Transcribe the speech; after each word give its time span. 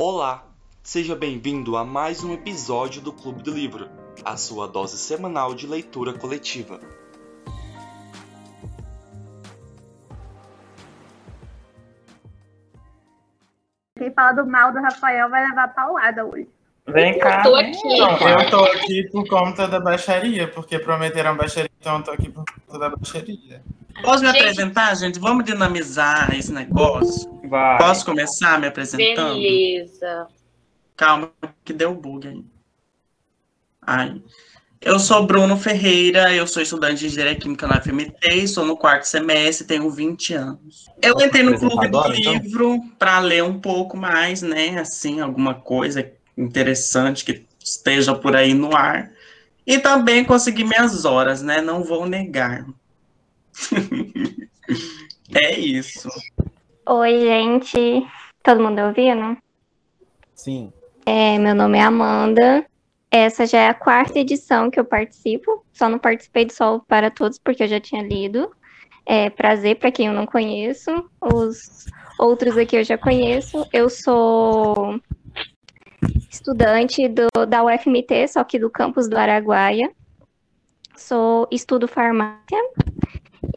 Olá, 0.00 0.44
seja 0.80 1.16
bem-vindo 1.16 1.76
a 1.76 1.84
mais 1.84 2.22
um 2.22 2.32
episódio 2.32 3.02
do 3.02 3.12
Clube 3.12 3.42
do 3.42 3.50
Livro, 3.50 3.88
a 4.24 4.36
sua 4.36 4.68
dose 4.68 4.96
semanal 4.96 5.56
de 5.56 5.66
leitura 5.66 6.12
coletiva. 6.12 6.78
Quem 13.98 14.12
fala 14.14 14.34
do 14.34 14.46
mal 14.46 14.72
do 14.72 14.78
Rafael 14.80 15.28
vai 15.30 15.44
levar 15.48 15.74
paulada 15.74 16.24
hoje. 16.24 16.48
Vem 16.86 17.18
cá. 17.18 17.42
tô 17.42 17.56
aqui. 17.56 17.98
Não, 17.98 18.28
eu 18.28 18.50
tô 18.50 18.64
aqui 18.66 19.10
por 19.10 19.28
conta 19.28 19.66
da 19.66 19.80
baixaria, 19.80 20.46
porque 20.46 20.78
prometeram 20.78 21.36
baixaria, 21.36 21.72
então 21.76 21.96
eu 21.96 22.04
tô 22.04 22.12
aqui 22.12 22.30
por 22.30 22.44
conta 22.44 22.78
da 22.78 22.90
baixaria. 22.90 23.64
Posso 24.00 24.22
me 24.22 24.28
Gente. 24.28 24.38
apresentar, 24.42 24.94
gente? 24.94 25.18
Vamos 25.18 25.44
dinamizar 25.44 26.32
esse 26.32 26.52
negócio? 26.52 27.37
Vai. 27.48 27.78
Posso 27.78 28.04
começar 28.04 28.60
me 28.60 28.66
apresentando? 28.66 29.34
Beleza. 29.34 30.26
Calma, 30.96 31.32
que 31.64 31.72
deu 31.72 31.94
bug 31.94 32.28
aí. 32.28 32.44
Ai. 33.82 34.22
Eu 34.80 35.00
sou 35.00 35.26
Bruno 35.26 35.56
Ferreira, 35.56 36.32
eu 36.32 36.46
sou 36.46 36.62
estudante 36.62 37.00
de 37.00 37.06
Engenharia 37.06 37.34
Química 37.34 37.66
na 37.66 37.80
FMT, 37.80 38.28
estou 38.34 38.64
no 38.64 38.76
quarto 38.76 39.04
semestre, 39.04 39.66
tenho 39.66 39.90
20 39.90 40.34
anos. 40.34 40.86
Eu 41.02 41.14
Posso 41.14 41.26
entrei 41.26 41.42
no 41.42 41.58
clube 41.58 41.88
do 41.88 41.98
agora, 41.98 42.16
então? 42.16 42.34
livro 42.34 42.80
para 42.96 43.18
ler 43.18 43.42
um 43.42 43.58
pouco 43.58 43.96
mais, 43.96 44.40
né? 44.40 44.78
Assim, 44.78 45.20
alguma 45.20 45.54
coisa 45.54 46.08
interessante 46.36 47.24
que 47.24 47.44
esteja 47.58 48.14
por 48.14 48.36
aí 48.36 48.54
no 48.54 48.74
ar. 48.76 49.10
E 49.66 49.78
também 49.78 50.24
consegui 50.24 50.62
minhas 50.62 51.04
horas, 51.04 51.42
né? 51.42 51.60
Não 51.60 51.82
vou 51.82 52.06
negar. 52.06 52.64
é 55.34 55.58
isso. 55.58 56.08
Oi, 56.90 57.20
gente. 57.20 58.06
Todo 58.42 58.62
mundo 58.62 58.80
ouvindo? 58.80 59.36
Sim. 60.34 60.72
É, 61.04 61.38
meu 61.38 61.54
nome 61.54 61.76
é 61.76 61.82
Amanda. 61.82 62.64
Essa 63.10 63.44
já 63.44 63.58
é 63.58 63.68
a 63.68 63.74
quarta 63.74 64.18
edição 64.18 64.70
que 64.70 64.80
eu 64.80 64.86
participo. 64.86 65.66
Só 65.70 65.86
não 65.86 65.98
participei 65.98 66.46
do 66.46 66.52
Sol 66.54 66.80
para 66.88 67.10
Todos 67.10 67.38
porque 67.38 67.64
eu 67.64 67.68
já 67.68 67.78
tinha 67.78 68.02
lido. 68.02 68.50
É 69.04 69.28
prazer 69.28 69.76
para 69.76 69.92
quem 69.92 70.06
eu 70.06 70.14
não 70.14 70.24
conheço. 70.24 70.90
Os 71.20 71.84
outros 72.18 72.56
aqui 72.56 72.76
eu 72.76 72.84
já 72.84 72.96
conheço. 72.96 73.68
Eu 73.70 73.90
sou 73.90 74.98
estudante 76.30 77.06
do, 77.06 77.28
da 77.46 77.62
UFMT, 77.64 78.28
só 78.28 78.42
que 78.44 78.58
do 78.58 78.70
campus 78.70 79.10
do 79.10 79.18
Araguaia. 79.18 79.92
Sou 80.96 81.46
estudo 81.50 81.86
farmácia. 81.86 82.58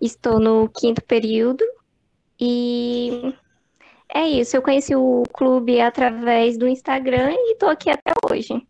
Estou 0.02 0.38
no 0.38 0.68
quinto 0.68 1.02
período. 1.02 1.64
E 2.44 3.36
é 4.12 4.28
isso, 4.28 4.58
eu 4.58 4.64
conheci 4.64 4.96
o 4.96 5.22
clube 5.32 5.80
através 5.80 6.58
do 6.58 6.68
Instagram 6.68 7.30
e 7.32 7.56
tô 7.56 7.68
aqui 7.68 7.88
até 7.92 8.12
hoje. 8.28 8.68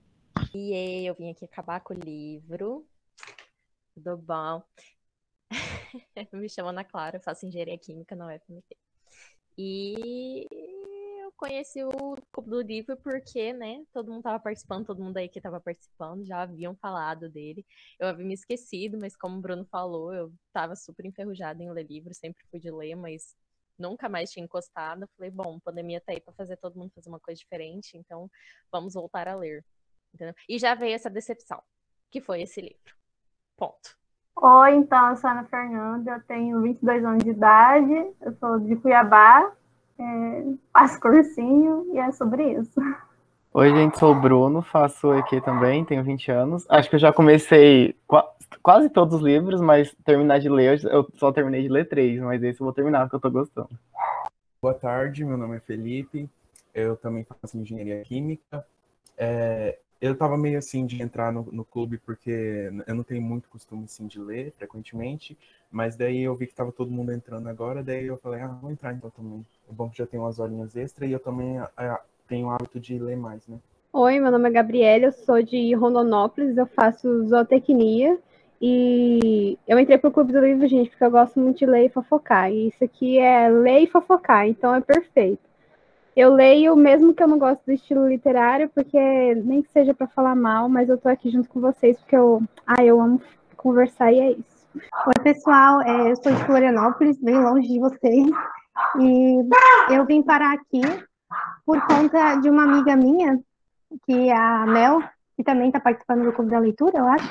E 0.54 1.06
eu 1.06 1.16
vim 1.16 1.32
aqui 1.32 1.46
acabar 1.46 1.80
com 1.80 1.94
o 1.94 1.98
livro. 1.98 2.86
Tudo 3.94 4.18
bom? 4.18 4.62
Me 6.34 6.50
chamo 6.50 6.68
Ana 6.68 6.84
Clara, 6.84 7.16
eu 7.16 7.22
faço 7.22 7.46
engenharia 7.46 7.78
química 7.78 8.14
na 8.14 8.28
UFMT. 8.28 8.78
E 9.58 10.46
eu 11.22 11.32
conheci 11.38 11.82
o 11.82 12.16
Clube 12.30 12.50
do 12.50 12.62
Livro 12.62 12.98
porque, 12.98 13.54
né, 13.54 13.86
todo 13.94 14.12
mundo 14.12 14.24
tava 14.24 14.40
participando, 14.40 14.86
todo 14.86 15.02
mundo 15.02 15.16
aí 15.16 15.30
que 15.30 15.40
tava 15.40 15.62
participando 15.62 16.26
já 16.26 16.42
haviam 16.42 16.76
falado 16.76 17.30
dele. 17.30 17.66
Eu 17.98 18.10
havia 18.10 18.26
me 18.26 18.34
esquecido, 18.34 18.98
mas 19.00 19.16
como 19.16 19.38
o 19.38 19.42
Bruno 19.42 19.64
falou, 19.64 20.14
eu 20.14 20.34
tava 20.52 20.76
super 20.76 21.06
enferrujada 21.06 21.64
em 21.64 21.72
ler 21.72 21.88
livro, 21.88 22.14
sempre 22.14 22.44
fui 22.52 22.60
de 22.60 22.70
ler, 22.70 22.96
mas 22.96 23.34
nunca 23.78 24.10
mais 24.10 24.32
tinha 24.32 24.44
encostado. 24.44 25.08
Falei, 25.18 25.32
bom, 25.32 25.60
pandemia 25.60 26.02
tá 26.02 26.12
aí 26.12 26.20
pra 26.20 26.34
fazer 26.34 26.58
todo 26.58 26.78
mundo 26.78 26.92
fazer 26.94 27.10
uma 27.10 27.20
coisa 27.20 27.40
diferente, 27.40 27.98
então 27.98 28.30
vamos 28.72 28.94
voltar 28.94 29.28
a 29.28 29.36
ler. 29.36 29.64
Entendeu? 30.14 30.36
E 30.48 30.60
já 30.60 30.76
veio 30.76 30.96
essa 30.96 31.10
decepção, 31.10 31.62
que 32.10 32.22
foi 32.22 32.42
esse 32.42 32.62
livro. 32.62 32.96
Ponto. 33.58 33.98
Oi, 34.36 34.76
então, 34.76 35.10
eu 35.10 35.18
sou 35.18 35.30
Ana 35.30 35.46
Fernanda, 35.46 36.12
eu 36.12 36.24
tenho 36.24 36.62
22 36.62 37.06
anos 37.06 37.24
de 37.24 37.30
idade, 37.30 37.94
eu 38.22 38.34
sou 38.40 38.60
de 38.60 38.76
Cuiabá, 38.78 39.52
é, 40.00 40.44
faço 40.74 41.00
cursinho 41.00 41.94
e 41.94 42.00
é 42.00 42.12
sobre 42.12 42.54
isso. 42.54 42.80
Oi, 43.54 43.70
gente, 43.70 44.00
sou 44.00 44.12
o 44.14 44.20
Bruno, 44.20 44.62
faço 44.62 45.14
EQ 45.14 45.42
também, 45.42 45.84
tenho 45.84 46.04
20 46.04 46.32
anos. 46.32 46.66
Acho 46.70 46.90
que 46.90 46.96
eu 46.96 47.00
já 47.00 47.12
comecei 47.12 47.94
qua- 48.08 48.30
quase 48.64 48.90
todos 48.90 49.16
os 49.16 49.22
livros, 49.22 49.60
mas 49.60 49.94
terminar 50.06 50.40
de 50.40 50.48
ler, 50.50 50.82
eu 50.86 51.06
só 51.16 51.32
terminei 51.34 51.62
de 51.62 51.68
ler 51.70 51.88
três, 51.88 52.20
mas 52.22 52.42
esse 52.42 52.62
eu 52.62 52.66
vou 52.66 52.74
terminar 52.74 53.02
porque 53.02 53.18
eu 53.18 53.20
tô 53.20 53.30
gostando. 53.30 53.70
Boa 54.62 54.74
tarde, 54.74 55.26
meu 55.26 55.38
nome 55.38 55.58
é 55.58 55.60
Felipe, 55.60 56.30
eu 56.74 56.96
também 56.96 57.26
faço 57.26 57.58
engenharia 57.58 58.02
química. 58.04 58.66
É, 59.18 59.78
eu 60.02 60.16
tava 60.18 60.38
meio 60.38 60.58
assim 60.58 60.86
de 60.86 61.02
entrar 61.02 61.32
no, 61.34 61.44
no 61.52 61.66
clube 61.66 61.98
porque 61.98 62.72
eu 62.88 62.96
não 62.96 63.04
tenho 63.04 63.22
muito 63.22 63.50
costume 63.50 63.86
assim 63.86 64.08
de 64.08 64.20
ler 64.20 64.54
frequentemente, 64.58 65.38
mas 65.72 65.96
daí 65.96 66.22
eu 66.22 66.36
vi 66.36 66.48
que 66.48 66.56
tava 66.56 66.72
todo 66.72 66.92
mundo 66.92 67.12
entrando 67.12 67.50
agora, 67.50 67.84
daí 67.84 68.06
eu 68.06 68.18
falei, 68.18 68.42
ah, 68.42 68.48
vou 68.48 68.72
entrar 68.72 68.94
então 68.94 69.10
também. 69.10 69.46
É 69.70 69.74
bom 69.74 69.90
que 69.90 69.98
já 69.98 70.08
tenho 70.08 70.24
umas 70.24 70.40
horinhas 70.40 70.76
extras 70.76 71.10
e 71.10 71.14
eu 71.14 71.20
também 71.20 71.58
tenho 72.32 72.48
o 72.48 72.50
hábito 72.50 72.80
de 72.80 72.98
ler 72.98 73.18
mais, 73.18 73.46
né? 73.46 73.60
Oi, 73.92 74.18
meu 74.22 74.32
nome 74.32 74.48
é 74.48 74.54
Gabriela, 74.54 75.08
eu 75.08 75.12
sou 75.12 75.44
de 75.44 75.76
Rondonópolis, 75.76 76.56
eu 76.56 76.66
faço 76.66 77.28
zootecnia 77.28 78.18
e 78.62 79.60
eu 79.68 79.78
entrei 79.78 79.98
pro 79.98 80.12
Clube 80.12 80.32
do 80.32 80.40
Livro, 80.40 80.66
gente, 80.66 80.90
porque 80.90 81.04
eu 81.04 81.12
gosto 81.12 81.38
muito 81.42 81.58
de 81.58 81.66
ler 81.66 81.88
e 81.88 81.90
fofocar. 81.90 82.50
E 82.50 82.70
isso 82.70 82.82
aqui 82.82 83.20
é 83.20 83.50
ler 83.50 83.82
e 83.82 83.88
fofocar, 83.88 84.48
então 84.48 84.74
é 84.74 84.80
perfeito. 84.80 85.42
Eu 86.16 86.34
leio 86.34 86.74
mesmo 86.74 87.14
que 87.14 87.22
eu 87.22 87.28
não 87.28 87.38
gosto 87.38 87.66
do 87.66 87.74
estilo 87.74 88.08
literário, 88.08 88.70
porque 88.74 89.36
nem 89.36 89.62
que 89.62 89.70
seja 89.72 89.94
para 89.94 90.08
falar 90.08 90.36
mal, 90.36 90.70
mas 90.70 90.88
eu 90.88 90.98
tô 90.98 91.10
aqui 91.10 91.30
junto 91.30 91.50
com 91.50 91.60
vocês 91.60 91.98
porque 92.00 92.16
eu, 92.16 92.42
ah, 92.66 92.82
eu 92.82 93.02
amo 93.02 93.22
conversar 93.58 94.14
e 94.14 94.20
é 94.22 94.32
isso. 94.32 94.70
Oi, 95.06 95.22
pessoal, 95.22 95.82
é, 95.82 96.12
eu 96.12 96.16
sou 96.16 96.34
de 96.34 96.46
Florianópolis, 96.46 97.20
bem 97.22 97.38
longe 97.38 97.68
de 97.68 97.80
vocês, 97.80 98.26
e 99.02 99.50
eu 99.94 100.06
vim 100.06 100.22
parar 100.24 100.54
aqui 100.54 100.82
por 101.66 101.86
conta 101.86 102.36
de 102.36 102.50
uma 102.50 102.64
amiga 102.64 102.96
minha, 102.96 103.40
que 104.06 104.30
é 104.30 104.36
a 104.36 104.66
Mel, 104.66 105.02
que 105.36 105.44
também 105.44 105.68
está 105.68 105.80
participando 105.80 106.24
do 106.24 106.34
Clube 106.34 106.52
da 106.52 106.60
Leitura, 106.60 107.00
eu 107.00 107.08
acho, 107.08 107.28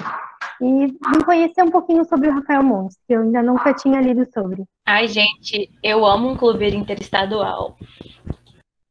e 0.61 0.87
vim 0.87 1.25
conhecer 1.25 1.63
um 1.63 1.71
pouquinho 1.71 2.05
sobre 2.05 2.29
o 2.29 2.35
Rafael 2.35 2.63
Mons, 2.63 2.97
que 3.07 3.15
eu 3.15 3.23
ainda 3.23 3.43
nunca 3.43 3.73
tinha 3.73 4.01
lido 4.01 4.27
sobre. 4.33 4.65
Ai, 4.87 5.09
gente, 5.09 5.71
eu 5.83 6.05
amo 6.05 6.29
um 6.29 6.37
clube 6.37 6.69
interestadual. 6.75 7.77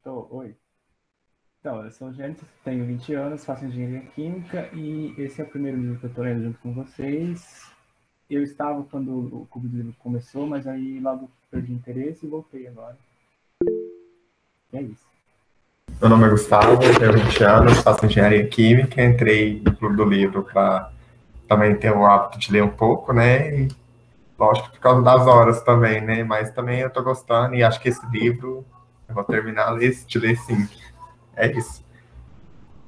Então, 0.00 0.26
oi. 0.30 0.56
Então, 1.60 1.84
eu 1.84 1.90
sou 1.90 2.08
o 2.08 2.12
Gênesis, 2.12 2.42
tenho 2.64 2.86
20 2.86 3.14
anos, 3.14 3.44
faço 3.44 3.66
engenharia 3.66 4.00
química 4.14 4.70
e 4.72 5.14
esse 5.18 5.42
é 5.42 5.44
o 5.44 5.48
primeiro 5.48 5.76
livro 5.76 5.98
que 6.00 6.06
eu 6.06 6.08
estou 6.08 6.24
lendo 6.24 6.42
junto 6.42 6.58
com 6.60 6.72
vocês. 6.72 7.70
Eu 8.28 8.42
estava 8.42 8.82
quando 8.84 9.42
o 9.42 9.46
Clube 9.46 9.68
do 9.68 9.76
Livro 9.76 9.94
começou, 9.98 10.46
mas 10.46 10.66
aí 10.66 10.98
logo 11.00 11.30
perdi 11.50 11.72
interesse 11.72 12.24
e 12.24 12.28
voltei 12.28 12.66
agora. 12.66 12.96
É 14.72 14.82
isso. 14.82 15.10
Meu 16.00 16.08
nome 16.08 16.26
é 16.26 16.30
Gustavo, 16.30 16.78
tenho 16.78 17.12
20 17.12 17.44
anos, 17.44 17.78
faço 17.80 18.06
engenharia 18.06 18.46
química, 18.46 19.02
entrei 19.02 19.60
no 19.64 19.74
Clube 19.74 19.96
do 19.96 20.04
Livro 20.04 20.44
para 20.44 20.90
também 21.48 21.74
ter 21.74 21.90
o 21.92 22.06
hábito 22.06 22.38
de 22.38 22.52
ler 22.52 22.62
um 22.62 22.68
pouco, 22.68 23.12
né? 23.12 23.50
E, 23.54 23.68
lógico, 24.38 24.70
por 24.70 24.78
causa 24.80 25.02
das 25.02 25.26
horas 25.26 25.60
também, 25.62 26.00
né? 26.00 26.24
Mas 26.24 26.52
também 26.52 26.80
eu 26.80 26.90
tô 26.90 27.02
gostando 27.02 27.54
e 27.54 27.62
acho 27.62 27.80
que 27.80 27.88
esse 27.88 28.00
livro 28.06 28.64
eu 29.08 29.14
vou 29.14 29.24
terminar 29.24 29.76
de 29.76 30.18
ler 30.18 30.36
sim. 30.36 30.68
É 31.36 31.50
isso. 31.50 31.84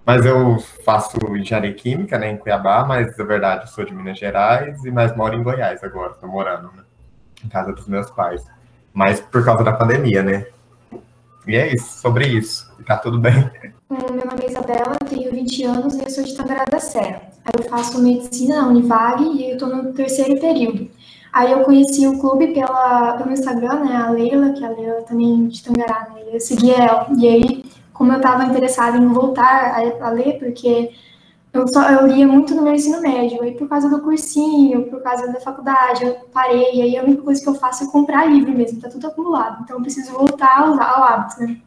Mas 0.06 0.25
eu 0.25 0.59
faço 0.84 1.19
engenharia 1.37 1.75
química, 1.75 2.19
né, 2.19 2.31
em 2.31 2.37
Cuiabá, 2.37 2.84
mas 2.84 3.16
na 3.16 3.25
verdade 3.25 3.64
eu 3.64 3.69
sou 3.69 3.84
de 3.84 3.94
Minas 3.94 4.19
Gerais 4.19 4.84
e 4.84 4.91
mais 4.91 5.14
moro 5.16 5.34
em 5.34 5.43
Goiás 5.43 5.82
agora, 5.84 6.14
tô 6.14 6.26
morando, 6.26 6.72
né? 6.76 6.82
Em 7.44 7.49
casa 7.49 7.72
dos 7.72 7.87
meus 7.87 8.10
pais. 8.10 8.44
Mas 8.93 9.20
por 9.20 9.44
causa 9.44 9.62
da 9.62 9.72
pandemia, 9.72 10.22
né? 10.22 10.47
E 11.47 11.57
é 11.57 11.75
isso, 11.75 12.01
sobre 12.01 12.27
isso. 12.27 12.71
Tá 12.87 12.97
tudo 12.97 13.19
bem. 13.19 13.33
Meu 13.91 14.01
nome 14.01 14.44
é 14.44 14.49
Isabela, 14.49 14.97
tenho 15.09 15.31
20 15.31 15.65
anos 15.65 15.94
e 15.94 16.03
eu 16.03 16.11
sou 16.11 16.25
de 16.25 16.35
Tangará 16.35 16.65
da 16.65 16.79
Serra. 16.79 17.23
Aí 17.44 17.53
eu 17.59 17.69
faço 17.69 18.00
medicina 18.00 18.62
na 18.62 18.69
Univag 18.69 19.23
e 19.23 19.50
eu 19.50 19.59
tô 19.59 19.67
no 19.67 19.93
terceiro 19.93 20.41
período. 20.41 20.89
Aí 21.33 21.50
eu 21.50 21.61
conheci 21.61 22.06
o 22.06 22.19
clube 22.19 22.49
pela, 22.49 23.15
pelo 23.15 23.33
Instagram, 23.33 23.85
né, 23.85 23.97
a 23.97 24.11
Leila, 24.11 24.53
que 24.53 24.65
a 24.65 24.69
Leila 24.69 25.03
também 25.03 25.49
de 25.49 25.62
Tangará, 25.62 26.09
né, 26.11 26.23
eu 26.33 26.41
segui 26.41 26.71
ela. 26.71 27.09
E 27.19 27.27
aí, 27.27 27.65
como 27.93 28.12
eu 28.12 28.21
tava 28.21 28.45
interessada 28.45 28.97
em 28.97 29.09
voltar 29.09 29.75
a, 29.75 30.06
a 30.06 30.11
ler, 30.11 30.38
porque 30.38 30.91
eu, 31.52 31.69
só, 31.69 31.90
eu 31.90 32.06
lia 32.06 32.26
muito 32.26 32.54
no 32.54 32.62
meu 32.62 32.75
ensino 32.75 33.00
médio, 33.00 33.43
aí 33.43 33.54
por 33.56 33.69
causa 33.69 33.88
do 33.88 34.00
cursinho, 34.00 34.88
por 34.88 35.02
causa 35.02 35.31
da 35.32 35.40
faculdade, 35.40 36.04
eu 36.04 36.14
parei, 36.32 36.75
e 36.75 36.82
aí 36.82 36.96
a 36.96 37.02
única 37.02 37.22
coisa 37.22 37.43
que 37.43 37.49
eu 37.49 37.54
faço 37.54 37.84
é 37.84 37.90
comprar 37.90 38.26
livro 38.26 38.52
mesmo, 38.52 38.81
tá 38.81 38.88
tudo 38.88 39.06
acumulado. 39.06 39.62
Então 39.62 39.76
eu 39.76 39.82
preciso 39.82 40.12
voltar 40.12 40.60
ao, 40.60 40.72
ao 40.81 41.02
hábito, 41.04 41.40
né. 41.40 41.60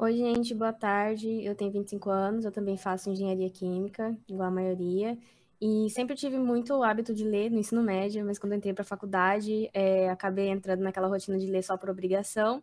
Oi, 0.00 0.16
gente, 0.16 0.54
boa 0.54 0.72
tarde. 0.72 1.44
Eu 1.44 1.56
tenho 1.56 1.72
25 1.72 2.08
anos, 2.08 2.44
eu 2.44 2.52
também 2.52 2.76
faço 2.76 3.10
engenharia 3.10 3.50
química, 3.50 4.16
igual 4.28 4.48
a 4.48 4.50
maioria. 4.50 5.18
E 5.60 5.90
sempre 5.90 6.14
tive 6.14 6.38
muito 6.38 6.72
o 6.72 6.84
hábito 6.84 7.12
de 7.12 7.24
ler 7.24 7.50
no 7.50 7.58
ensino 7.58 7.82
médio, 7.82 8.24
mas 8.24 8.38
quando 8.38 8.54
entrei 8.54 8.72
para 8.72 8.82
a 8.82 8.86
faculdade, 8.86 9.68
é, 9.74 10.08
acabei 10.08 10.50
entrando 10.50 10.82
naquela 10.82 11.08
rotina 11.08 11.36
de 11.36 11.46
ler 11.50 11.64
só 11.64 11.76
por 11.76 11.90
obrigação. 11.90 12.62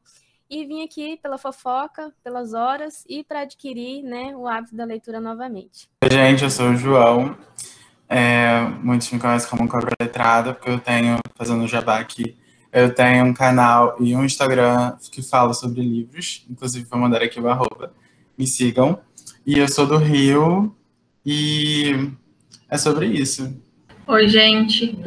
E 0.50 0.66
vim 0.66 0.84
aqui 0.84 1.18
pela 1.22 1.38
fofoca, 1.38 2.12
pelas 2.24 2.54
horas 2.54 3.04
e 3.08 3.24
para 3.24 3.42
adquirir 3.42 4.04
né, 4.04 4.36
o 4.36 4.48
hábito 4.48 4.76
da 4.76 4.86
leitura 4.86 5.20
novamente. 5.20 5.88
Oi, 6.04 6.10
gente, 6.10 6.44
eu 6.44 6.50
sou 6.50 6.70
o 6.70 6.76
João. 6.76 7.38
É, 8.08 8.62
muitos 8.84 9.12
me 9.12 9.20
conhecem 9.20 9.50
como 9.50 9.68
Cobra 9.68 9.92
Letrada, 10.00 10.54
porque 10.54 10.70
eu 10.70 10.80
tenho, 10.80 11.18
fazendo 11.36 11.68
jabá 11.68 12.00
aqui, 12.00 12.38
eu 12.72 12.94
tenho 12.94 13.26
um 13.26 13.34
canal 13.34 13.96
e 14.00 14.16
um 14.16 14.24
Instagram 14.24 14.98
que 15.12 15.22
fala 15.22 15.54
sobre 15.54 15.82
livros, 15.82 16.46
inclusive 16.50 16.86
vou 16.86 17.00
mandar 17.00 17.24
aqui 17.24 17.40
o 17.40 17.48
arroba. 17.48 17.94
Me 18.38 18.46
sigam. 18.46 19.00
E 19.46 19.58
eu 19.58 19.68
sou 19.68 19.88
do 19.88 19.98
Rio 19.98 20.76
e 21.26 22.12
é 22.70 22.78
sobre 22.78 23.08
isso. 23.08 23.58
Oi, 24.06 24.28
gente. 24.28 24.98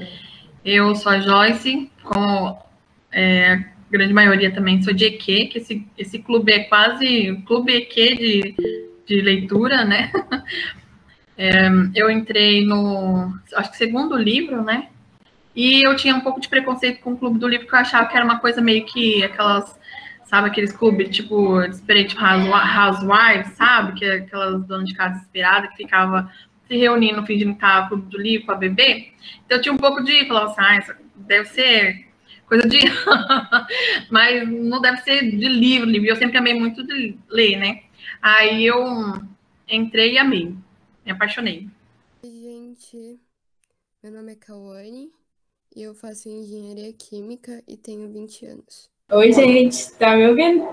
Eu 0.64 0.94
sou 0.96 1.12
a 1.12 1.20
Joyce, 1.20 1.90
como 2.02 2.58
é, 3.12 3.64
grande 3.90 4.12
maioria 4.12 4.52
também 4.52 4.82
sou 4.82 4.92
de 4.92 5.04
EQ, 5.06 5.48
que 5.48 5.58
esse, 5.58 5.86
esse 5.96 6.18
clube 6.18 6.52
é 6.52 6.64
quase 6.64 7.30
um 7.30 7.42
clube 7.42 7.72
EQ 7.72 7.94
de, 8.16 8.54
de 9.06 9.20
leitura, 9.20 9.84
né? 9.84 10.12
É, 11.40 11.68
eu 11.94 12.10
entrei 12.10 12.66
no, 12.66 13.32
acho 13.54 13.70
que 13.70 13.76
segundo 13.76 14.16
livro, 14.16 14.60
né? 14.64 14.88
E 15.54 15.86
eu 15.86 15.94
tinha 15.94 16.12
um 16.12 16.20
pouco 16.20 16.40
de 16.40 16.48
preconceito 16.48 17.00
com 17.00 17.12
o 17.12 17.16
clube 17.16 17.38
do 17.38 17.46
livro, 17.46 17.64
porque 17.64 17.76
eu 17.76 17.80
achava 17.80 18.08
que 18.08 18.16
era 18.16 18.24
uma 18.24 18.40
coisa 18.40 18.60
meio 18.60 18.84
que 18.84 19.22
aquelas, 19.22 19.78
sabe, 20.24 20.48
aqueles 20.48 20.72
clubes 20.72 21.14
tipo 21.14 21.60
Desperate 21.60 22.16
Housewives, 22.16 23.52
sabe? 23.52 23.96
Que 23.96 24.04
é 24.04 24.14
aquelas 24.14 24.66
donas 24.66 24.88
de 24.88 24.96
casa 24.96 25.14
desesperada 25.14 25.68
que 25.68 25.76
ficava 25.76 26.28
se 26.66 26.76
reunindo 26.76 27.24
fingindo 27.24 27.52
que 27.52 27.56
estava 27.56 27.86
clube 27.86 28.10
do 28.10 28.20
livro 28.20 28.46
para 28.46 28.56
beber. 28.56 29.12
Então 29.46 29.58
eu 29.58 29.62
tinha 29.62 29.72
um 29.72 29.78
pouco 29.78 30.02
de 30.02 30.26
falar 30.26 30.46
assim, 30.46 30.60
ah, 30.60 30.96
deve 31.14 31.48
ser 31.50 32.07
coisa 32.48 32.66
de. 32.66 32.78
Mas 34.10 34.48
não 34.48 34.80
deve 34.80 35.02
ser 35.02 35.20
de 35.22 35.48
livro, 35.48 35.88
livro. 35.88 36.08
Eu 36.08 36.16
sempre 36.16 36.38
amei 36.38 36.54
muito 36.54 36.82
de 36.84 37.16
ler, 37.28 37.56
né? 37.56 37.82
Aí 38.22 38.64
eu 38.64 38.82
entrei 39.68 40.14
e 40.14 40.18
amei. 40.18 40.54
Me 41.04 41.12
apaixonei. 41.12 41.68
Oi, 42.22 42.30
gente. 42.30 43.20
Meu 44.02 44.12
nome 44.12 44.32
é 44.32 44.36
Kawane 44.36 45.10
e 45.74 45.82
eu 45.82 45.94
faço 45.94 46.28
engenharia 46.28 46.92
química 46.92 47.62
e 47.68 47.76
tenho 47.76 48.08
20 48.08 48.46
anos. 48.46 48.90
Oi, 49.10 49.32
gente. 49.32 49.92
Tá 49.92 50.16
me 50.16 50.26
ouvindo? 50.28 50.68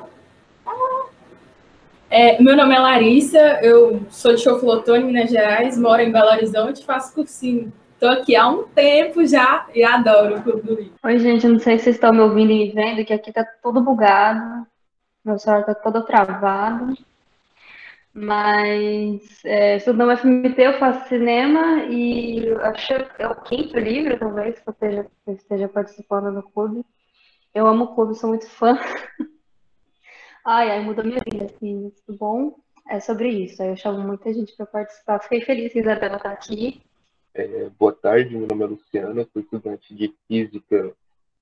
É, 2.09 2.41
meu 2.41 2.55
nome 2.55 2.73
é 2.73 2.79
Larissa, 2.79 3.59
eu 3.61 4.05
sou 4.09 4.35
de 4.35 4.41
Choflotone, 4.41 5.03
Minas 5.03 5.29
Gerais, 5.29 5.77
moro 5.77 6.01
em 6.01 6.11
Belo 6.11 6.29
Horizonte 6.29 6.81
e 6.81 6.85
faço 6.85 7.13
cursinho. 7.13 7.73
Estou 7.95 8.09
aqui 8.09 8.35
há 8.35 8.49
um 8.49 8.67
tempo 8.67 9.25
já 9.25 9.67
e 9.73 9.81
adoro 9.81 10.37
o 10.37 10.43
Clube 10.43 10.61
do 10.61 10.75
Livro. 10.75 10.93
Oi, 11.01 11.17
gente, 11.17 11.47
não 11.47 11.59
sei 11.59 11.77
se 11.77 11.85
vocês 11.85 11.95
estão 11.95 12.11
me 12.11 12.19
ouvindo 12.19 12.51
e 12.51 12.65
me 12.65 12.71
vendo, 12.71 13.05
que 13.05 13.13
aqui 13.13 13.31
tá 13.31 13.45
tudo 13.63 13.81
bugado, 13.81 14.67
meu 15.23 15.39
celular 15.39 15.63
tá 15.63 15.73
todo 15.73 16.03
travado. 16.03 16.93
Mas 18.13 19.43
é, 19.45 19.77
estudando 19.77 20.09
no 20.09 20.17
FMT 20.17 20.61
eu 20.61 20.77
faço 20.77 21.07
cinema 21.07 21.85
e 21.85 22.51
acho 22.63 22.95
que 23.15 23.23
é 23.23 23.27
o 23.29 23.41
quinto 23.41 23.79
livro, 23.79 24.19
talvez, 24.19 24.59
que 24.59 24.67
eu 24.67 24.73
esteja, 24.73 25.03
que 25.03 25.31
eu 25.31 25.33
esteja 25.33 25.67
participando 25.69 26.35
do 26.35 26.43
clube. 26.43 26.85
Eu 27.53 27.65
amo 27.65 27.85
o 27.85 27.95
clube, 27.95 28.13
sou 28.15 28.29
muito 28.29 28.49
fã. 28.49 28.77
Ai, 30.47 30.69
ai, 30.69 30.83
mudou 30.83 31.03
minha 31.03 31.19
vida, 31.27 31.45
assim, 31.45 31.91
tudo 32.05 32.19
bom? 32.19 32.55
É 32.87 32.99
sobre 32.99 33.29
isso. 33.29 33.63
Aí 33.63 33.69
eu 33.69 33.75
chamo 33.75 34.05
muita 34.05 34.31
gente 34.31 34.55
para 34.55 34.67
participar. 34.67 35.19
Fiquei 35.19 35.41
feliz 35.41 35.73
que 35.73 35.79
a 35.79 35.81
Isabela 35.81 36.19
tá 36.19 36.29
aqui. 36.29 36.83
É, 37.37 37.69
boa 37.77 37.91
tarde, 37.91 38.33
meu 38.33 38.47
nome 38.47 38.63
é 38.63 38.67
Luciana, 38.67 39.27
sou 39.33 39.41
estudante 39.41 39.93
de 39.93 40.15
Física 40.25 40.95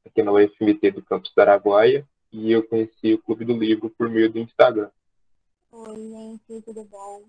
aqui 0.03 0.23
na 0.23 0.31
UFMT 0.31 0.89
do 0.89 1.03
campus 1.03 1.31
do 1.31 1.39
Araguaia 1.39 2.03
e 2.31 2.51
eu 2.51 2.67
conheci 2.67 3.13
o 3.13 3.21
Clube 3.21 3.45
do 3.45 3.53
Livro 3.53 3.91
por 3.91 4.09
meio 4.09 4.27
do 4.27 4.39
Instagram. 4.39 4.89
Oi, 5.71 5.95
gente, 5.95 6.63
tudo 6.63 6.83
bom? 6.85 7.21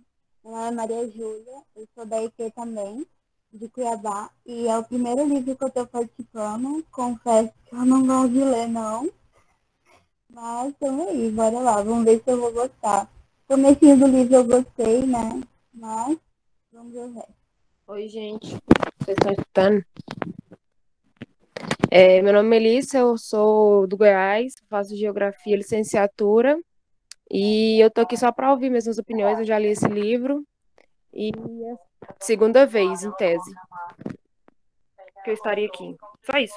Meu 0.42 0.54
nome 0.54 0.66
é 0.66 0.70
Maria 0.70 1.10
Júlia, 1.10 1.62
eu 1.76 1.86
sou 1.94 2.06
da 2.06 2.22
IQ 2.22 2.52
também, 2.52 3.06
de 3.52 3.68
Cuiabá, 3.68 4.30
e 4.46 4.66
é 4.66 4.78
o 4.78 4.84
primeiro 4.84 5.28
livro 5.28 5.54
que 5.54 5.64
eu 5.64 5.68
estou 5.68 5.86
participando. 5.86 6.82
Confesso 6.90 7.52
que 7.66 7.74
eu 7.74 7.84
não 7.84 8.06
gosto 8.06 8.32
de 8.32 8.44
ler, 8.44 8.66
não. 8.66 9.12
Mas 10.30 10.72
estamos 10.72 11.08
aí, 11.08 11.30
bora 11.30 11.58
lá, 11.58 11.82
vamos 11.82 12.06
ver 12.06 12.22
se 12.24 12.30
eu 12.30 12.40
vou 12.40 12.50
gostar. 12.50 13.12
Comecinho 13.46 13.98
do 13.98 14.06
livro 14.06 14.36
eu 14.36 14.44
gostei, 14.46 15.04
né? 15.04 15.42
Mas 15.70 16.16
vamos 16.72 16.94
ver 16.94 17.00
o 17.00 17.12
resto. 17.12 17.43
Oi, 17.86 18.08
gente. 18.08 18.46
Vocês 18.98 19.14
estão 19.18 19.32
escutando? 19.32 19.84
É, 21.90 22.22
meu 22.22 22.32
nome 22.32 22.46
é 22.46 22.50
Melissa, 22.50 22.96
eu 22.96 23.18
sou 23.18 23.86
do 23.86 23.94
Goiás, 23.94 24.54
faço 24.70 24.96
Geografia 24.96 25.54
Licenciatura. 25.54 26.58
E 27.30 27.78
eu 27.78 27.90
tô 27.90 28.00
aqui 28.00 28.16
só 28.16 28.32
para 28.32 28.50
ouvir 28.50 28.70
mesmo 28.70 28.90
as 28.90 28.96
opiniões, 28.96 29.38
eu 29.38 29.44
já 29.44 29.58
li 29.58 29.68
esse 29.68 29.86
livro. 29.86 30.46
E 31.12 31.28
é 31.28 31.76
segunda 32.20 32.64
vez 32.64 33.04
em 33.04 33.12
tese 33.12 33.54
que 35.22 35.28
eu 35.28 35.34
estaria 35.34 35.66
aqui. 35.66 35.94
Só 36.22 36.38
isso. 36.38 36.56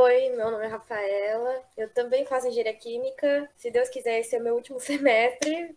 Oi, 0.00 0.30
meu 0.30 0.50
nome 0.50 0.64
é 0.64 0.68
Rafaela. 0.68 1.62
Eu 1.76 1.88
também 1.94 2.26
faço 2.26 2.48
engenharia 2.48 2.74
química. 2.74 3.48
Se 3.56 3.70
Deus 3.70 3.88
quiser, 3.88 4.18
esse 4.18 4.34
é 4.34 4.40
o 4.40 4.42
meu 4.42 4.56
último 4.56 4.80
semestre. 4.80 5.76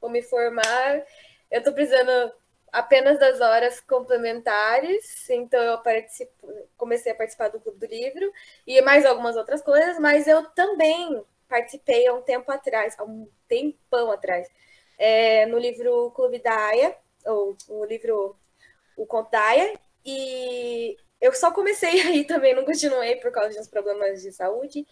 Vou 0.00 0.08
me 0.08 0.22
formar. 0.22 1.02
Eu 1.50 1.64
tô 1.64 1.72
precisando 1.72 2.32
apenas 2.74 3.20
das 3.20 3.40
horas 3.40 3.80
complementares, 3.80 5.30
então 5.30 5.62
eu 5.62 5.78
comecei 6.76 7.12
a 7.12 7.14
participar 7.14 7.48
do 7.48 7.60
Clube 7.60 7.78
do 7.78 7.86
Livro 7.86 8.32
e 8.66 8.80
mais 8.82 9.06
algumas 9.06 9.36
outras 9.36 9.62
coisas, 9.62 9.96
mas 10.00 10.26
eu 10.26 10.44
também 10.50 11.24
participei 11.48 12.08
há 12.08 12.12
um 12.12 12.22
tempo 12.22 12.50
atrás, 12.50 12.96
há 12.98 13.04
um 13.04 13.28
tempão 13.46 14.10
atrás, 14.10 14.48
é, 14.98 15.46
no 15.46 15.56
livro 15.56 16.10
Clube 16.16 16.40
da 16.40 16.52
Aya, 16.52 16.96
ou 17.24 17.56
no 17.68 17.84
livro 17.84 18.36
O 18.96 19.06
Conto 19.06 19.30
da 19.30 19.40
Aya, 19.40 19.78
e 20.04 20.96
eu 21.20 21.32
só 21.32 21.52
comecei 21.52 22.00
aí 22.02 22.24
também, 22.24 22.54
não 22.56 22.64
continuei 22.64 23.16
por 23.16 23.30
causa 23.30 23.56
dos 23.56 23.68
problemas 23.68 24.20
de 24.20 24.32
saúde, 24.32 24.84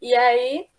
e 0.00 0.14
aí 0.14 0.70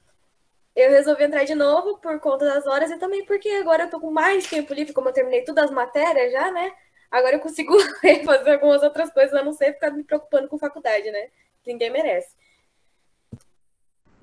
eu 0.75 0.89
resolvi 0.89 1.23
entrar 1.23 1.43
de 1.43 1.55
novo 1.55 1.97
por 1.97 2.19
conta 2.19 2.45
das 2.45 2.65
horas 2.65 2.89
e 2.91 2.97
também 2.97 3.25
porque 3.25 3.49
agora 3.49 3.83
eu 3.83 3.89
tô 3.89 3.99
com 3.99 4.11
mais 4.11 4.49
tempo 4.49 4.73
livre, 4.73 4.93
como 4.93 5.09
eu 5.09 5.13
terminei 5.13 5.43
todas 5.43 5.65
as 5.65 5.71
matérias 5.71 6.31
já, 6.31 6.51
né? 6.51 6.71
Agora 7.11 7.35
eu 7.35 7.39
consigo 7.39 7.73
fazer 8.25 8.53
algumas 8.53 8.81
outras 8.81 9.11
coisas, 9.11 9.33
a 9.33 9.43
não 9.43 9.51
ser 9.51 9.73
ficar 9.73 9.91
me 9.91 10.03
preocupando 10.03 10.47
com 10.47 10.57
faculdade, 10.57 11.11
né? 11.11 11.27
Ninguém 11.67 11.89
merece. 11.89 12.35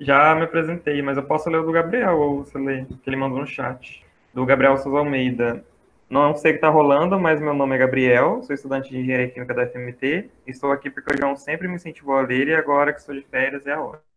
Já 0.01 0.35
me 0.35 0.45
apresentei, 0.45 1.03
mas 1.03 1.17
eu 1.17 1.25
posso 1.25 1.51
ler 1.51 1.59
o 1.59 1.67
do 1.67 1.73
Gabriel, 1.73 2.19
ou 2.19 2.45
você 2.45 2.57
lê, 2.57 2.85
que 2.85 3.11
ele 3.11 3.17
mandou 3.17 3.41
no 3.41 3.47
chat. 3.47 4.07
Do 4.33 4.47
Gabriel 4.47 4.77
Souza 4.79 4.99
Almeida. 4.99 5.65
Não 6.09 6.35
sei 6.35 6.53
o 6.53 6.55
que 6.55 6.59
está 6.59 6.71
rolando, 6.71 7.21
mas 7.21 7.41
meu 7.41 7.53
nome 7.53 7.75
é 7.75 7.79
Gabriel, 7.79 8.43
sou 8.43 8.55
estudante 8.55 8.89
de 8.89 8.99
Engenharia 8.99 9.29
Química 9.29 9.53
da 9.53 9.67
FMT. 9.67 10.31
Estou 10.47 10.73
aqui 10.73 10.89
porque 10.89 11.13
o 11.13 11.19
João 11.19 11.37
sempre 11.37 11.69
me 11.69 11.75
incentivou 11.75 12.17
a 12.17 12.23
ler 12.23 12.49
e 12.49 12.55
agora 12.55 12.93
que 12.95 13.01
estou 13.01 13.15
de 13.15 13.23
férias 13.23 13.67
é 13.67 13.73
a 13.73 13.83
hora. 13.83 14.08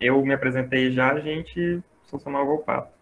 Eu 0.00 0.24
me 0.24 0.34
apresentei 0.34 0.90
já, 0.90 1.18
gente, 1.20 1.82
sou 2.04 2.18
Samuel 2.18 2.46
Volpato. 2.46 2.92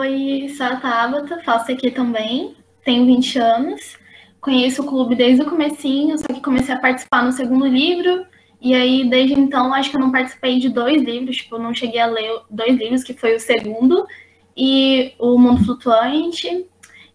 Oi, 0.00 0.48
sou 0.56 0.66
a 0.66 0.76
Tabata, 0.76 1.42
faço 1.42 1.72
aqui 1.72 1.90
também, 1.90 2.56
tenho 2.84 3.06
20 3.06 3.38
anos. 3.38 3.98
Conheço 4.40 4.82
o 4.82 4.86
clube 4.86 5.16
desde 5.16 5.42
o 5.42 5.50
comecinho, 5.50 6.16
só 6.18 6.26
que 6.26 6.40
comecei 6.40 6.74
a 6.74 6.78
participar 6.78 7.24
no 7.24 7.32
segundo 7.32 7.66
livro, 7.66 8.26
e 8.60 8.74
aí, 8.74 9.08
desde 9.08 9.34
então, 9.34 9.72
acho 9.74 9.90
que 9.90 9.96
eu 9.96 10.00
não 10.00 10.12
participei 10.12 10.58
de 10.58 10.68
dois 10.68 11.02
livros, 11.02 11.36
tipo, 11.36 11.58
não 11.58 11.74
cheguei 11.74 12.00
a 12.00 12.06
ler 12.06 12.40
dois 12.50 12.76
livros, 12.76 13.04
que 13.04 13.12
foi 13.12 13.34
o 13.34 13.40
segundo 13.40 14.06
e 14.56 15.14
o 15.18 15.38
Mundo 15.38 15.64
Flutuante. 15.64 16.66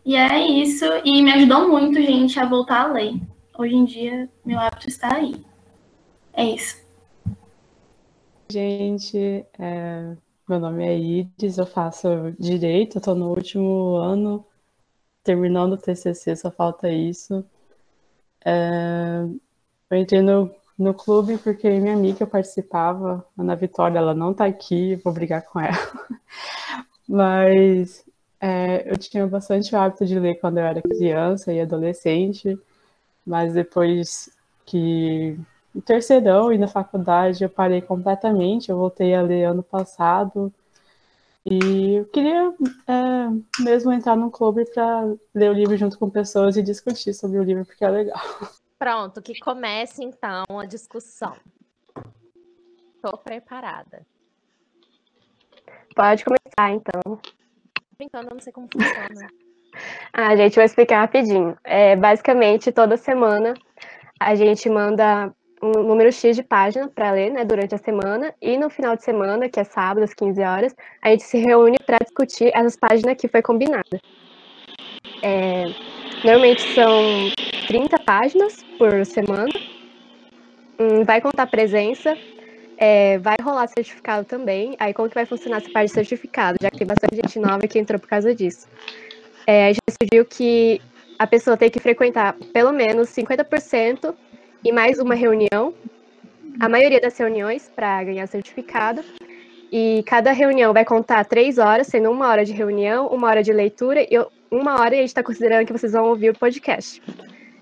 E 0.06 0.16
é 0.16 0.40
isso, 0.48 0.86
e 1.04 1.22
me 1.22 1.32
ajudou 1.34 1.68
muito, 1.68 2.02
gente, 2.02 2.40
a 2.40 2.46
voltar 2.46 2.82
a 2.82 2.94
ler. 2.94 3.16
Hoje 3.58 3.76
em 3.76 3.86
dia, 3.86 4.30
meu 4.46 4.60
hábito 4.60 4.88
está 4.88 5.16
aí. 5.16 5.36
É 6.34 6.44
isso. 6.44 6.81
Gente, 8.52 9.18
é, 9.58 10.18
meu 10.48 10.60
nome 10.60 10.86
é 10.86 10.98
Iris, 10.98 11.58
eu 11.58 11.66
faço 11.66 12.10
direito, 12.38 13.00
tô 13.00 13.16
no 13.16 13.30
último 13.30 13.96
ano, 13.96 14.46
terminando 15.24 15.74
o 15.74 15.78
TCC, 15.78 16.36
só 16.36 16.52
falta 16.52 16.90
isso. 16.92 17.46
É, 18.46 19.22
eu 19.90 19.98
entrei 19.98 20.22
no 20.22 20.52
no 20.78 20.94
clube 20.96 21.38
porque 21.38 21.70
minha 21.80 21.94
amiga 21.94 22.26
participava, 22.26 23.24
Ana 23.38 23.56
Vitória, 23.56 24.00
ela 24.00 24.16
não 24.16 24.34
tá 24.34 24.46
aqui, 24.46 24.96
vou 24.98 25.14
brigar 25.14 25.44
com 25.46 25.60
ela. 25.60 25.78
Mas 27.08 28.04
é, 28.40 28.92
eu 28.92 28.98
tinha 28.98 29.28
bastante 29.28 29.76
hábito 29.76 30.06
de 30.06 30.20
ler 30.20 30.40
quando 30.40 30.58
eu 30.58 30.66
era 30.66 30.82
criança 30.82 31.54
e 31.54 31.62
adolescente, 31.62 32.58
mas 33.26 33.54
depois 33.54 34.30
que 34.66 35.38
no 35.74 35.82
terceirão 35.82 36.52
e 36.52 36.58
na 36.58 36.68
faculdade 36.68 37.44
eu 37.44 37.50
parei 37.50 37.82
completamente, 37.82 38.70
eu 38.70 38.78
voltei 38.78 39.14
a 39.16 39.22
ler 39.22 39.46
ano 39.46 39.64
passado. 39.64 40.54
E 41.46 41.96
eu 41.96 42.06
queria 42.06 42.54
é, 42.88 43.64
mesmo 43.64 43.92
entrar 43.92 44.16
num 44.16 44.30
clube 44.30 44.66
para 44.66 45.16
ler 45.34 45.50
o 45.50 45.54
livro 45.54 45.76
junto 45.76 45.98
com 45.98 46.10
pessoas 46.10 46.56
e 46.56 46.62
discutir 46.62 47.14
sobre 47.14 47.40
o 47.40 47.44
livro, 47.44 47.66
porque 47.66 47.84
é 47.84 47.90
legal. 47.90 48.22
Pronto, 48.78 49.22
que 49.22 49.40
comece 49.40 50.04
então 50.04 50.44
a 50.60 50.66
discussão. 50.66 51.36
Estou 52.96 53.18
preparada. 53.18 54.06
Pode 55.96 56.24
começar, 56.24 56.72
então. 56.72 57.20
Brincando, 57.98 58.30
eu 58.30 58.36
não 58.36 58.42
sei 58.42 58.54
como 58.54 58.68
funciona. 58.72 59.30
Ah, 60.12 60.36
gente, 60.36 60.56
vou 60.56 60.66
explicar 60.66 61.00
rapidinho. 61.00 61.58
É, 61.64 61.96
basicamente, 61.96 62.74
toda 62.74 62.98
semana 62.98 63.54
a 64.20 64.36
gente 64.36 64.70
manda 64.70 65.34
um 65.62 65.84
número 65.84 66.12
X 66.12 66.36
de 66.36 66.44
página 66.44 66.88
para 66.88 67.12
ler 67.12 67.32
né, 67.32 67.46
durante 67.46 67.76
a 67.76 67.78
semana, 67.78 68.34
e 68.42 68.58
no 68.58 68.70
final 68.70 68.96
de 68.96 69.04
semana, 69.04 69.50
que 69.50 69.60
é 69.60 69.64
sábado, 69.64 70.04
às 70.04 70.14
15 70.14 70.42
horas, 70.42 70.76
a 71.02 71.10
gente 71.10 71.24
se 71.24 71.38
reúne 71.38 71.78
para 71.86 71.98
discutir 72.04 72.52
essas 72.54 72.76
páginas 72.76 73.16
que 73.18 73.28
foi 73.28 73.42
combinada. 73.42 74.00
É, 75.22 75.66
normalmente 76.24 76.62
são 76.74 77.32
30 77.68 78.00
páginas 78.00 78.64
por 78.78 79.06
semana, 79.06 79.52
Hum, 80.82 81.04
vai 81.04 81.22
contar 81.22 81.46
presença, 81.46 82.18
é, 82.76 83.20
vai 83.20 83.36
rolar 83.40 83.68
certificado 83.68 84.26
também. 84.26 84.76
Aí 84.80 84.96
como 84.96 85.08
que 85.08 85.14
vai 85.14 85.28
funcionar 85.28 85.58
essa 85.58 85.70
parte 85.70 85.90
de 85.90 85.94
certificado, 85.94 86.58
já 86.60 86.72
que 86.72 86.78
tem 86.80 86.88
bastante 86.88 87.16
gente 87.18 87.38
nova 87.38 87.68
que 87.68 87.78
entrou 87.78 88.00
por 88.00 88.08
causa 88.10 88.34
disso. 88.34 88.68
É, 89.46 89.66
a 89.66 89.68
gente 89.68 89.82
decidiu 89.88 90.26
que 90.26 90.82
a 91.20 91.28
pessoa 91.28 91.56
tem 91.56 91.70
que 91.70 91.80
frequentar 91.80 92.36
pelo 92.52 92.72
menos 92.72 93.10
50% 93.10 94.16
e 94.64 94.72
mais 94.72 95.00
uma 95.00 95.16
reunião, 95.16 95.74
a 96.60 96.70
maioria 96.70 97.02
das 97.02 97.18
reuniões 97.18 97.70
para 97.76 98.04
ganhar 98.04 98.28
certificado. 98.28 99.04
E 99.72 100.04
cada 100.06 100.32
reunião 100.32 100.74
vai 100.74 100.84
contar 100.84 101.24
três 101.24 101.58
horas, 101.58 101.88
sendo 101.88 102.12
uma 102.12 102.28
hora 102.28 102.44
de 102.44 102.52
reunião, 102.52 103.08
uma 103.08 103.28
hora 103.28 103.42
de 103.42 103.54
leitura 103.54 104.02
e 104.04 104.18
uma 104.52 104.80
hora 104.80 104.96
a 104.96 104.98
gente 104.98 105.08
está 105.08 105.24
considerando 105.24 105.66
que 105.66 105.72
vocês 105.72 105.94
vão 105.94 106.06
ouvir 106.06 106.30
o 106.30 106.38
podcast. 106.38 107.02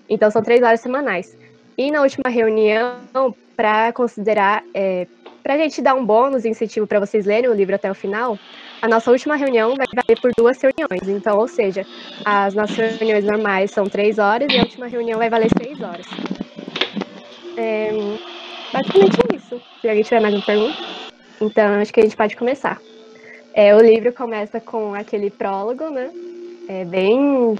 Então 0.08 0.30
são 0.30 0.42
três 0.42 0.60
horas 0.62 0.80
semanais. 0.80 1.38
E 1.78 1.90
na 1.90 2.02
última 2.02 2.28
reunião, 2.28 2.98
para 3.56 3.92
considerar, 3.92 4.64
é, 4.74 5.06
para 5.42 5.54
a 5.54 5.56
gente 5.56 5.80
dar 5.80 5.94
um 5.94 6.04
bônus 6.04 6.44
incentivo 6.44 6.86
para 6.86 6.98
vocês 6.98 7.24
lerem 7.24 7.48
o 7.48 7.54
livro 7.54 7.76
até 7.76 7.90
o 7.90 7.94
final, 7.94 8.36
a 8.82 8.88
nossa 8.88 9.10
última 9.10 9.36
reunião 9.36 9.76
vai 9.76 9.86
valer 9.94 10.20
por 10.20 10.32
duas 10.36 10.60
reuniões. 10.60 11.08
Então, 11.08 11.38
ou 11.38 11.46
seja, 11.46 11.86
as 12.24 12.54
nossas 12.54 12.96
reuniões 12.96 13.24
normais 13.24 13.70
são 13.70 13.88
três 13.88 14.18
horas 14.18 14.52
e 14.52 14.58
a 14.58 14.62
última 14.62 14.88
reunião 14.88 15.18
vai 15.18 15.30
valer 15.30 15.48
seis 15.62 15.80
horas. 15.80 16.06
É, 17.56 17.90
basicamente 18.72 19.16
é 19.30 19.36
isso. 19.36 19.60
Se 19.80 19.88
alguém 19.88 20.02
tiver 20.02 20.20
mais 20.20 20.34
uma 20.34 20.44
pergunta, 20.44 20.76
então 21.40 21.64
acho 21.80 21.92
que 21.92 22.00
a 22.00 22.02
gente 22.02 22.16
pode 22.16 22.36
começar. 22.36 22.80
É, 23.52 23.74
o 23.74 23.80
livro 23.80 24.12
começa 24.12 24.60
com 24.60 24.94
aquele 24.94 25.30
prólogo, 25.30 25.90
né? 25.90 26.10
É 26.68 26.84
bem 26.84 27.56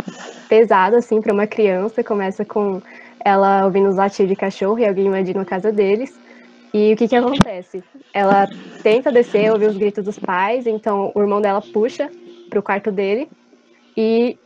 pesado, 0.48 0.96
assim, 0.96 1.20
para 1.20 1.32
uma 1.32 1.46
criança. 1.46 2.04
Começa 2.04 2.44
com 2.44 2.80
ela 3.24 3.64
ouvindo 3.64 3.88
os 3.88 3.96
latidos 3.96 4.28
de 4.28 4.36
cachorro 4.36 4.78
e 4.78 4.86
alguém 4.86 5.06
invadindo 5.06 5.40
a 5.40 5.44
casa 5.44 5.72
deles. 5.72 6.18
E 6.72 6.92
o 6.92 6.96
que 6.96 7.08
que 7.08 7.16
acontece? 7.16 7.82
Ela 8.14 8.46
tenta 8.82 9.10
descer, 9.10 9.50
ouvir 9.50 9.66
os 9.66 9.76
gritos 9.76 10.04
dos 10.04 10.18
pais, 10.18 10.66
então 10.66 11.10
o 11.14 11.20
irmão 11.20 11.40
dela 11.40 11.60
puxa 11.60 12.08
pro 12.48 12.62
quarto 12.62 12.92
dele 12.92 13.28
e 13.96 14.38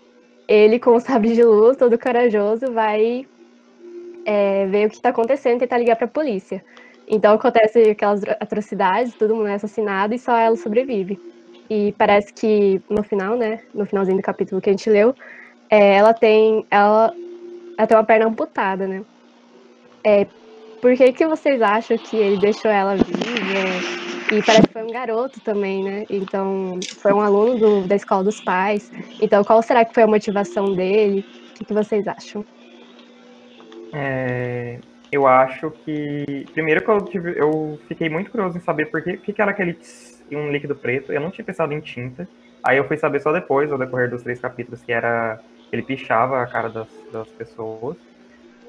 ele, 0.48 0.78
com 0.78 0.96
o 0.96 1.00
sabre 1.00 1.34
de 1.34 1.42
luz, 1.42 1.76
todo 1.76 1.98
corajoso, 1.98 2.72
vai 2.72 3.26
é, 4.24 4.66
ver 4.66 4.86
o 4.86 4.90
que 4.90 4.96
está 4.96 5.10
acontecendo 5.10 5.56
e 5.56 5.60
tentar 5.60 5.78
ligar 5.78 5.96
para 5.96 6.06
a 6.06 6.08
polícia. 6.08 6.64
Então 7.06 7.34
acontece 7.34 7.90
aquelas 7.90 8.22
atrocidades, 8.40 9.14
todo 9.14 9.34
mundo 9.34 9.48
é 9.48 9.54
assassinado 9.54 10.14
e 10.14 10.18
só 10.18 10.36
ela 10.36 10.56
sobrevive. 10.56 11.20
E 11.68 11.92
parece 11.98 12.32
que 12.32 12.80
no 12.88 13.02
final, 13.02 13.36
né, 13.36 13.60
no 13.74 13.86
finalzinho 13.86 14.16
do 14.16 14.22
capítulo 14.22 14.60
que 14.60 14.70
a 14.70 14.72
gente 14.72 14.88
leu, 14.88 15.14
é, 15.70 15.96
ela 15.96 16.14
tem 16.14 16.64
ela, 16.70 17.14
ela 17.76 17.86
tem 17.86 17.96
uma 17.96 18.04
perna 18.04 18.26
amputada, 18.26 18.86
né? 18.86 19.02
É, 20.02 20.26
por 20.80 20.94
que, 20.96 21.12
que 21.12 21.26
vocês 21.26 21.62
acham 21.62 21.96
que 21.96 22.16
ele 22.16 22.38
deixou 22.38 22.70
ela 22.70 22.94
viva? 22.96 24.04
E 24.32 24.42
parece 24.42 24.66
que 24.66 24.72
foi 24.72 24.82
um 24.82 24.92
garoto 24.92 25.40
também, 25.40 25.82
né? 25.82 26.04
Então, 26.10 26.78
foi 26.98 27.12
um 27.12 27.20
aluno 27.20 27.58
do, 27.58 27.88
da 27.88 27.96
escola 27.96 28.24
dos 28.24 28.40
pais. 28.40 28.90
Então, 29.20 29.42
qual 29.44 29.62
será 29.62 29.84
que 29.84 29.94
foi 29.94 30.02
a 30.02 30.06
motivação 30.06 30.74
dele? 30.74 31.24
O 31.50 31.54
que, 31.54 31.64
que 31.64 31.72
vocês 31.72 32.06
acham? 32.06 32.44
É, 33.94 34.78
eu 35.12 35.26
acho 35.26 35.70
que. 35.70 36.46
Primeiro 36.52 36.82
que 36.82 36.90
eu, 36.90 37.00
tive, 37.02 37.38
eu 37.38 37.78
fiquei 37.88 38.08
muito 38.08 38.30
curioso 38.30 38.58
em 38.58 38.60
saber 38.60 38.86
por 38.86 39.02
que, 39.02 39.16
que, 39.16 39.40
era 39.40 39.52
aquele 39.52 39.78
um 40.32 40.50
líquido 40.50 40.74
preto. 40.74 41.12
Eu 41.12 41.20
não 41.20 41.30
tinha 41.30 41.44
pensado 41.44 41.72
em 41.72 41.80
tinta. 41.80 42.28
Aí 42.62 42.78
eu 42.78 42.88
fui 42.88 42.96
saber 42.96 43.20
só 43.20 43.32
depois, 43.32 43.70
ao 43.70 43.78
decorrer 43.78 44.10
dos 44.10 44.22
três 44.22 44.40
capítulos, 44.40 44.82
que 44.82 44.92
era. 44.92 45.40
Ele 45.72 45.82
pichava 45.82 46.42
a 46.42 46.46
cara 46.46 46.68
das, 46.68 46.88
das 47.12 47.28
pessoas. 47.28 47.96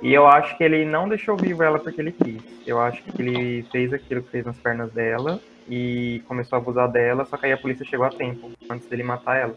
E 0.01 0.13
eu 0.13 0.27
acho 0.27 0.58
que 0.58 0.63
ele 0.63 0.86
não 0.86 1.08
deixou 1.08 1.36
vivo 1.38 1.63
ela 1.63 1.79
porque 1.79 2.01
ele 2.01 2.12
quis. 2.12 2.44
Eu 2.65 2.79
acho 2.79 3.01
que 3.03 3.22
ele 3.22 3.63
fez 3.72 3.94
aquilo 3.94 4.22
que 4.22 4.29
fez 4.29 4.46
nas 4.46 4.58
pernas 4.58 4.91
dela 4.91 5.39
e 5.67 6.22
começou 6.27 6.58
a 6.58 6.62
abusar 6.62 6.91
dela, 6.91 7.25
só 7.25 7.38
que 7.38 7.48
aí 7.48 7.53
a 7.53 7.58
polícia 7.58 7.86
chegou 7.86 8.05
a 8.05 8.10
tempo, 8.10 8.51
antes 8.70 8.88
dele 8.88 9.03
matar 9.03 9.38
ela. 9.38 9.55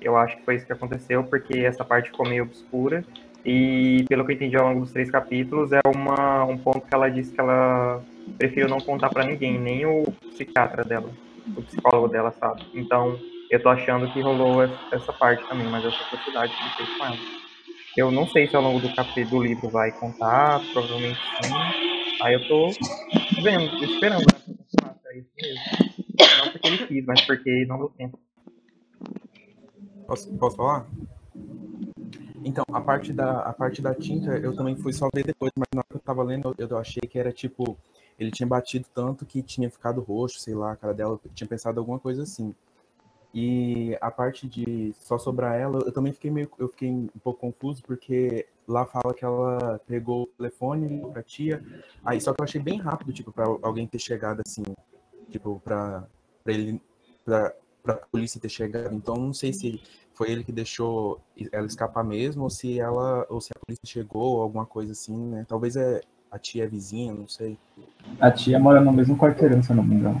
Eu 0.00 0.16
acho 0.16 0.36
que 0.36 0.44
foi 0.44 0.56
isso 0.56 0.66
que 0.66 0.72
aconteceu, 0.72 1.24
porque 1.24 1.60
essa 1.60 1.84
parte 1.84 2.10
ficou 2.10 2.26
meio 2.28 2.44
obscura. 2.44 3.04
E 3.44 4.04
pelo 4.08 4.24
que 4.24 4.32
eu 4.32 4.36
entendi 4.36 4.56
ao 4.56 4.68
longo 4.68 4.80
dos 4.80 4.92
três 4.92 5.10
capítulos, 5.10 5.72
é 5.72 5.80
uma, 5.86 6.44
um 6.44 6.58
ponto 6.58 6.86
que 6.86 6.94
ela 6.94 7.08
disse 7.08 7.32
que 7.32 7.40
ela 7.40 8.02
preferiu 8.36 8.68
não 8.68 8.78
contar 8.78 9.08
para 9.08 9.24
ninguém, 9.24 9.58
nem 9.58 9.86
o 9.86 10.04
psiquiatra 10.32 10.84
dela, 10.84 11.10
o 11.56 11.62
psicólogo 11.62 12.08
dela, 12.08 12.30
sabe? 12.32 12.62
Então, 12.74 13.18
eu 13.50 13.62
tô 13.62 13.68
achando 13.68 14.12
que 14.12 14.20
rolou 14.20 14.62
essa 14.92 15.12
parte 15.12 15.46
também, 15.48 15.66
mas 15.66 15.84
essa 15.84 16.02
atrocidade 16.04 16.52
que 16.54 16.76
fez 16.76 16.98
com 16.98 17.04
ela. 17.06 17.16
Eu 17.96 18.10
não 18.10 18.26
sei 18.28 18.46
se 18.46 18.54
ao 18.54 18.62
longo 18.62 18.78
do 18.78 18.94
capítulo 18.94 19.40
do 19.40 19.46
livro 19.46 19.68
vai 19.68 19.90
contar, 19.90 20.60
provavelmente 20.72 21.18
sim. 21.42 21.52
Aí 22.22 22.34
eu 22.34 22.46
tô 22.46 22.70
vendo, 23.42 23.84
esperando, 23.84 24.20
né? 24.20 24.40
É. 25.42 26.44
Não 26.44 26.52
porque 26.52 26.68
ele 26.68 26.86
quis, 26.86 27.04
mas 27.04 27.20
porque 27.22 27.64
não 27.66 27.78
deu 27.78 27.88
tempo. 27.88 28.18
Posso, 30.06 30.36
posso 30.38 30.56
falar? 30.56 30.86
Então, 32.44 32.64
a 32.72 32.80
parte, 32.80 33.12
da, 33.12 33.40
a 33.40 33.52
parte 33.52 33.82
da 33.82 33.94
tinta 33.94 34.30
eu 34.38 34.54
também 34.54 34.76
fui 34.76 34.92
só 34.92 35.08
ver 35.14 35.24
depois, 35.24 35.52
mas 35.56 35.68
na 35.74 35.80
hora 35.80 35.88
que 35.88 35.96
eu 35.96 36.00
tava 36.00 36.22
lendo, 36.22 36.54
eu, 36.58 36.68
eu 36.68 36.78
achei 36.78 37.02
que 37.02 37.18
era 37.18 37.32
tipo. 37.32 37.76
Ele 38.18 38.30
tinha 38.30 38.46
batido 38.46 38.86
tanto 38.94 39.24
que 39.24 39.42
tinha 39.42 39.70
ficado 39.70 40.02
roxo, 40.02 40.38
sei 40.40 40.54
lá, 40.54 40.72
a 40.72 40.76
cara 40.76 40.92
dela, 40.92 41.18
tinha 41.34 41.48
pensado 41.48 41.80
alguma 41.80 41.98
coisa 41.98 42.22
assim. 42.22 42.54
E 43.32 43.96
a 44.00 44.10
parte 44.10 44.46
de 44.48 44.92
só 44.98 45.16
sobrar 45.16 45.58
ela, 45.58 45.78
eu 45.86 45.92
também 45.92 46.12
fiquei 46.12 46.30
meio, 46.30 46.50
eu 46.58 46.68
fiquei 46.68 46.90
um 46.90 47.08
pouco 47.22 47.40
confuso 47.40 47.82
porque 47.82 48.46
lá 48.66 48.84
fala 48.84 49.14
que 49.14 49.24
ela 49.24 49.80
pegou 49.86 50.24
o 50.24 50.26
telefone 50.26 51.00
pra 51.12 51.22
tia. 51.22 51.64
Aí 52.04 52.20
só 52.20 52.34
que 52.34 52.40
eu 52.40 52.44
achei 52.44 52.60
bem 52.60 52.78
rápido, 52.78 53.12
tipo, 53.12 53.32
para 53.32 53.46
alguém 53.62 53.86
ter 53.86 53.98
chegado 53.98 54.42
assim, 54.46 54.64
tipo, 55.30 55.60
para 55.64 56.06
ele 56.44 56.80
pra, 57.24 57.54
pra 57.82 57.94
polícia 57.94 58.40
ter 58.40 58.48
chegado. 58.48 58.94
Então 58.94 59.14
não 59.14 59.32
sei 59.32 59.52
se 59.52 59.80
foi 60.20 60.30
ele 60.30 60.44
que 60.44 60.52
deixou 60.52 61.18
ela 61.50 61.66
escapar 61.66 62.04
mesmo 62.04 62.42
ou 62.42 62.50
se 62.50 62.78
ela 62.78 63.26
ou 63.30 63.40
se 63.40 63.48
a 63.56 63.58
polícia 63.58 63.86
chegou 63.86 64.36
ou 64.36 64.42
alguma 64.42 64.66
coisa 64.66 64.92
assim, 64.92 65.16
né? 65.16 65.46
Talvez 65.48 65.76
é 65.76 66.02
a 66.30 66.38
tia 66.38 66.64
é 66.64 66.66
vizinha, 66.66 67.14
não 67.14 67.26
sei. 67.26 67.56
A 68.20 68.30
tia 68.30 68.58
mora 68.58 68.82
no 68.82 68.92
mesmo 68.92 69.16
quarteirão, 69.16 69.62
se 69.62 69.70
eu 69.70 69.76
não 69.76 69.82
me 69.82 69.94
engano. 69.94 70.20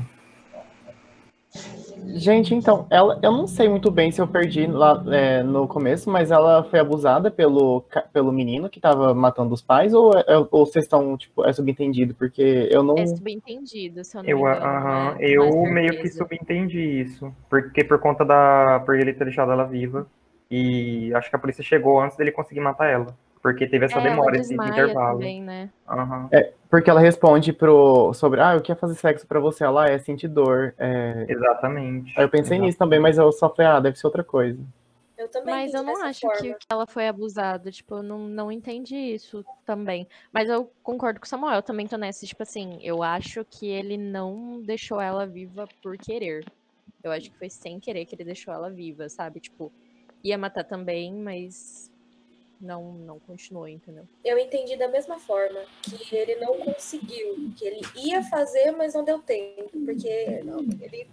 Gente, 2.14 2.54
então, 2.54 2.86
ela, 2.90 3.18
eu 3.22 3.32
não 3.32 3.46
sei 3.46 3.68
muito 3.68 3.90
bem 3.90 4.10
se 4.10 4.20
eu 4.20 4.26
perdi 4.26 4.66
lá 4.66 5.02
é, 5.08 5.42
no 5.42 5.66
começo, 5.66 6.10
mas 6.10 6.30
ela 6.30 6.64
foi 6.64 6.78
abusada 6.78 7.30
pelo, 7.30 7.84
pelo 8.12 8.32
menino 8.32 8.68
que 8.68 8.80
tava 8.80 9.14
matando 9.14 9.54
os 9.54 9.62
pais, 9.62 9.94
ou, 9.94 10.12
é, 10.12 10.36
ou 10.50 10.66
vocês 10.66 10.84
estão, 10.84 11.16
tipo, 11.16 11.44
é 11.44 11.52
subentendido? 11.52 12.14
Porque 12.14 12.68
eu 12.70 12.82
não. 12.82 12.96
É 12.96 13.06
subentendido, 13.06 14.04
se 14.04 14.16
eu 14.16 14.22
não 14.22 14.30
Eu, 14.30 14.36
me 14.38 14.42
engano. 14.42 14.64
aham, 14.64 15.12
né? 15.12 15.18
eu 15.20 15.62
meio 15.66 16.00
que 16.00 16.08
subentendi 16.08 17.00
isso. 17.00 17.32
Porque 17.48 17.84
por 17.84 17.98
conta 17.98 18.24
da. 18.24 18.80
Por 18.84 18.96
ele 18.96 19.12
ter 19.12 19.24
deixado 19.24 19.52
ela 19.52 19.64
viva. 19.64 20.06
E 20.50 21.14
acho 21.14 21.30
que 21.30 21.36
a 21.36 21.38
polícia 21.38 21.62
chegou 21.62 22.00
antes 22.00 22.16
dele 22.16 22.32
conseguir 22.32 22.60
matar 22.60 22.90
ela. 22.90 23.16
Porque 23.42 23.66
teve 23.66 23.86
essa 23.86 23.94
É, 23.94 24.00
ela 24.00 24.10
demora, 24.10 24.36
esse 24.36 24.52
intervalo. 24.52 25.18
também, 25.18 25.42
né? 25.42 25.70
Aham. 25.88 26.28
É, 26.30 26.52
porque 26.68 26.90
ela 26.90 27.00
responde 27.00 27.52
pro, 27.52 28.12
sobre, 28.12 28.40
ah, 28.40 28.54
eu 28.54 28.60
quero 28.60 28.78
fazer 28.78 28.94
sexo 28.94 29.26
pra 29.26 29.40
você, 29.40 29.64
ela 29.64 29.88
é 29.88 29.98
sentir 29.98 30.28
dor. 30.28 30.74
É... 30.76 31.24
Exatamente. 31.26 32.12
Aí 32.16 32.24
eu 32.24 32.28
pensei 32.28 32.56
Exato. 32.56 32.66
nisso 32.66 32.78
também, 32.78 33.00
mas 33.00 33.16
eu 33.16 33.32
só 33.32 33.48
falei, 33.48 33.70
ah, 33.70 33.80
deve 33.80 33.98
ser 33.98 34.06
outra 34.06 34.22
coisa. 34.22 34.60
Eu 35.20 35.28
também 35.28 35.54
Mas 35.54 35.74
eu 35.74 35.82
não 35.82 36.02
acho 36.02 36.26
que, 36.38 36.54
que 36.54 36.66
ela 36.70 36.86
foi 36.86 37.06
abusada. 37.06 37.70
Tipo, 37.70 37.96
eu 37.96 38.02
não, 38.02 38.20
não 38.20 38.50
entendi 38.50 38.96
isso 38.96 39.44
também. 39.66 40.08
Mas 40.32 40.48
eu 40.48 40.72
concordo 40.82 41.20
com 41.20 41.26
o 41.26 41.28
Samuel. 41.28 41.56
Eu 41.56 41.62
também 41.62 41.86
tô 41.86 41.98
nessa. 41.98 42.24
Tipo 42.24 42.42
assim, 42.42 42.78
eu 42.82 43.02
acho 43.02 43.44
que 43.44 43.68
ele 43.68 43.98
não 43.98 44.62
deixou 44.62 44.98
ela 44.98 45.26
viva 45.26 45.68
por 45.82 45.98
querer. 45.98 46.46
Eu 47.04 47.12
acho 47.12 47.30
que 47.30 47.36
foi 47.36 47.50
sem 47.50 47.78
querer 47.78 48.06
que 48.06 48.14
ele 48.14 48.24
deixou 48.24 48.54
ela 48.54 48.70
viva, 48.70 49.10
sabe? 49.10 49.40
Tipo, 49.40 49.70
ia 50.24 50.38
matar 50.38 50.64
também, 50.64 51.12
mas 51.12 51.89
não, 52.60 52.92
não 52.92 53.18
continuou, 53.18 53.66
entendeu? 53.66 54.06
Eu 54.24 54.38
entendi 54.38 54.76
da 54.76 54.88
mesma 54.88 55.18
forma, 55.18 55.60
que 55.82 56.14
ele 56.14 56.36
não 56.36 56.58
conseguiu, 56.58 57.52
que 57.56 57.64
ele 57.64 57.80
ia 57.96 58.22
fazer, 58.24 58.72
mas 58.72 58.94
não 58.94 59.04
deu 59.04 59.18
tempo, 59.20 59.70
porque 59.84 60.42
não, 60.44 60.60
ele 60.80 61.08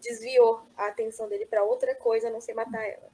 desviou 0.00 0.62
a 0.76 0.86
atenção 0.86 1.28
dele 1.28 1.46
para 1.46 1.64
outra 1.64 1.94
coisa, 1.94 2.28
a 2.28 2.30
não 2.30 2.40
ser 2.40 2.54
matar 2.54 2.82
ela. 2.84 3.08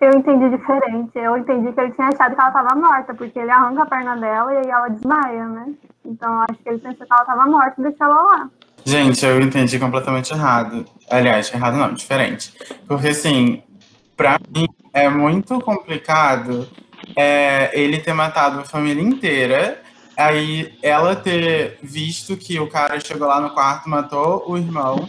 Eu 0.00 0.12
entendi 0.12 0.56
diferente. 0.56 1.10
Eu 1.16 1.36
entendi 1.36 1.72
que 1.72 1.80
ele 1.80 1.92
tinha 1.92 2.08
achado 2.08 2.34
que 2.34 2.40
ela 2.40 2.48
estava 2.48 2.74
morta, 2.76 3.14
porque 3.14 3.38
ele 3.38 3.50
arranca 3.50 3.82
a 3.82 3.86
perna 3.86 4.16
dela 4.16 4.54
e 4.54 4.56
aí 4.58 4.70
ela 4.70 4.88
desmaia, 4.88 5.44
né? 5.46 5.74
Então 6.04 6.32
eu 6.32 6.40
acho 6.48 6.62
que 6.62 6.68
ele 6.68 6.78
pensou 6.78 7.06
que 7.06 7.12
ela 7.12 7.22
estava 7.22 7.46
morta 7.46 7.80
e 7.80 7.82
deixou 7.82 8.06
ela 8.06 8.22
lá. 8.22 8.50
Gente, 8.84 9.26
eu 9.26 9.40
entendi 9.40 9.78
completamente 9.78 10.32
errado. 10.32 10.84
Aliás, 11.10 11.52
errado 11.52 11.76
não, 11.76 11.92
diferente. 11.92 12.54
Porque, 12.86 13.08
assim, 13.08 13.62
pra 14.16 14.38
mim 14.54 14.66
é 14.92 15.08
muito 15.08 15.60
complicado 15.60 16.68
é, 17.16 17.70
ele 17.72 17.98
ter 17.98 18.12
matado 18.12 18.60
a 18.60 18.64
família 18.64 19.02
inteira, 19.02 19.82
aí 20.16 20.74
ela 20.82 21.14
ter 21.14 21.78
visto 21.82 22.36
que 22.36 22.58
o 22.58 22.68
cara 22.68 22.98
chegou 23.00 23.28
lá 23.28 23.40
no 23.40 23.50
quarto, 23.50 23.88
matou 23.88 24.44
o 24.46 24.56
irmão, 24.56 25.08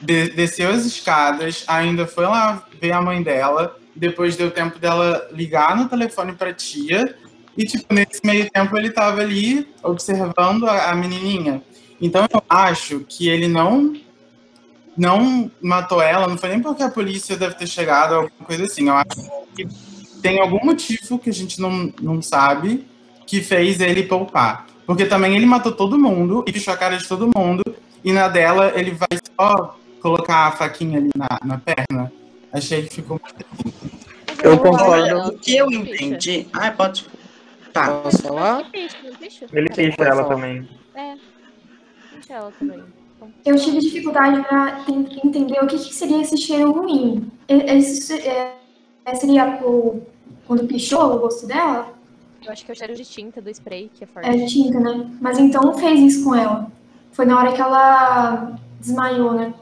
de- 0.00 0.30
desceu 0.30 0.70
as 0.70 0.84
escadas, 0.84 1.64
ainda 1.66 2.06
foi 2.06 2.24
lá 2.24 2.66
ver 2.80 2.92
a 2.92 3.00
mãe 3.00 3.22
dela, 3.22 3.76
depois 3.94 4.36
deu 4.36 4.50
tempo 4.50 4.78
dela 4.78 5.28
ligar 5.32 5.76
no 5.76 5.88
telefone 5.88 6.32
pra 6.32 6.52
tia, 6.52 7.14
e, 7.56 7.64
tipo, 7.64 7.92
nesse 7.92 8.20
meio 8.24 8.48
tempo 8.50 8.76
ele 8.76 8.90
tava 8.90 9.20
ali 9.20 9.68
observando 9.82 10.66
a, 10.66 10.90
a 10.90 10.94
menininha. 10.94 11.62
Então 12.00 12.26
eu 12.32 12.42
acho 12.48 13.00
que 13.00 13.28
ele 13.28 13.48
não 13.48 13.92
não 14.96 15.50
matou 15.60 16.02
ela, 16.02 16.26
não 16.26 16.36
foi 16.36 16.50
nem 16.50 16.60
porque 16.60 16.82
a 16.82 16.90
polícia 16.90 17.36
deve 17.36 17.54
ter 17.54 17.66
chegado, 17.66 18.14
alguma 18.14 18.46
coisa 18.46 18.64
assim. 18.64 18.88
Eu 18.88 18.94
acho 18.94 19.30
que 19.54 19.66
tem 20.20 20.40
algum 20.40 20.64
motivo 20.64 21.18
que 21.18 21.30
a 21.30 21.32
gente 21.32 21.60
não, 21.60 21.92
não 22.00 22.20
sabe 22.20 22.86
que 23.26 23.40
fez 23.40 23.80
ele 23.80 24.04
poupar. 24.04 24.66
Porque 24.86 25.06
também 25.06 25.36
ele 25.36 25.46
matou 25.46 25.72
todo 25.72 25.98
mundo 25.98 26.44
e 26.46 26.52
fechou 26.52 26.74
a 26.74 26.76
cara 26.76 26.96
de 26.96 27.06
todo 27.06 27.30
mundo, 27.34 27.62
e 28.02 28.12
na 28.12 28.28
dela 28.28 28.72
ele 28.74 28.90
vai 28.90 29.08
só 29.38 29.78
colocar 30.00 30.48
a 30.48 30.52
faquinha 30.52 30.98
ali 30.98 31.10
na, 31.14 31.38
na 31.44 31.58
perna. 31.58 32.12
Achei 32.52 32.82
que 32.82 32.96
ficou. 32.96 33.20
Eu 34.42 34.58
concordo. 34.58 35.28
O 35.28 35.38
que 35.38 35.56
eu 35.56 35.70
entendi. 35.70 36.48
Ah, 36.52 36.72
pode. 36.72 37.06
Tá. 37.72 38.00
Posso 38.00 38.22
falar? 38.22 38.68
Ele 39.52 39.68
picha 39.68 40.02
ela 40.02 40.24
também. 40.24 40.68
É. 40.94 41.14
Deixa 42.12 42.32
ela 42.34 42.52
também. 42.58 42.82
Eu 43.44 43.56
tive 43.56 43.78
dificuldade 43.78 44.42
para 44.42 44.84
entender 44.88 45.62
o 45.62 45.66
que, 45.66 45.76
que 45.76 45.94
seria 45.94 46.20
esse 46.20 46.36
cheiro 46.36 46.72
ruim. 46.72 47.30
E- 47.48 47.54
Esse, 47.76 48.14
é, 48.26 48.54
é, 49.04 49.14
seria 49.14 49.58
o, 49.64 50.02
quando 50.46 50.66
pichou 50.66 51.02
o 51.14 51.16
rosto 51.18 51.46
dela? 51.46 51.88
Eu 52.44 52.52
acho 52.52 52.64
que 52.64 52.70
é 52.70 52.74
o 52.74 52.76
cheiro 52.76 52.94
de 52.94 53.04
tinta 53.04 53.40
do 53.40 53.50
spray 53.50 53.90
que 53.94 54.04
é 54.04 54.06
forte. 54.06 54.28
É 54.28 54.32
de 54.32 54.46
tinta, 54.46 54.80
né? 54.80 55.10
Mas 55.20 55.38
então 55.38 55.62
não 55.62 55.74
fez 55.74 56.00
isso 56.00 56.24
com 56.24 56.34
ela. 56.34 56.70
Foi 57.12 57.26
na 57.26 57.38
hora 57.38 57.52
que 57.52 57.60
ela 57.60 58.52
desmaiou, 58.80 59.32
né? 59.34 59.52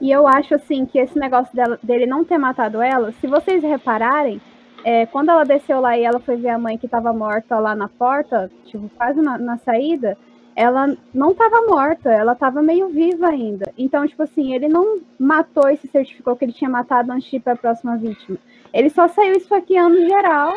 E 0.00 0.10
eu 0.10 0.26
acho 0.28 0.54
assim 0.54 0.86
que 0.86 0.98
esse 0.98 1.18
negócio 1.18 1.54
dela- 1.54 1.78
dele 1.82 2.06
não 2.06 2.24
ter 2.24 2.38
matado 2.38 2.80
ela, 2.80 3.12
se 3.20 3.26
vocês 3.26 3.62
repararem, 3.62 4.40
é, 4.84 5.06
quando 5.06 5.30
ela 5.30 5.44
desceu 5.44 5.80
lá 5.80 5.98
e 5.98 6.04
ela 6.04 6.20
foi 6.20 6.36
ver 6.36 6.50
a 6.50 6.58
mãe 6.58 6.78
que 6.78 6.86
estava 6.86 7.12
morta 7.12 7.58
lá 7.58 7.74
na 7.74 7.88
porta, 7.88 8.48
tipo, 8.66 8.88
quase 8.96 9.20
na, 9.20 9.36
na 9.36 9.58
saída, 9.58 10.16
ela 10.58 10.92
não 11.14 11.30
estava 11.30 11.64
morta, 11.68 12.10
ela 12.10 12.32
estava 12.32 12.60
meio 12.60 12.88
viva 12.88 13.28
ainda. 13.28 13.72
Então, 13.78 14.04
tipo 14.08 14.24
assim, 14.24 14.52
ele 14.54 14.66
não 14.66 14.98
matou 15.16 15.70
e 15.70 15.76
se 15.76 15.86
certificou 15.86 16.34
que 16.34 16.44
ele 16.44 16.52
tinha 16.52 16.68
matado 16.68 17.12
antes 17.12 17.30
de 17.30 17.36
ir 17.36 17.40
para 17.40 17.52
a 17.52 17.56
próxima 17.56 17.96
vítima. 17.96 18.36
Ele 18.74 18.90
só 18.90 19.06
saiu 19.06 19.36
esfaqueando 19.36 19.96
geral 20.04 20.52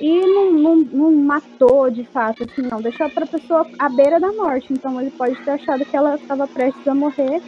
e 0.00 0.20
não, 0.26 0.52
não, 0.54 0.76
não 0.76 1.12
matou 1.12 1.90
de 1.90 2.02
fato, 2.02 2.44
assim, 2.44 2.62
não. 2.62 2.80
Deixou 2.80 3.10
para 3.10 3.26
pessoa 3.26 3.66
à 3.78 3.90
beira 3.90 4.18
da 4.18 4.32
morte. 4.32 4.72
Então, 4.72 4.98
ele 4.98 5.10
pode 5.10 5.36
ter 5.44 5.50
achado 5.50 5.84
que 5.84 5.94
ela 5.94 6.14
estava 6.14 6.48
prestes 6.48 6.86
a 6.86 6.94
morrer 6.94 7.42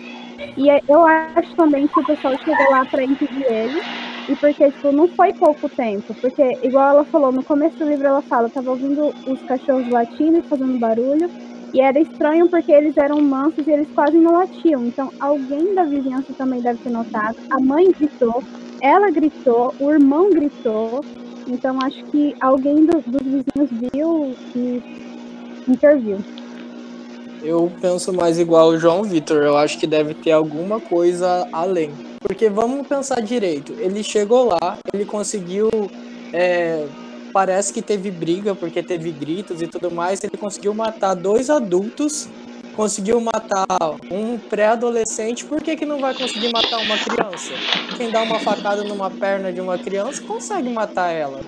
e 0.58 0.68
é- 0.68 0.82
eu 0.86 1.06
acho 1.06 1.56
também 1.56 1.88
que 1.88 1.98
o 2.00 2.04
pessoal 2.04 2.36
chegou 2.44 2.70
lá 2.70 2.84
pra 2.84 3.02
impedir 3.02 3.46
ele. 3.50 3.82
E 4.28 4.36
porque, 4.36 4.70
tipo, 4.72 4.92
não 4.92 5.08
foi 5.08 5.32
pouco 5.32 5.70
tempo. 5.70 6.14
Porque, 6.20 6.58
igual 6.62 6.90
ela 6.90 7.04
falou, 7.06 7.32
no 7.32 7.42
começo 7.42 7.78
do 7.78 7.88
livro 7.88 8.06
ela 8.06 8.20
fala, 8.22 8.50
tava 8.50 8.70
ouvindo 8.70 9.14
os 9.26 9.42
cachorros 9.42 9.88
latindo 9.88 10.38
e 10.38 10.42
fazendo 10.42 10.78
barulho. 10.78 11.30
E 11.74 11.80
era 11.80 11.98
estranho 11.98 12.48
porque 12.48 12.70
eles 12.70 12.96
eram 12.96 13.20
mansos 13.20 13.66
e 13.66 13.70
eles 13.72 13.88
quase 13.96 14.16
não 14.16 14.32
latiam. 14.32 14.86
Então, 14.86 15.12
alguém 15.18 15.74
da 15.74 15.82
vizinhança 15.82 16.32
também 16.38 16.60
deve 16.60 16.78
ter 16.78 16.90
notado. 16.90 17.36
A 17.50 17.58
mãe 17.58 17.90
gritou, 17.90 18.44
ela 18.80 19.10
gritou, 19.10 19.74
o 19.80 19.90
irmão 19.90 20.30
gritou. 20.30 21.04
Então, 21.48 21.76
acho 21.82 22.02
que 22.04 22.34
alguém 22.40 22.86
do- 22.86 23.02
dos 23.04 23.22
vizinhos 23.22 23.90
viu 23.92 24.36
e 24.54 24.80
interviu. 25.68 26.18
Eu 27.42 27.70
penso 27.80 28.12
mais 28.12 28.38
igual 28.38 28.68
o 28.68 28.78
João 28.78 29.02
Vitor. 29.02 29.42
Eu 29.42 29.56
acho 29.58 29.76
que 29.78 29.86
deve 29.86 30.14
ter 30.14 30.30
alguma 30.30 30.78
coisa 30.80 31.46
além. 31.52 31.90
Porque 32.20 32.48
vamos 32.48 32.86
pensar 32.86 33.20
direito. 33.20 33.74
Ele 33.78 34.02
chegou 34.02 34.44
lá, 34.46 34.78
ele 34.94 35.04
conseguiu. 35.04 35.68
é, 36.32 36.86
parece 37.34 37.72
que 37.72 37.82
teve 37.82 38.12
briga, 38.12 38.54
porque 38.54 38.80
teve 38.80 39.10
gritos 39.12 39.60
e 39.60 39.66
tudo 39.66 39.92
mais. 39.92 40.20
Ele 40.22 40.40
conseguiu 40.40 40.72
matar 40.72 41.14
dois 41.14 41.50
adultos, 41.50 42.28
conseguiu 42.72 43.20
matar 43.20 43.66
um 44.10 44.38
pré-adolescente. 44.38 45.44
Por 45.44 45.60
que, 45.60 45.74
que 45.74 45.84
não 45.84 46.00
vai 46.00 46.14
conseguir 46.14 46.48
matar 46.52 46.78
uma 46.78 46.96
criança? 46.96 47.54
Quem 47.96 48.08
dá 48.10 48.22
uma 48.22 48.38
facada 48.38 48.84
numa 48.84 49.10
perna 49.10 49.52
de 49.52 49.60
uma 49.60 49.76
criança 49.76 50.22
consegue 50.22 50.70
matar 50.70 51.10
ela. 51.10 51.40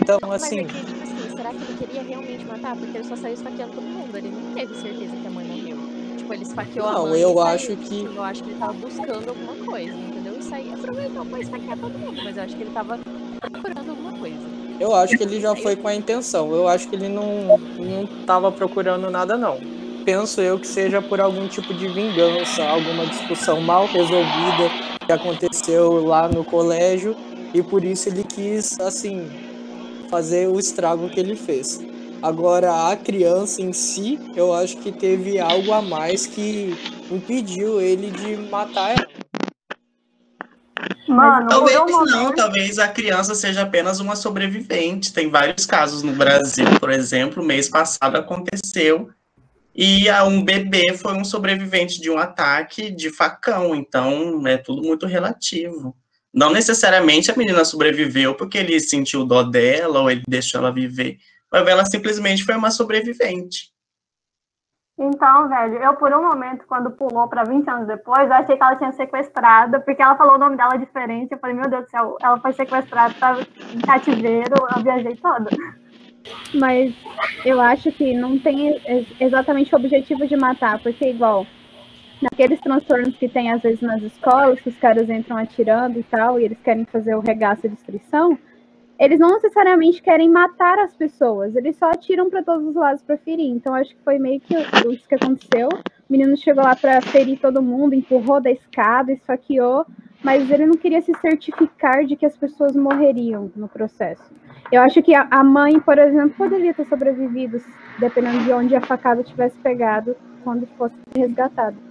Então, 0.00 0.18
Mas 0.24 0.42
assim. 0.44 0.60
é 0.60 0.64
que, 0.64 0.84
tipo 0.84 1.02
assim, 1.02 1.28
será 1.36 1.52
que 1.52 1.64
ele 1.64 1.74
queria 1.76 2.02
realmente 2.02 2.46
matar? 2.46 2.76
Porque 2.76 2.96
ele 2.96 3.04
só 3.04 3.16
saiu 3.16 3.34
esfaqueando 3.34 3.74
todo 3.74 3.86
mundo. 3.86 4.16
Ele 4.16 4.30
não 4.30 4.54
teve 4.54 4.74
certeza 4.74 5.16
que 5.16 5.26
a 5.26 5.30
mãe 5.30 5.46
morreu. 5.46 5.76
Tipo, 6.16 6.32
ele 6.32 6.42
esfaqueou 6.42 6.86
a 6.86 6.92
Não, 6.92 7.08
mãe. 7.08 7.20
eu 7.20 7.30
e 7.30 7.34
saiu. 7.34 7.46
acho 7.54 7.76
que- 7.76 8.04
Eu 8.04 8.22
acho 8.22 8.42
que 8.42 8.50
ele 8.50 8.58
tava 8.58 8.72
buscando 8.72 9.28
alguma 9.28 9.54
coisa, 9.56 9.94
entendeu? 9.94 10.36
E 10.38 10.42
saiu 10.42 10.72
aproveitou 10.74 11.26
pra 11.26 11.40
esfaquear 11.40 11.78
todo 11.78 11.98
mundo. 11.98 12.20
Mas 12.24 12.36
eu 12.36 12.42
acho 12.44 12.56
que 12.56 12.62
ele 12.62 12.70
tava 12.70 12.98
procurando 13.40 13.90
alguma 13.90 14.12
coisa. 14.12 14.59
Eu 14.80 14.94
acho 14.94 15.14
que 15.16 15.22
ele 15.22 15.38
já 15.38 15.54
foi 15.54 15.76
com 15.76 15.86
a 15.86 15.94
intenção. 15.94 16.50
Eu 16.54 16.66
acho 16.66 16.88
que 16.88 16.96
ele 16.96 17.08
não, 17.08 17.58
não 17.58 18.06
tava 18.24 18.50
procurando 18.50 19.10
nada, 19.10 19.36
não. 19.36 19.58
Penso 20.06 20.40
eu 20.40 20.58
que 20.58 20.66
seja 20.66 21.02
por 21.02 21.20
algum 21.20 21.46
tipo 21.46 21.74
de 21.74 21.86
vingança, 21.86 22.64
alguma 22.64 23.06
discussão 23.06 23.60
mal 23.60 23.84
resolvida 23.86 24.70
que 25.04 25.12
aconteceu 25.12 26.02
lá 26.06 26.26
no 26.26 26.42
colégio 26.42 27.14
e 27.52 27.62
por 27.62 27.84
isso 27.84 28.08
ele 28.08 28.24
quis, 28.24 28.80
assim, 28.80 29.28
fazer 30.08 30.48
o 30.48 30.58
estrago 30.58 31.10
que 31.10 31.20
ele 31.20 31.36
fez. 31.36 31.80
Agora, 32.22 32.90
a 32.90 32.96
criança 32.96 33.60
em 33.60 33.72
si, 33.72 34.18
eu 34.34 34.52
acho 34.52 34.78
que 34.78 34.90
teve 34.92 35.38
algo 35.38 35.72
a 35.72 35.82
mais 35.82 36.26
que 36.26 36.74
impediu 37.10 37.80
ele 37.80 38.10
de 38.10 38.36
matar 38.50 38.90
ela. 38.90 39.08
Mano, 41.10 41.48
talvez 41.48 41.76
não, 41.76 41.86
momento- 41.88 42.36
talvez 42.36 42.78
a 42.78 42.88
criança 42.88 43.34
seja 43.34 43.62
apenas 43.62 44.00
uma 44.00 44.16
sobrevivente. 44.16 45.12
Tem 45.12 45.28
vários 45.28 45.66
casos 45.66 46.02
no 46.02 46.12
Brasil, 46.12 46.66
por 46.78 46.90
exemplo, 46.90 47.42
mês 47.42 47.68
passado 47.68 48.16
aconteceu 48.16 49.10
e 49.74 50.10
um 50.10 50.42
bebê 50.44 50.94
foi 50.96 51.14
um 51.14 51.24
sobrevivente 51.24 52.00
de 52.00 52.10
um 52.10 52.18
ataque 52.18 52.90
de 52.90 53.10
facão, 53.10 53.74
então 53.74 54.46
é 54.46 54.56
tudo 54.56 54.82
muito 54.82 55.06
relativo. 55.06 55.96
Não 56.32 56.52
necessariamente 56.52 57.30
a 57.30 57.36
menina 57.36 57.64
sobreviveu 57.64 58.34
porque 58.34 58.58
ele 58.58 58.78
sentiu 58.78 59.24
dó 59.24 59.42
dela 59.42 60.00
ou 60.00 60.10
ele 60.10 60.22
deixou 60.28 60.60
ela 60.60 60.72
viver, 60.72 61.18
mas 61.50 61.66
ela 61.66 61.84
simplesmente 61.84 62.44
foi 62.44 62.54
uma 62.54 62.70
sobrevivente. 62.70 63.70
Então, 65.02 65.48
velho, 65.48 65.76
eu 65.76 65.94
por 65.94 66.12
um 66.12 66.22
momento, 66.28 66.66
quando 66.68 66.90
pulou 66.90 67.26
pra 67.26 67.42
20 67.42 67.66
anos 67.70 67.86
depois, 67.86 68.28
eu 68.28 68.34
achei 68.34 68.54
que 68.54 68.62
ela 68.62 68.76
tinha 68.76 68.92
sequestrada, 68.92 69.80
porque 69.80 70.02
ela 70.02 70.14
falou 70.14 70.34
o 70.34 70.38
nome 70.38 70.58
dela 70.58 70.76
diferente. 70.76 71.32
Eu 71.32 71.38
falei, 71.38 71.56
meu 71.56 71.70
Deus 71.70 71.84
do 71.84 71.90
céu, 71.90 72.16
ela 72.22 72.38
foi 72.38 72.52
sequestrada, 72.52 73.14
tava 73.18 73.40
em 73.40 73.80
cativeiro, 73.80 74.54
eu 74.76 74.82
viajei 74.82 75.16
toda. 75.16 75.48
Mas 76.54 76.94
eu 77.46 77.58
acho 77.58 77.90
que 77.92 78.12
não 78.12 78.38
tem 78.38 78.78
ex- 78.84 79.14
exatamente 79.18 79.74
o 79.74 79.78
objetivo 79.78 80.26
de 80.26 80.36
matar, 80.36 80.78
porque 80.82 81.08
igual 81.08 81.46
naqueles 82.20 82.60
transtornos 82.60 83.16
que 83.16 83.26
tem 83.26 83.50
às 83.50 83.62
vezes 83.62 83.80
nas 83.80 84.02
escolas, 84.02 84.60
que 84.60 84.68
os 84.68 84.76
caras 84.76 85.08
entram 85.08 85.38
atirando 85.38 85.98
e 85.98 86.02
tal, 86.02 86.38
e 86.38 86.44
eles 86.44 86.58
querem 86.62 86.84
fazer 86.84 87.14
o 87.14 87.20
regaço 87.20 87.64
e 87.64 87.70
destruição, 87.70 88.38
eles 89.00 89.18
não 89.18 89.32
necessariamente 89.32 90.02
querem 90.02 90.28
matar 90.28 90.78
as 90.78 90.94
pessoas, 90.94 91.56
eles 91.56 91.74
só 91.76 91.86
atiram 91.86 92.28
para 92.28 92.42
todos 92.42 92.66
os 92.66 92.74
lados 92.74 93.02
para 93.02 93.16
ferir. 93.16 93.48
Então 93.48 93.74
acho 93.74 93.96
que 93.96 94.02
foi 94.04 94.18
meio 94.18 94.38
que 94.40 94.54
isso 94.54 95.08
que 95.08 95.14
aconteceu. 95.14 95.68
O 95.70 96.12
menino 96.12 96.36
chegou 96.36 96.62
lá 96.62 96.76
para 96.76 97.00
ferir 97.00 97.40
todo 97.40 97.62
mundo, 97.62 97.94
empurrou 97.94 98.42
da 98.42 98.50
escada, 98.50 99.10
esfaqueou, 99.10 99.86
mas 100.22 100.50
ele 100.50 100.66
não 100.66 100.76
queria 100.76 101.00
se 101.00 101.14
certificar 101.14 102.04
de 102.04 102.14
que 102.14 102.26
as 102.26 102.36
pessoas 102.36 102.76
morreriam 102.76 103.50
no 103.56 103.68
processo. 103.68 104.22
Eu 104.70 104.82
acho 104.82 105.02
que 105.02 105.14
a 105.14 105.42
mãe, 105.42 105.80
por 105.80 105.98
exemplo, 105.98 106.36
poderia 106.36 106.74
ter 106.74 106.84
sobrevivido, 106.86 107.58
dependendo 107.98 108.44
de 108.44 108.52
onde 108.52 108.76
a 108.76 108.82
facada 108.82 109.22
tivesse 109.22 109.56
pegado 109.60 110.14
quando 110.44 110.66
fosse 110.76 110.94
resgatada. 111.16 111.89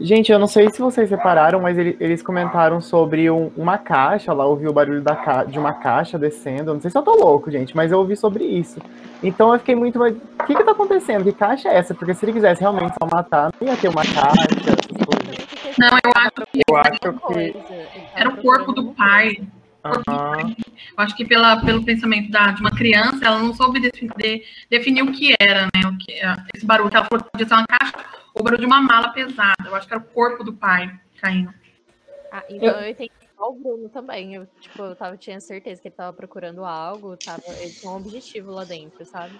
Gente, 0.00 0.32
eu 0.32 0.40
não 0.40 0.48
sei 0.48 0.68
se 0.70 0.80
vocês 0.80 1.08
repararam, 1.08 1.60
mas 1.60 1.78
ele- 1.78 1.96
eles 2.00 2.20
comentaram 2.20 2.80
sobre 2.80 3.30
um- 3.30 3.52
uma 3.56 3.78
caixa 3.78 4.32
lá, 4.32 4.44
ouvi 4.44 4.66
o 4.66 4.72
barulho 4.72 5.00
da 5.00 5.14
ca- 5.14 5.44
de 5.44 5.56
uma 5.56 5.72
caixa 5.72 6.18
descendo. 6.18 6.74
Não 6.74 6.80
sei 6.80 6.90
se 6.90 6.98
eu 6.98 7.02
tô 7.02 7.14
louco, 7.14 7.48
gente, 7.48 7.76
mas 7.76 7.92
eu 7.92 7.98
ouvi 8.00 8.16
sobre 8.16 8.42
isso. 8.44 8.80
Então 9.22 9.52
eu 9.52 9.58
fiquei 9.60 9.76
muito. 9.76 9.98
mas 9.98 10.12
O 10.16 10.44
que 10.46 10.54
que 10.54 10.64
tá 10.64 10.72
acontecendo? 10.72 11.22
Que 11.24 11.32
caixa 11.32 11.68
é 11.68 11.76
essa? 11.76 11.94
Porque 11.94 12.12
se 12.12 12.24
ele 12.24 12.32
quisesse 12.32 12.60
realmente 12.60 12.92
só 13.00 13.08
matar, 13.10 13.50
não 13.60 13.68
ia 13.68 13.76
ter 13.76 13.88
uma 13.88 14.02
caixa, 14.02 14.46
essas 14.50 15.06
coisas. 15.06 15.78
Não, 15.78 15.88
eu 16.04 16.12
acho 16.16 16.46
que 16.52 16.60
Eu 16.68 16.76
acho 16.76 17.00
que. 17.28 17.56
era 18.16 18.28
o 18.28 18.36
corpo 18.42 18.72
do 18.72 18.92
pai. 18.94 19.36
Aham. 19.84 20.54
Eu 20.96 21.04
acho 21.04 21.14
que 21.16 21.24
pela, 21.24 21.58
pelo 21.58 21.84
pensamento 21.84 22.30
da, 22.30 22.52
de 22.52 22.60
uma 22.60 22.70
criança, 22.70 23.24
ela 23.24 23.38
não 23.38 23.52
soube 23.54 23.78
defi- 23.80 24.08
de- 24.16 24.42
definir 24.70 25.02
o 25.02 25.12
que 25.12 25.34
era, 25.40 25.64
né? 25.64 25.86
O 25.86 25.96
que, 25.98 26.12
é 26.12 26.34
esse 26.54 26.64
barulho. 26.66 26.90
Ela 26.92 27.04
falou 27.04 27.22
que 27.24 27.30
podia 27.30 27.46
ser 27.46 27.54
uma 27.54 27.66
caixa 27.66 27.92
o 28.34 28.42
barulho 28.42 28.60
de 28.60 28.66
uma 28.66 28.82
mala 28.82 29.10
pesada. 29.10 29.54
Eu 29.64 29.74
acho 29.74 29.86
que 29.86 29.94
era 29.94 30.02
o 30.02 30.06
corpo 30.06 30.42
do 30.42 30.52
pai 30.52 30.92
caindo. 31.20 31.54
Ah, 32.30 32.42
então 32.50 32.80
eu, 32.80 32.90
entendi 32.90 33.12
igual 33.32 33.52
o 33.52 33.54
Bruno 33.54 33.88
também. 33.88 34.34
Eu, 34.34 34.46
tipo, 34.60 34.82
eu 34.82 34.96
tava, 34.96 35.16
tinha 35.16 35.40
certeza 35.40 35.80
que 35.80 35.88
ele 35.88 35.94
tava 35.94 36.12
procurando 36.12 36.64
algo, 36.64 37.16
tava, 37.16 37.42
ele 37.60 37.70
tinha 37.70 37.92
um 37.92 37.96
objetivo 37.96 38.50
lá 38.50 38.64
dentro, 38.64 39.06
sabe? 39.06 39.32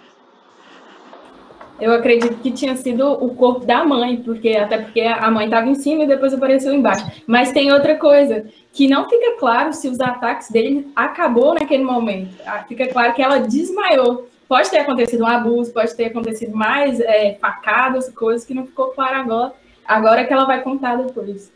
Eu 1.77 1.91
acredito 1.91 2.37
que 2.37 2.51
tinha 2.51 2.73
sido 2.77 3.05
o 3.05 3.35
corpo 3.35 3.65
da 3.65 3.83
mãe, 3.83 4.21
porque 4.23 4.51
até 4.51 4.77
porque 4.77 5.01
a 5.01 5.29
mãe 5.29 5.45
estava 5.45 5.67
em 5.67 5.75
cima 5.75 6.05
e 6.05 6.07
depois 6.07 6.33
apareceu 6.33 6.73
embaixo. 6.73 7.05
Mas 7.27 7.51
tem 7.51 7.69
outra 7.69 7.97
coisa, 7.97 8.45
que 8.71 8.87
não 8.87 9.09
fica 9.09 9.37
claro 9.37 9.73
se 9.73 9.89
os 9.89 9.99
ataques 9.99 10.49
dele 10.49 10.89
acabou 10.95 11.53
naquele 11.53 11.83
momento. 11.83 12.33
Ah, 12.45 12.63
Fica 12.63 12.87
claro 12.87 13.13
que 13.13 13.21
ela 13.21 13.39
desmaiou. 13.39 14.29
Pode 14.47 14.69
ter 14.69 14.79
acontecido 14.79 15.23
um 15.23 15.27
abuso, 15.27 15.73
pode 15.73 15.95
ter 15.95 16.05
acontecido 16.05 16.55
mais 16.55 16.99
é, 16.99 17.35
facadas, 17.41 18.09
coisas 18.09 18.45
que 18.45 18.53
não 18.53 18.65
ficou 18.65 18.87
claro 18.89 19.17
agora. 19.17 19.53
Agora 19.85 20.21
é 20.21 20.23
que 20.23 20.33
ela 20.33 20.45
vai 20.45 20.61
contar 20.61 20.97
depois. 20.97 21.51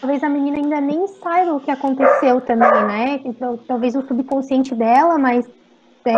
Talvez 0.00 0.22
a 0.22 0.28
menina 0.28 0.56
ainda 0.56 0.80
nem 0.80 1.06
saiba 1.06 1.54
o 1.54 1.60
que 1.60 1.70
aconteceu 1.70 2.40
também, 2.40 2.70
né? 2.86 3.20
Talvez 3.66 3.94
o 3.94 4.02
subconsciente 4.02 4.74
dela, 4.74 5.16
mas 5.16 5.48
é, 6.04 6.12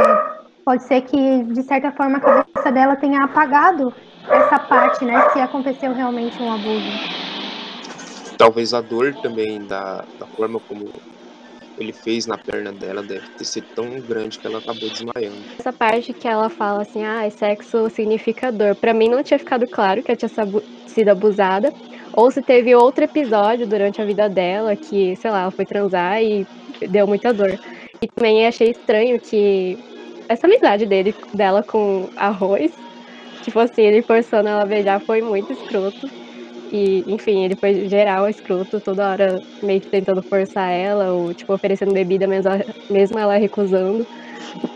pode 0.64 0.82
ser 0.84 1.02
que, 1.02 1.44
de 1.44 1.62
certa 1.62 1.92
forma, 1.92 2.18
a 2.18 2.20
cabeça 2.20 2.72
dela 2.72 2.96
tenha 2.96 3.22
apagado 3.24 3.92
essa 4.28 4.58
parte, 4.58 5.04
né? 5.04 5.28
Se 5.30 5.40
aconteceu 5.40 5.92
realmente 5.92 6.40
um 6.42 6.52
abuso. 6.52 6.88
Talvez 8.38 8.72
a 8.74 8.80
dor 8.80 9.14
também, 9.22 9.64
da, 9.66 10.04
da 10.18 10.26
forma 10.26 10.58
como 10.60 10.90
ele 11.78 11.92
fez 11.92 12.26
na 12.26 12.38
perna 12.38 12.72
dela, 12.72 13.02
deve 13.02 13.26
ter 13.30 13.44
sido 13.44 13.66
tão 13.74 14.00
grande 14.00 14.38
que 14.38 14.46
ela 14.46 14.58
acabou 14.58 14.88
desmaiando. 14.88 15.36
Essa 15.58 15.72
parte 15.72 16.12
que 16.12 16.28
ela 16.28 16.48
fala 16.48 16.82
assim, 16.82 17.04
ah, 17.04 17.28
sexo 17.30 17.90
significa 17.90 18.52
dor. 18.52 18.74
Pra 18.74 18.94
mim 18.94 19.08
não 19.08 19.22
tinha 19.22 19.38
ficado 19.38 19.66
claro 19.66 20.02
que 20.02 20.10
ela 20.10 20.16
tinha 20.16 20.30
sido 20.86 21.08
abusada. 21.08 21.72
Ou 22.12 22.30
se 22.30 22.40
teve 22.40 22.74
outro 22.74 23.04
episódio 23.04 23.66
durante 23.66 24.00
a 24.00 24.04
vida 24.04 24.28
dela 24.28 24.76
que, 24.76 25.16
sei 25.16 25.30
lá, 25.30 25.42
ela 25.42 25.50
foi 25.50 25.64
transar 25.64 26.22
e 26.22 26.46
deu 26.88 27.06
muita 27.06 27.32
dor. 27.32 27.58
E 28.00 28.06
também 28.06 28.46
achei 28.46 28.70
estranho 28.70 29.18
que 29.18 29.76
essa 30.28 30.46
amizade 30.46 30.86
dele, 30.86 31.14
dela 31.32 31.62
com 31.62 32.08
arroz, 32.16 32.72
tipo 33.42 33.58
assim, 33.58 33.82
ele 33.82 34.02
forçando 34.02 34.48
ela 34.48 34.62
a 34.62 34.66
beijar 34.66 35.00
foi 35.00 35.20
muito 35.20 35.52
escroto. 35.52 36.08
E, 36.74 37.04
enfim, 37.06 37.44
ele 37.44 37.54
foi 37.54 37.88
geral 37.88 38.28
escroto, 38.28 38.80
toda 38.80 39.08
hora 39.08 39.40
meio 39.62 39.80
que 39.80 39.86
tentando 39.86 40.20
forçar 40.20 40.72
ela, 40.72 41.12
ou 41.12 41.32
tipo, 41.32 41.54
oferecendo 41.54 41.92
bebida 41.92 42.26
mesmo, 42.26 42.50
mesmo 42.90 43.16
ela 43.16 43.36
recusando. 43.36 44.04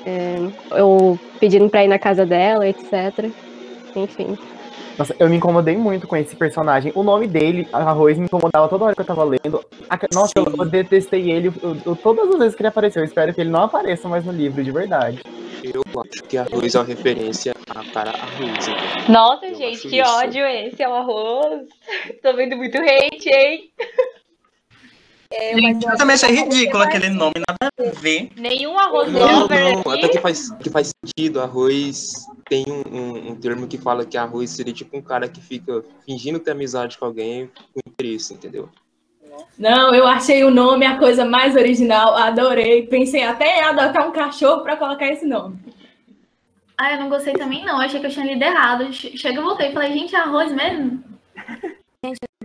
É, 0.06 0.80
ou 0.80 1.18
pedindo 1.40 1.68
pra 1.68 1.84
ir 1.84 1.88
na 1.88 1.98
casa 1.98 2.24
dela, 2.24 2.68
etc. 2.68 3.28
Enfim. 3.96 4.38
Nossa, 4.96 5.14
eu 5.18 5.28
me 5.28 5.37
incomodei 5.37 5.76
muito 5.76 6.06
com 6.06 6.16
esse 6.16 6.37
personagem. 6.37 6.92
O 6.94 7.02
nome 7.02 7.26
dele, 7.26 7.66
Arroz, 7.72 8.16
me 8.16 8.26
incomodava 8.26 8.68
toda 8.68 8.84
hora 8.84 8.94
que 8.94 9.00
eu 9.00 9.04
tava 9.06 9.24
lendo. 9.24 9.61
A- 9.90 9.98
Nossa, 10.12 10.32
eu, 10.37 10.46
eu 10.56 10.64
detestei 10.66 11.30
ele 11.32 11.52
eu- 11.62 11.76
eu- 11.84 11.96
todas 11.96 12.28
as 12.28 12.38
vezes 12.38 12.54
que 12.54 12.62
ele 12.62 12.68
apareceu. 12.68 13.02
Eu 13.02 13.06
espero 13.06 13.34
que 13.34 13.40
ele 13.40 13.50
não 13.50 13.62
apareça 13.62 14.08
mais 14.08 14.24
no 14.24 14.32
livro, 14.32 14.62
de 14.62 14.70
verdade. 14.70 15.20
Eu 15.62 15.82
acho 16.00 16.22
que 16.24 16.36
arroz 16.38 16.74
é 16.74 16.78
uma 16.78 16.84
referência 16.84 17.54
à 17.68 17.84
cara 17.92 18.10
arroz. 18.10 18.68
então. 18.68 19.12
Nossa, 19.12 19.46
Eu 19.46 19.54
gente, 19.54 19.88
que 19.88 20.00
isso. 20.00 20.10
ódio 20.10 20.44
esse 20.46 20.82
é 20.82 20.88
o 20.88 20.94
arroz. 20.94 21.68
Tô 22.22 22.34
vendo 22.34 22.56
muito 22.56 22.76
hate, 22.78 23.28
hein? 23.28 23.70
É, 25.30 25.54
Gente, 25.58 25.86
eu 25.86 25.96
também 25.96 26.14
achei 26.14 26.30
ridículo 26.34 26.82
aquele 26.82 27.10
nome, 27.10 27.34
nada 27.36 27.70
a 27.78 28.00
ver. 28.00 28.30
Nenhum 28.36 28.78
arroz 28.78 29.12
Não, 29.12 29.44
ever 29.44 29.72
não, 29.74 29.80
aqui. 29.80 29.90
até 29.98 30.08
que 30.08 30.20
faz, 30.20 30.50
que 30.52 30.70
faz 30.70 30.90
sentido. 31.04 31.40
Arroz 31.40 32.12
tem 32.48 32.64
um, 32.66 32.96
um, 32.96 33.30
um 33.32 33.36
termo 33.36 33.66
que 33.66 33.76
fala 33.76 34.06
que 34.06 34.16
arroz 34.16 34.48
seria 34.50 34.72
tipo 34.72 34.96
um 34.96 35.02
cara 35.02 35.28
que 35.28 35.40
fica 35.42 35.84
fingindo 36.06 36.38
ter 36.38 36.52
amizade 36.52 36.96
com 36.96 37.04
alguém 37.04 37.46
com 37.74 37.80
interesse, 37.86 38.32
entendeu? 38.32 38.70
Não, 39.59 39.94
eu 39.94 40.07
achei 40.07 40.44
o 40.44 40.51
nome 40.51 40.87
a 40.87 40.98
coisa 40.98 41.24
mais 41.24 41.55
original, 41.57 42.16
adorei. 42.16 42.87
Pensei 42.87 43.22
até 43.22 43.59
em 43.59 43.62
adotar 43.62 44.09
um 44.09 44.12
cachorro 44.12 44.62
para 44.62 44.77
colocar 44.77 45.07
esse 45.09 45.27
nome. 45.27 45.59
Ah, 46.77 46.92
eu 46.92 47.01
não 47.01 47.09
gostei 47.09 47.33
também, 47.35 47.64
não. 47.64 47.81
Achei 47.81 47.98
que 48.01 48.07
eu 48.07 48.11
tinha 48.11 48.24
lido 48.27 48.42
errado. 48.42 48.92
Che- 48.92 49.16
Chega, 49.16 49.38
eu 49.40 49.44
voltei 49.44 49.68
e 49.70 49.72
falei, 49.72 49.92
gente, 49.92 50.14
é 50.14 50.18
arroz 50.18 50.53
mesmo? 50.53 51.03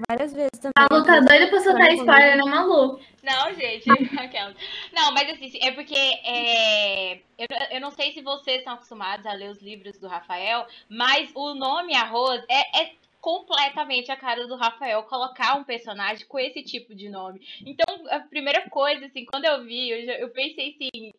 Várias 0.09 0.33
vezes 0.33 0.51
também. 0.59 0.73
A 0.77 0.87
Lu 0.91 1.03
tá 1.03 1.19
doida 1.19 1.47
pra 1.47 1.59
soltar 1.61 1.93
spoiler, 1.93 2.31
comigo. 2.31 2.45
né, 2.49 2.55
Malu? 2.55 2.99
Não, 3.23 3.53
gente, 3.53 3.89
aquelas. 4.19 4.55
Não, 4.91 5.13
mas 5.13 5.29
assim, 5.29 5.51
é 5.61 5.71
porque 5.71 5.95
é, 5.95 7.13
eu, 7.37 7.47
eu 7.71 7.79
não 7.79 7.91
sei 7.91 8.11
se 8.11 8.21
vocês 8.21 8.57
estão 8.59 8.73
acostumados 8.73 9.25
a 9.25 9.33
ler 9.33 9.49
os 9.51 9.61
livros 9.61 9.97
do 9.99 10.07
Rafael, 10.07 10.65
mas 10.89 11.29
o 11.35 11.53
nome 11.53 11.95
Arroz 11.95 12.43
é, 12.49 12.81
é 12.83 12.91
completamente 13.23 14.11
a 14.11 14.17
cara 14.17 14.45
do 14.47 14.57
Rafael 14.57 15.01
colocar 15.03 15.55
um 15.55 15.63
personagem 15.63 16.27
com 16.27 16.37
esse 16.37 16.61
tipo 16.61 16.93
de 16.93 17.07
nome. 17.09 17.39
Então, 17.65 17.85
a 18.09 18.19
primeira 18.19 18.69
coisa, 18.69 19.05
assim, 19.05 19.23
quando 19.23 19.45
eu 19.45 19.63
vi, 19.63 19.91
eu, 19.91 20.05
já- 20.05 20.17
eu 20.19 20.29
pensei 20.29 20.71
assim. 20.75 21.11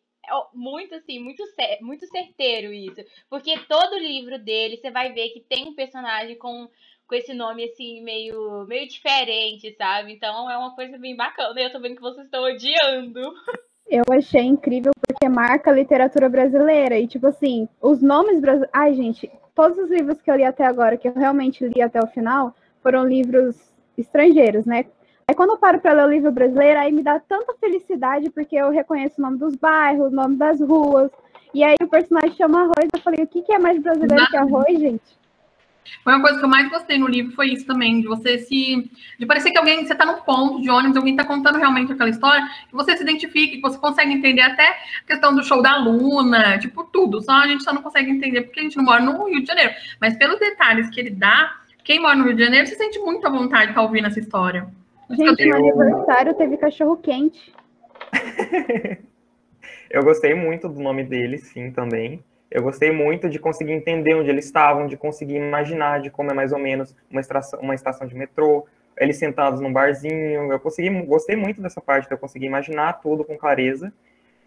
Muito 0.55 0.95
assim, 0.95 1.19
muito, 1.19 1.43
muito 1.81 2.07
certeiro 2.07 2.73
isso. 2.73 3.03
Porque 3.29 3.59
todo 3.69 3.99
livro 3.99 4.39
dele, 4.39 4.77
você 4.79 4.91
vai 4.91 5.13
ver 5.13 5.31
que 5.31 5.41
tem 5.41 5.67
um 5.69 5.75
personagem 5.75 6.37
com, 6.39 6.67
com 7.07 7.15
esse 7.15 7.35
nome 7.35 7.65
assim, 7.65 8.03
meio, 8.03 8.65
meio 8.67 8.87
diferente, 8.89 9.75
sabe? 9.77 10.13
Então 10.13 10.51
é 10.51 10.57
uma 10.57 10.75
coisa 10.75 10.97
bem 10.99 11.15
bacana. 11.17 11.59
Eu 11.61 11.71
tô 11.73 11.79
vendo 11.81 11.97
que 11.97 12.03
vocês 12.03 12.25
estão 12.27 12.43
odiando. 12.45 13.21
Eu 13.87 14.03
achei 14.11 14.41
incrível 14.43 14.93
porque 15.07 15.29
marca 15.29 15.71
a 15.71 15.75
literatura 15.75 16.29
brasileira. 16.31 16.99
E, 16.99 17.07
tipo 17.07 17.27
assim, 17.27 17.69
os 17.81 18.01
nomes 18.03 18.41
brasileiros. 18.41 18.71
Ai, 18.75 18.95
gente, 18.95 19.31
todos 19.55 19.79
os 19.79 19.91
livros 19.91 20.21
que 20.21 20.31
eu 20.31 20.37
li 20.37 20.45
até 20.45 20.65
agora, 20.65 20.97
que 20.97 21.09
eu 21.09 21.15
realmente 21.15 21.67
li 21.67 21.81
até 21.81 22.03
o 22.03 22.07
final, 22.07 22.55
foram 22.83 23.07
livros 23.07 23.57
estrangeiros, 23.97 24.67
né? 24.67 24.87
Aí 25.27 25.35
quando 25.35 25.51
eu 25.51 25.59
paro 25.59 25.81
para 25.81 25.93
ler 25.93 26.05
o 26.05 26.11
livro 26.11 26.31
brasileiro, 26.31 26.79
aí 26.79 26.93
me 26.93 27.03
dá 27.03 27.19
tanta 27.19 27.55
felicidade 27.55 28.31
porque 28.31 28.57
eu 28.57 28.71
reconheço 28.71 29.15
o 29.19 29.23
nome 29.23 29.39
dos 29.39 29.57
bairros, 29.57 30.13
o 30.13 30.15
nome 30.15 30.37
das 30.37 30.61
ruas. 30.61 31.11
E 31.55 31.63
aí 31.65 31.77
o 31.81 31.89
personagem 31.89 32.37
chama 32.37 32.63
arroz. 32.63 32.89
Eu 32.93 33.01
falei, 33.01 33.25
o 33.25 33.27
que, 33.27 33.43
que 33.43 33.53
é 33.53 33.59
mais 33.59 33.81
brasileiro 33.81 34.27
que 34.29 34.37
arroz, 34.37 34.79
gente? 34.79 35.24
Foi 36.03 36.13
uma 36.13 36.23
coisa 36.23 36.39
que 36.39 36.45
eu 36.45 36.49
mais 36.49 36.69
gostei 36.69 36.99
no 36.99 37.07
livro, 37.07 37.33
foi 37.33 37.49
isso 37.49 37.67
também, 37.67 38.01
de 38.01 38.07
você 38.07 38.39
se. 38.39 38.91
de 39.19 39.27
parecer 39.27 39.51
que 39.51 39.59
alguém, 39.59 39.87
você 39.87 39.95
tá 39.95 40.05
num 40.05 40.21
ponto 40.23 40.61
de 40.61 40.71
ônibus, 40.71 40.97
alguém 40.97 41.17
tá 41.17 41.25
contando 41.25 41.59
realmente 41.59 41.93
aquela 41.93 42.11
história, 42.11 42.45
que 42.69 42.75
você 42.75 42.97
se 42.97 43.03
identifique, 43.03 43.57
que 43.57 43.63
você 43.63 43.79
consegue 43.79 44.13
entender 44.13 44.43
até 44.43 44.69
a 44.69 45.07
questão 45.07 45.35
do 45.35 45.45
show 45.45 45.63
da 45.63 45.77
Luna, 45.77 46.59
tipo, 46.59 46.85
tudo. 46.85 47.23
Só 47.23 47.33
a 47.33 47.47
gente 47.47 47.63
só 47.63 47.73
não 47.73 47.83
consegue 47.83 48.11
entender 48.11 48.43
porque 48.43 48.61
a 48.61 48.63
gente 48.63 48.77
não 48.77 48.85
mora 48.85 49.03
no 49.03 49.27
Rio 49.27 49.41
de 49.41 49.47
Janeiro. 49.47 49.73
Mas 50.01 50.17
pelos 50.17 50.39
detalhes 50.39 50.91
que 50.91 51.01
ele 51.01 51.11
dá, 51.11 51.55
quem 51.83 52.01
mora 52.01 52.17
no 52.17 52.25
Rio 52.25 52.35
de 52.35 52.45
Janeiro 52.45 52.67
se 52.67 52.75
sente 52.77 52.99
muito 52.99 53.27
à 53.27 53.31
vontade 53.31 53.67
de 53.67 53.71
estar 53.71 53.83
ouvindo 53.83 54.07
essa 54.07 54.21
história. 54.21 54.67
Gente, 55.11 55.47
no 55.47 55.57
aniversário 55.57 56.35
teve 56.35 56.57
cachorro 56.57 56.97
quente. 56.97 57.53
Eu 59.91 60.03
gostei 60.03 60.35
muito 60.35 60.69
do 60.69 60.81
nome 60.81 61.05
dele, 61.05 61.39
sim, 61.39 61.71
também. 61.71 62.25
Eu 62.55 62.63
gostei 62.63 62.93
muito 62.93 63.29
de 63.29 63.41
conseguir 63.41 63.73
entender 63.73 64.15
onde 64.15 64.31
eles 64.31 64.45
estavam, 64.45 64.87
de 64.87 64.97
conseguir 64.97 65.35
imaginar 65.35 66.01
de 66.01 66.09
como 66.09 66.31
é 66.31 66.35
mais 66.35 66.53
ou 66.53 66.59
menos 66.61 66.95
uma 67.11 67.21
estação, 67.21 67.59
uma 67.59 67.75
estação 67.75 68.07
de 68.07 68.15
metrô, 68.15 68.65
eles 68.97 69.17
sentados 69.17 69.61
num 69.61 69.73
barzinho. 69.73 70.53
Eu 70.53 70.61
consegui, 70.61 70.89
gostei 71.03 71.35
muito 71.35 71.61
dessa 71.61 71.81
parte, 71.81 72.09
eu 72.09 72.17
consegui 72.17 72.47
imaginar 72.47 72.93
tudo 73.01 73.25
com 73.25 73.37
clareza. 73.37 73.93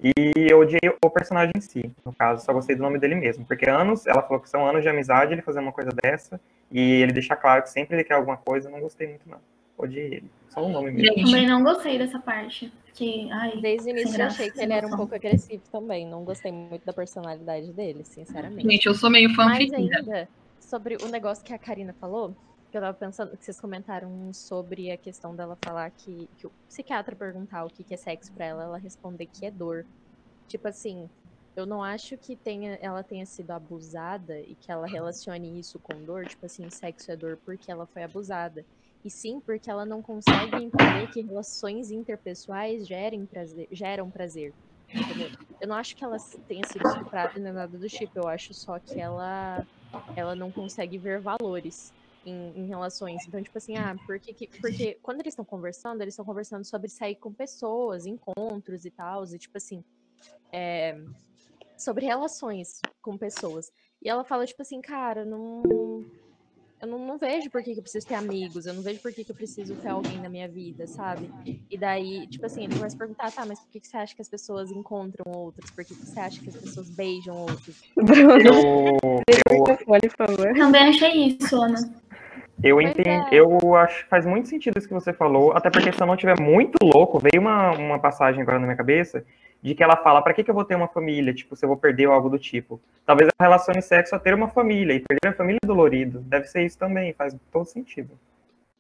E 0.02 0.14
eu 0.50 0.60
odiei 0.60 0.80
o 1.04 1.10
personagem 1.10 1.52
em 1.58 1.60
si, 1.60 1.92
no 2.06 2.14
caso, 2.14 2.46
só 2.46 2.54
gostei 2.54 2.78
do 2.78 2.82
nome 2.82 2.98
dele 2.98 3.16
mesmo. 3.16 3.44
Porque 3.44 3.70
anos, 3.70 4.08
ela 4.08 4.22
falou 4.22 4.40
que 4.40 4.50
são 4.50 4.66
anos 4.66 4.84
de 4.84 4.88
amizade 4.88 5.34
ele 5.34 5.42
fazer 5.42 5.60
uma 5.60 5.74
coisa 5.74 5.90
dessa, 6.02 6.40
e 6.72 7.02
ele 7.02 7.12
deixa 7.12 7.36
claro 7.36 7.64
que 7.64 7.70
sempre 7.70 7.98
ele 7.98 8.06
quer 8.06 8.14
alguma 8.14 8.38
coisa, 8.38 8.70
eu 8.70 8.72
não 8.72 8.80
gostei 8.80 9.08
muito, 9.08 9.28
não. 9.28 9.40
Odiei 9.78 10.06
ele. 10.06 10.32
Só 10.48 10.64
o 10.64 10.70
nome 10.70 10.92
mesmo. 10.92 11.20
Eu 11.20 11.26
também 11.26 11.46
não 11.46 11.62
gostei 11.62 11.98
dessa 11.98 12.20
parte. 12.20 12.72
Que, 12.98 13.30
ai, 13.32 13.62
Desde 13.62 13.90
o 13.90 13.92
início 13.92 14.20
eu 14.20 14.26
achei 14.26 14.50
que 14.50 14.60
ele 14.60 14.74
era 14.74 14.88
um 14.88 14.98
pouco 14.98 15.14
agressivo 15.14 15.62
também. 15.72 16.08
Não 16.08 16.24
gostei 16.24 16.52
muito 16.52 16.84
da 16.84 16.92
personalidade 16.92 17.72
dele, 17.72 18.04
sinceramente. 18.04 18.68
Gente, 18.68 18.88
eu 18.88 18.96
sou 18.96 19.08
meio 19.08 19.30
fã 19.36 19.46
Mas 19.46 19.60
fictícia. 19.60 20.00
ainda, 20.00 20.28
sobre 20.60 20.98
o 21.04 21.08
negócio 21.08 21.46
que 21.46 21.54
a 21.54 21.60
Karina 21.60 21.94
falou, 21.94 22.36
que 22.72 22.76
eu 22.76 22.82
tava 22.82 22.98
pensando, 22.98 23.38
que 23.38 23.46
vocês 23.46 23.62
comentaram 23.62 24.34
sobre 24.34 24.90
a 24.90 24.98
questão 24.98 25.36
dela 25.36 25.56
falar 25.64 25.92
que, 25.92 26.28
que 26.40 26.48
o 26.48 26.52
psiquiatra 26.68 27.16
perguntar 27.16 27.66
o 27.66 27.70
que 27.70 27.84
que 27.84 27.94
é 27.94 27.98
sexo 27.98 28.32
pra 28.32 28.46
ela, 28.46 28.64
ela 28.64 28.78
responder 28.80 29.28
que 29.28 29.46
é 29.46 29.52
dor. 29.52 29.86
Tipo 30.48 30.68
assim, 30.68 31.08
eu 31.56 31.68
não 31.68 31.84
acho 31.84 32.18
que 32.18 32.36
tenha, 32.36 32.80
ela 32.82 33.04
tenha 33.04 33.28
sido 33.28 33.52
abusada 33.52 34.40
e 34.40 34.56
que 34.56 34.72
ela 34.72 34.88
relacione 34.88 35.60
isso 35.60 35.78
com 35.78 36.04
dor, 36.04 36.26
tipo 36.26 36.48
assim, 36.48 36.68
sexo 36.72 37.12
é 37.12 37.16
dor 37.16 37.38
porque 37.46 37.72
ela 37.72 37.86
foi 37.86 38.02
abusada. 38.02 38.66
E 39.08 39.10
sim 39.10 39.40
porque 39.40 39.70
ela 39.70 39.86
não 39.86 40.02
consegue 40.02 40.58
entender 40.58 41.08
que 41.14 41.22
relações 41.22 41.92
interpessoais 41.92 42.86
gerem 42.86 43.26
prazer, 43.26 43.66
geram 43.72 44.12
prazer. 44.12 44.54
Eu 45.62 45.68
não 45.70 45.78
acho 45.78 45.96
que 45.96 46.04
ela 46.04 46.18
tenha 46.46 46.66
sido 46.66 46.86
estuprada 46.86 47.40
nem 47.40 47.54
nada 47.54 47.78
do 47.78 47.88
tipo, 47.88 48.20
eu 48.20 48.28
acho 48.28 48.54
só 48.54 48.78
que 48.78 49.00
ela, 49.00 49.66
ela 50.14 50.36
não 50.36 50.52
consegue 50.52 50.98
ver 50.98 51.22
valores 51.22 51.94
em, 52.26 52.60
em 52.60 52.68
relações. 52.68 53.26
Então, 53.26 53.42
tipo 53.42 53.58
assim, 53.58 53.78
ah, 53.78 53.96
porque, 54.06 54.34
que, 54.34 54.48
porque 54.60 55.00
quando 55.02 55.22
eles 55.22 55.32
estão 55.32 55.46
conversando, 55.46 56.02
eles 56.02 56.14
estão 56.14 56.26
conversando 56.26 56.66
sobre 56.66 56.90
sair 56.90 57.16
com 57.16 57.34
pessoas, 57.34 58.06
encontros 58.06 58.84
e 58.84 58.92
tal, 58.92 59.24
e 59.24 59.40
tipo 59.40 59.58
assim, 59.58 59.82
é, 60.52 60.98
sobre 61.78 62.06
relações 62.06 62.82
com 63.02 63.18
pessoas. 63.18 63.72
E 64.04 64.10
ela 64.10 64.26
fala, 64.26 64.46
tipo 64.46 64.62
assim, 64.62 64.82
cara, 64.82 65.24
não. 65.24 65.64
Eu 66.80 66.88
não, 66.88 67.00
não 67.00 67.18
vejo 67.18 67.50
por 67.50 67.64
que, 67.64 67.74
que 67.74 67.80
eu 67.80 67.84
preciso 67.84 68.08
ter 68.08 68.16
amigos, 68.16 68.66
eu 68.66 68.74
não 68.74 68.84
vejo 68.84 69.02
por 69.02 69.12
que, 69.12 69.24
que 69.24 69.32
eu 69.32 69.36
preciso 69.36 69.76
ter 69.76 69.90
alguém 69.90 70.20
na 70.20 70.30
minha 70.30 70.48
vida, 70.48 70.86
sabe? 70.86 71.30
E 71.70 71.78
daí, 71.78 72.28
tipo 72.28 72.46
assim, 72.46 72.66
ele 72.66 72.76
começa 72.76 72.96
a 72.96 73.00
perguntar, 73.00 73.32
tá, 73.32 73.46
mas 73.46 73.60
por 73.60 73.72
que, 73.72 73.80
que 73.80 73.88
você 73.88 73.98
acha 73.98 74.16
que 74.16 74.22
as 74.22 74.30
pessoas 74.30 74.72
encontram 74.72 75.32
outros? 75.32 75.72
Por 75.72 75.84
que, 75.84 75.96
que 75.96 76.06
você 76.06 76.20
acha 76.20 76.40
que 76.40 76.50
as 76.50 76.56
pessoas 76.56 76.90
beijam 76.90 77.36
outros? 77.36 77.84
Eu, 77.98 79.22
eu, 79.50 79.64
por 79.64 80.12
favor. 80.18 80.54
Também 80.56 80.82
achei 80.90 81.28
isso, 81.28 81.62
Ana. 81.62 81.78
eu 82.64 82.82
entendo, 82.82 83.28
é. 83.32 83.36
eu 83.36 83.76
acho 83.76 84.04
que 84.04 84.10
faz 84.10 84.26
muito 84.26 84.48
sentido 84.48 84.78
isso 84.78 84.88
que 84.88 84.94
você 84.94 85.12
falou, 85.12 85.54
até 85.54 85.70
porque 85.70 85.92
se 85.92 86.02
eu 86.02 86.08
não 86.08 86.14
estiver 86.14 86.40
muito 86.40 86.78
louco, 86.84 87.20
veio 87.20 87.42
uma, 87.42 87.72
uma 87.72 88.00
passagem 88.00 88.42
agora 88.42 88.60
na 88.60 88.66
minha 88.66 88.78
cabeça 88.78 89.24
de 89.62 89.74
que 89.76 89.84
ela 89.84 89.98
fala, 89.98 90.22
pra 90.22 90.34
que, 90.34 90.44
que 90.44 90.50
eu 90.52 90.56
vou 90.56 90.64
ter 90.66 90.76
uma 90.76 90.88
família, 90.88 91.34
tipo, 91.34 91.56
se 91.56 91.66
eu 91.66 91.68
vou 91.70 91.78
perder 91.78 92.08
ou 92.08 92.14
algo 92.14 92.30
do 92.30 92.38
tipo. 92.40 92.80
Talvez 93.06 93.30
ela 93.40 93.50
relacione 93.50 93.82
sexo 93.82 94.16
a 94.16 94.20
ter 94.20 94.34
uma 94.34 94.48
família, 94.48 94.94
e 94.94 95.00
perder 95.00 95.30
a 95.30 95.38
família 95.38 95.60
é 95.64 95.68
dolorido. 95.68 96.20
Deve 96.22 96.48
ser 96.48 96.64
isso 96.66 96.78
também, 96.78 97.14
faz 97.14 97.36
todo 97.52 97.66
sentido. 97.66 98.10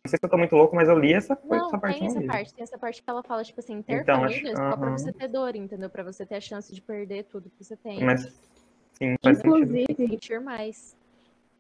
Não 0.06 0.10
sei 0.10 0.18
se 0.20 0.26
eu 0.26 0.30
tô 0.30 0.38
muito 0.38 0.56
louco, 0.56 0.76
mas 0.76 0.88
eu 0.88 0.98
li 0.98 1.13
essa, 1.13 1.36
coisa, 1.36 1.63
Não, 1.63 1.68
essa 1.68 1.78
parte 1.78 2.00
tem 2.00 2.08
essa 2.08 2.20
livro. 2.20 2.34
parte, 2.34 2.54
tem 2.54 2.63
essa 2.63 2.78
parte 2.78 3.04
que 3.04 3.10
ela 3.10 3.24
fala, 3.24 3.44
tipo 3.44 3.60
assim, 3.60 3.82
ter 3.82 4.02
Então, 4.02 4.24
acho- 4.24 4.36
família 4.36 4.56
só 4.56 4.78
pra 4.78 4.90
você 4.92 5.12
ter 5.12 5.28
dor, 5.28 5.56
entendeu? 5.56 5.90
Pra 5.90 6.04
você 6.04 6.26
ter 6.26 6.36
a 6.36 6.42
chance 6.42 6.74
de 6.74 6.82
perder 6.82 7.24
tudo 7.26 7.50
que 7.58 7.63
você 7.63 7.76
tem. 7.76 8.04
Mas, 8.04 8.22
sim, 8.94 9.16
faz 9.22 9.38
sentido. 9.40 9.56
Inclusive, 9.66 9.96
Sentir 9.96 10.40
mais. 10.40 10.96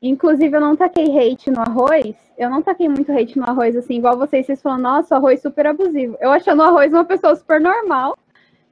Inclusive, 0.01 0.55
eu 0.55 0.61
não 0.61 0.75
taquei 0.75 1.05
hate 1.17 1.49
no 1.49 1.59
arroz. 1.59 2.15
Eu 2.37 2.49
não 2.51 2.61
taquei 2.61 2.87
muito 2.87 3.11
hate 3.11 3.37
no 3.37 3.49
arroz, 3.49 3.75
assim, 3.75 3.95
igual 3.97 4.15
vocês, 4.15 4.45
vocês 4.45 4.61
falam, 4.61 4.77
nossa, 4.77 5.15
o 5.15 5.17
arroz 5.17 5.41
super 5.41 5.65
abusivo. 5.65 6.15
Eu 6.21 6.31
achando 6.31 6.59
o 6.59 6.63
arroz 6.65 6.93
uma 6.93 7.03
pessoa 7.03 7.35
super 7.35 7.59
normal, 7.59 8.15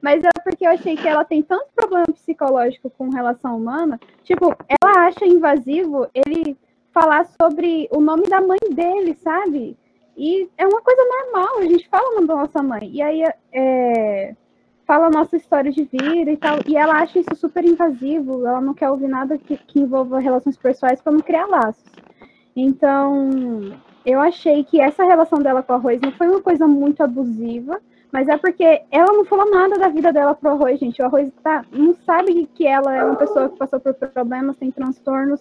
mas 0.06 0.22
é 0.22 0.30
porque 0.44 0.64
eu 0.64 0.70
achei 0.70 0.94
que 0.94 1.08
ela 1.08 1.24
tem 1.24 1.42
tanto 1.42 1.66
problema 1.74 2.06
psicológico 2.06 2.88
com 2.90 3.08
relação 3.08 3.56
humana. 3.56 3.98
Tipo, 4.22 4.54
ela 4.68 5.08
acha 5.08 5.26
invasivo 5.26 6.06
ele 6.14 6.56
falar 6.92 7.26
sobre 7.42 7.88
o 7.90 8.00
nome 8.00 8.28
da 8.28 8.40
mãe 8.40 8.60
dele, 8.70 9.16
sabe? 9.16 9.76
E 10.16 10.48
é 10.56 10.64
uma 10.64 10.80
coisa 10.80 11.02
normal, 11.02 11.58
a 11.58 11.64
gente 11.64 11.88
fala 11.88 12.08
o 12.08 12.14
nome 12.14 12.28
da 12.28 12.36
nossa 12.36 12.62
mãe. 12.62 12.88
E 12.92 13.02
aí, 13.02 13.24
é, 13.52 14.36
fala 14.86 15.06
a 15.06 15.10
nossa 15.10 15.36
história 15.36 15.72
de 15.72 15.82
vida 15.82 16.30
e 16.30 16.36
tal. 16.36 16.60
E 16.68 16.76
ela 16.76 17.00
acha 17.00 17.18
isso 17.18 17.34
super 17.34 17.64
invasivo, 17.64 18.46
ela 18.46 18.60
não 18.60 18.74
quer 18.74 18.88
ouvir 18.88 19.08
nada 19.08 19.36
que, 19.36 19.56
que 19.56 19.80
envolva 19.80 20.20
relações 20.20 20.56
pessoais 20.56 21.00
para 21.00 21.14
não 21.14 21.20
criar 21.20 21.46
laços. 21.46 21.92
Então, 22.54 23.76
eu 24.04 24.20
achei 24.20 24.62
que 24.62 24.80
essa 24.80 25.02
relação 25.02 25.40
dela 25.40 25.64
com 25.64 25.72
o 25.72 25.76
arroz 25.76 26.00
não 26.00 26.12
foi 26.12 26.28
uma 26.28 26.40
coisa 26.40 26.68
muito 26.68 27.02
abusiva, 27.02 27.80
mas 28.12 28.28
é 28.28 28.36
porque 28.36 28.82
ela 28.90 29.12
não 29.12 29.24
falou 29.24 29.50
nada 29.50 29.78
da 29.78 29.88
vida 29.88 30.12
dela 30.12 30.34
pro 30.34 30.50
arroz, 30.50 30.78
gente. 30.78 31.00
O 31.02 31.04
arroz 31.04 31.30
tá, 31.42 31.64
não 31.72 31.94
sabe 32.06 32.48
que 32.54 32.66
ela 32.66 32.94
é 32.94 33.04
uma 33.04 33.16
pessoa 33.16 33.48
que 33.48 33.58
passou 33.58 33.80
por 33.80 33.94
problemas, 33.94 34.56
tem 34.56 34.70
transtornos, 34.70 35.40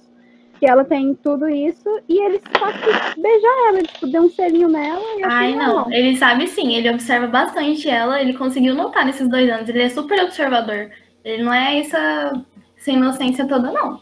que 0.59 0.65
ela 0.65 0.83
tem 0.83 1.13
tudo 1.15 1.47
isso, 1.47 1.89
e 2.07 2.17
ele 2.23 2.41
só 2.57 2.71
quis 2.71 3.21
beijar 3.21 3.67
ela, 3.69 3.83
tipo, 3.83 4.07
deu 4.07 4.23
um 4.23 4.29
selinho 4.29 4.69
nela 4.69 5.01
e 5.17 5.23
Ai, 5.23 5.55
não. 5.55 5.65
normal. 5.65 5.91
Ele 5.91 6.17
sabe 6.17 6.47
sim, 6.47 6.75
ele 6.75 6.89
observa 6.89 7.27
bastante 7.27 7.89
ela, 7.89 8.21
ele 8.21 8.33
conseguiu 8.33 8.73
notar 8.73 9.05
nesses 9.05 9.27
dois 9.27 9.49
anos. 9.49 9.69
Ele 9.69 9.81
é 9.83 9.89
super 9.89 10.23
observador. 10.23 10.91
Ele 11.23 11.43
não 11.43 11.53
é 11.53 11.79
essa, 11.79 12.45
essa 12.77 12.91
inocência 12.91 13.47
toda, 13.47 13.71
não. 13.71 13.99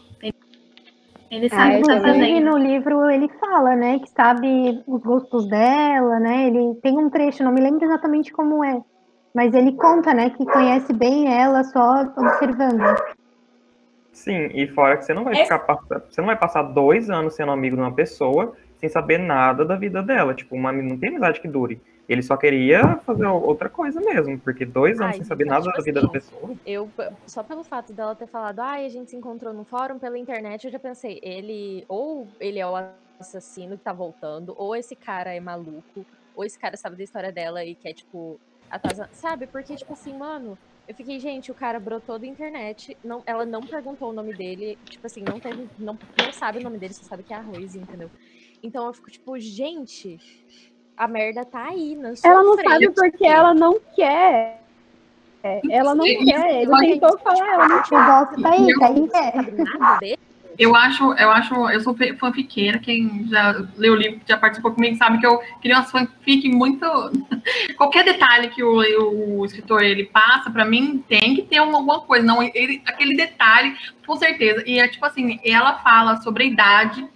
Ele, 1.30 1.46
ele 1.46 1.48
sabe 1.50 1.74
Ah, 1.74 1.78
o 1.78 1.82
que 1.82 1.86
tá 1.86 2.00
fazendo. 2.00 2.50
no 2.50 2.58
livro 2.58 3.10
ele 3.10 3.28
fala, 3.40 3.74
né, 3.76 3.98
que 3.98 4.08
sabe 4.10 4.82
os 4.86 5.02
gostos 5.02 5.46
dela, 5.48 6.20
né? 6.20 6.46
Ele 6.48 6.74
tem 6.82 6.98
um 6.98 7.10
trecho, 7.10 7.42
não 7.44 7.52
me 7.52 7.60
lembro 7.60 7.84
exatamente 7.84 8.32
como 8.32 8.64
é, 8.64 8.80
mas 9.34 9.54
ele 9.54 9.72
conta, 9.72 10.14
né, 10.14 10.30
que 10.30 10.44
conhece 10.44 10.92
bem 10.92 11.32
ela 11.32 11.64
só 11.64 12.02
observando. 12.16 12.96
Sim, 14.12 14.48
e 14.54 14.68
fora 14.68 14.96
que 14.96 15.04
você 15.04 15.12
não 15.12 15.24
vai 15.24 15.34
ficar 15.34 15.58
você 16.08 16.20
não 16.20 16.26
vai 16.26 16.36
passar 16.36 16.62
dois 16.62 17.10
anos 17.10 17.34
sendo 17.34 17.50
amigo 17.50 17.74
de 17.76 17.82
uma 17.82 17.92
pessoa 17.92 18.54
sem 18.78 18.88
saber 18.88 19.18
nada 19.18 19.64
da 19.64 19.76
vida 19.76 20.02
dela. 20.02 20.34
Tipo, 20.34 20.54
uma, 20.54 20.70
não 20.72 20.96
tem 20.96 21.10
amizade 21.10 21.40
que 21.40 21.48
dure. 21.48 21.80
Ele 22.08 22.22
só 22.22 22.36
queria 22.36 22.98
fazer 22.98 23.26
outra 23.26 23.68
coisa 23.70 24.00
mesmo, 24.00 24.38
porque 24.38 24.66
dois 24.66 25.00
anos 25.00 25.12
Ai, 25.12 25.18
sem 25.18 25.24
saber 25.24 25.46
nada 25.46 25.62
tipo 25.62 25.76
da 25.76 25.82
vida 25.82 26.00
assim, 26.00 26.06
da 26.06 26.12
pessoa. 26.12 26.56
Eu, 26.66 26.90
só 27.26 27.42
pelo 27.42 27.64
fato 27.64 27.92
dela 27.92 28.14
ter 28.14 28.26
falado, 28.26 28.60
ai, 28.60 28.84
a 28.84 28.88
gente 28.88 29.10
se 29.10 29.16
encontrou 29.16 29.54
no 29.54 29.64
fórum 29.64 29.98
pela 29.98 30.18
internet, 30.18 30.64
eu 30.64 30.70
já 30.70 30.78
pensei, 30.78 31.18
ele, 31.22 31.84
ou 31.88 32.28
ele 32.38 32.58
é 32.58 32.66
o 32.66 32.74
assassino 33.18 33.78
que 33.78 33.84
tá 33.84 33.92
voltando, 33.92 34.54
ou 34.56 34.76
esse 34.76 34.94
cara 34.94 35.34
é 35.34 35.40
maluco, 35.40 36.06
ou 36.34 36.44
esse 36.44 36.58
cara 36.58 36.76
sabe 36.76 36.96
da 36.96 37.04
história 37.04 37.32
dela 37.32 37.64
e 37.64 37.74
quer, 37.74 37.94
tipo, 37.94 38.38
atazar, 38.70 39.08
sabe? 39.12 39.46
Porque, 39.46 39.74
tipo 39.74 39.94
assim, 39.94 40.16
mano, 40.16 40.58
eu 40.86 40.94
fiquei, 40.94 41.18
gente, 41.18 41.50
o 41.50 41.54
cara 41.54 41.80
brotou 41.80 42.18
da 42.18 42.26
internet, 42.26 42.96
não, 43.02 43.22
ela 43.24 43.46
não 43.46 43.62
perguntou 43.62 44.10
o 44.10 44.12
nome 44.12 44.34
dele, 44.34 44.76
tipo 44.84 45.06
assim, 45.06 45.22
não 45.22 45.40
teve, 45.40 45.68
não, 45.78 45.98
não 46.18 46.32
sabe 46.32 46.58
o 46.58 46.62
nome 46.62 46.78
dele, 46.78 46.92
só 46.92 47.04
sabe 47.04 47.22
que 47.22 47.32
é 47.32 47.36
arroz, 47.36 47.74
entendeu? 47.74 48.10
Então 48.62 48.86
eu 48.86 48.92
fico, 48.92 49.10
tipo, 49.10 49.38
gente, 49.38 50.18
a 50.96 51.08
merda 51.08 51.44
tá 51.44 51.64
aí, 51.68 51.96
na 51.96 52.14
sua 52.16 52.30
Ela 52.30 52.42
não 52.42 52.54
frente. 52.54 52.70
sabe 52.70 52.90
porque 52.90 53.26
ela 53.26 53.54
não 53.54 53.80
quer. 53.94 54.60
É, 55.42 55.60
Ela 55.70 55.94
não 55.94 56.06
Sim, 56.06 56.24
quer, 56.24 56.62
ele 56.62 56.70
tentou 56.92 57.18
falar, 57.18 57.52
ela 57.52 57.68
não 57.68 57.76
O 57.76 57.80
golpe 57.80 58.42
tá 58.42 58.50
aí, 58.50 58.74
tá 58.78 58.86
aí, 58.86 59.98
dele. 60.00 60.18
Eu 60.56 60.74
acho, 60.74 61.12
eu 61.14 61.30
acho, 61.30 61.68
eu 61.68 61.80
sou 61.80 61.94
fanfiqueira, 62.18 62.78
quem 62.78 63.26
já 63.28 63.62
leu 63.76 63.92
o 63.92 63.96
livro, 63.96 64.20
já 64.26 64.38
participou 64.38 64.72
comigo, 64.72 64.96
sabe 64.96 65.18
que 65.18 65.26
eu 65.26 65.38
queria 65.60 65.76
umas 65.76 65.90
fanfic 65.90 66.48
muito. 66.48 66.86
Qualquer 67.76 68.04
detalhe 68.04 68.48
que 68.48 68.62
o, 68.62 69.40
o 69.40 69.44
escritor 69.44 69.82
ele 69.82 70.04
passa, 70.04 70.48
pra 70.50 70.64
mim, 70.64 71.04
tem 71.08 71.34
que 71.34 71.42
ter 71.42 71.60
um- 71.60 71.74
alguma 71.74 72.00
coisa. 72.02 72.24
Não, 72.24 72.40
ele, 72.42 72.80
aquele 72.86 73.16
detalhe, 73.16 73.76
com 74.06 74.16
certeza. 74.16 74.62
E 74.64 74.78
é 74.78 74.86
tipo 74.88 75.04
assim, 75.04 75.40
ela 75.44 75.74
fala 75.80 76.22
sobre 76.22 76.44
a 76.44 76.46
idade 76.46 77.06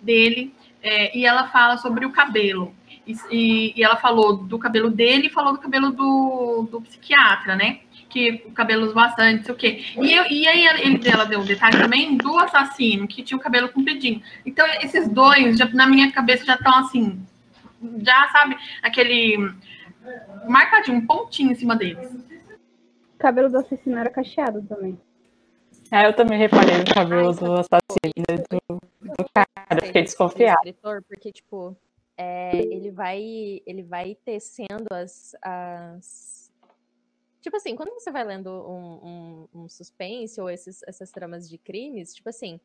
dele 0.00 0.54
é, 0.82 1.16
e 1.18 1.26
ela 1.26 1.48
fala 1.48 1.76
sobre 1.78 2.06
o 2.06 2.10
cabelo. 2.12 2.72
E, 3.06 3.14
e- 3.30 3.72
e 3.76 3.84
ela 3.84 3.96
falou 3.96 4.36
do 4.36 4.58
cabelo 4.58 4.90
dele 4.90 5.28
e 5.28 5.30
falou 5.30 5.52
do 5.52 5.58
cabelo 5.60 5.90
do, 5.92 6.68
do 6.70 6.80
psiquiatra, 6.82 7.54
né? 7.54 7.80
Que 8.08 8.42
o 8.46 8.52
cabelo 8.52 8.92
bastante, 8.92 9.38
não 9.38 9.44
sei 9.44 9.54
o 9.54 9.56
quê. 9.56 9.84
E, 10.00 10.12
eu- 10.12 10.26
e 10.30 10.46
aí 10.48 10.66
ele, 10.66 11.08
ela 11.08 11.24
deu 11.24 11.40
um 11.40 11.44
detalhe 11.44 11.78
também 11.78 12.16
do 12.16 12.38
assassino, 12.38 13.06
que 13.06 13.22
tinha 13.22 13.36
o 13.38 13.40
cabelo 13.40 13.68
compridinho. 13.68 14.20
Então, 14.44 14.66
esses 14.82 15.08
dois, 15.08 15.56
já, 15.56 15.66
na 15.68 15.86
minha 15.86 16.10
cabeça, 16.10 16.44
já 16.44 16.54
estão 16.54 16.74
assim, 16.78 17.20
já 18.02 18.28
sabe, 18.32 18.56
aquele 18.82 19.52
marcadinho, 20.48 20.98
um 20.98 21.06
pontinho 21.06 21.52
em 21.52 21.54
cima 21.54 21.76
deles. 21.76 22.08
O 23.14 23.18
cabelo 23.18 23.48
do 23.48 23.58
assassino 23.58 23.98
era 23.98 24.10
cacheado 24.10 24.62
também. 24.62 24.98
É, 25.90 26.06
eu 26.06 26.12
também 26.14 26.38
reparei 26.38 26.78
no 26.78 26.84
cabelo 26.92 27.32
do 27.32 27.52
assassino, 27.54 28.44
do, 28.50 28.76
do 28.78 29.26
cara, 29.32 29.80
eu 29.80 29.86
fiquei 29.86 30.02
desconfiada. 30.02 30.60
porque, 31.08 31.30
tipo, 31.32 31.76
é, 32.16 32.56
ele 32.56 32.90
vai 32.90 33.62
ele 33.66 33.82
vai 33.82 34.16
tecendo 34.24 34.86
as, 34.92 35.34
as... 35.42 36.52
Tipo 37.40 37.56
assim, 37.56 37.76
quando 37.76 37.92
você 37.94 38.10
vai 38.10 38.24
lendo 38.24 38.50
um, 38.50 39.48
um, 39.54 39.62
um 39.62 39.68
suspense 39.68 40.40
ou 40.40 40.50
esses, 40.50 40.82
essas 40.84 41.12
tramas 41.12 41.48
de 41.48 41.58
crimes, 41.58 42.14
tipo 42.14 42.28
assim, 42.28 42.58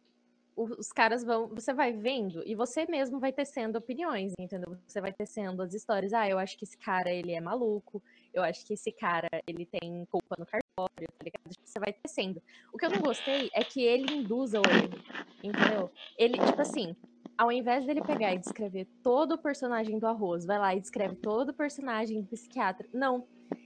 o- 0.56 0.80
os 0.80 0.92
caras 0.92 1.24
vão. 1.24 1.48
Você 1.50 1.74
vai 1.74 1.92
vendo 1.94 2.44
e 2.46 2.56
você 2.56 2.86
mesmo 2.86 3.20
vai 3.20 3.32
tecendo 3.32 3.78
opiniões, 3.78 4.34
entendeu? 4.40 4.78
Você 4.88 5.00
vai 5.00 5.14
tecendo 5.14 5.62
as 5.62 5.74
histórias. 5.74 6.14
Ah, 6.14 6.28
eu 6.28 6.38
acho 6.40 6.58
que 6.58 6.66
esse 6.66 6.78
cara 6.78 7.12
ele 7.12 7.32
é 7.34 7.40
maluco. 7.42 8.02
Eu 8.34 8.44
acho 8.44 8.66
que 8.66 8.74
esse 8.74 8.92
cara 8.92 9.30
ele 9.48 9.66
tem 9.66 10.06
culpa 10.06 10.36
no 10.38 10.46
cartório, 10.46 11.08
tá 11.18 11.24
ligado? 11.24 11.50
Tipo, 11.50 11.68
Você 11.68 11.80
vai 11.80 11.94
tecendo. 11.94 12.42
O 12.74 12.78
que 12.78 12.86
eu 12.86 12.90
não 12.90 13.02
gostei 13.02 13.50
é 13.54 13.64
que 13.64 13.84
ele 13.84 14.14
induza 14.14 14.60
o 14.60 14.64
erro, 14.70 15.04
entendeu? 15.44 15.92
Ele, 16.18 16.38
tipo 16.38 16.62
assim, 16.62 16.96
ao 17.42 17.52
invés 17.52 17.88
dele 17.88 18.04
pegar 18.04 18.36
e 18.36 18.38
descrever 18.38 18.88
todo 19.02 19.32
o 19.32 19.38
personagem 19.38 19.98
do 19.98 20.06
arroz, 20.06 20.46
vai 20.46 20.60
lá 20.60 20.76
e 20.76 20.80
descreve 20.80 21.16
todo 21.16 21.50
o 21.50 21.54
personagem 21.54 22.22
do 22.22 22.28
psiquiatra. 22.28 22.88
Não. 22.94 23.26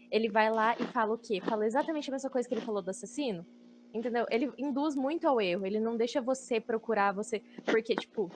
Ele 0.09 0.29
vai 0.29 0.49
lá 0.49 0.77
e 0.79 0.85
fala 0.85 1.13
o 1.13 1.17
quê? 1.17 1.41
Fala 1.41 1.65
exatamente 1.65 2.09
a 2.09 2.13
mesma 2.13 2.29
coisa 2.29 2.47
que 2.47 2.53
ele 2.53 2.61
falou 2.61 2.81
do 2.81 2.89
assassino. 2.89 3.45
Entendeu? 3.93 4.25
Ele 4.29 4.49
induz 4.57 4.95
muito 4.95 5.27
ao 5.27 5.41
erro, 5.41 5.65
ele 5.65 5.81
não 5.81 5.97
deixa 5.97 6.21
você 6.21 6.57
procurar 6.57 7.11
você. 7.11 7.41
Porque, 7.65 7.93
tipo, 7.95 8.31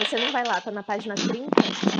você 0.00 0.16
não 0.18 0.32
vai 0.32 0.44
lá, 0.44 0.60
tá 0.60 0.72
na 0.72 0.82
página 0.82 1.14
30, 1.14 1.46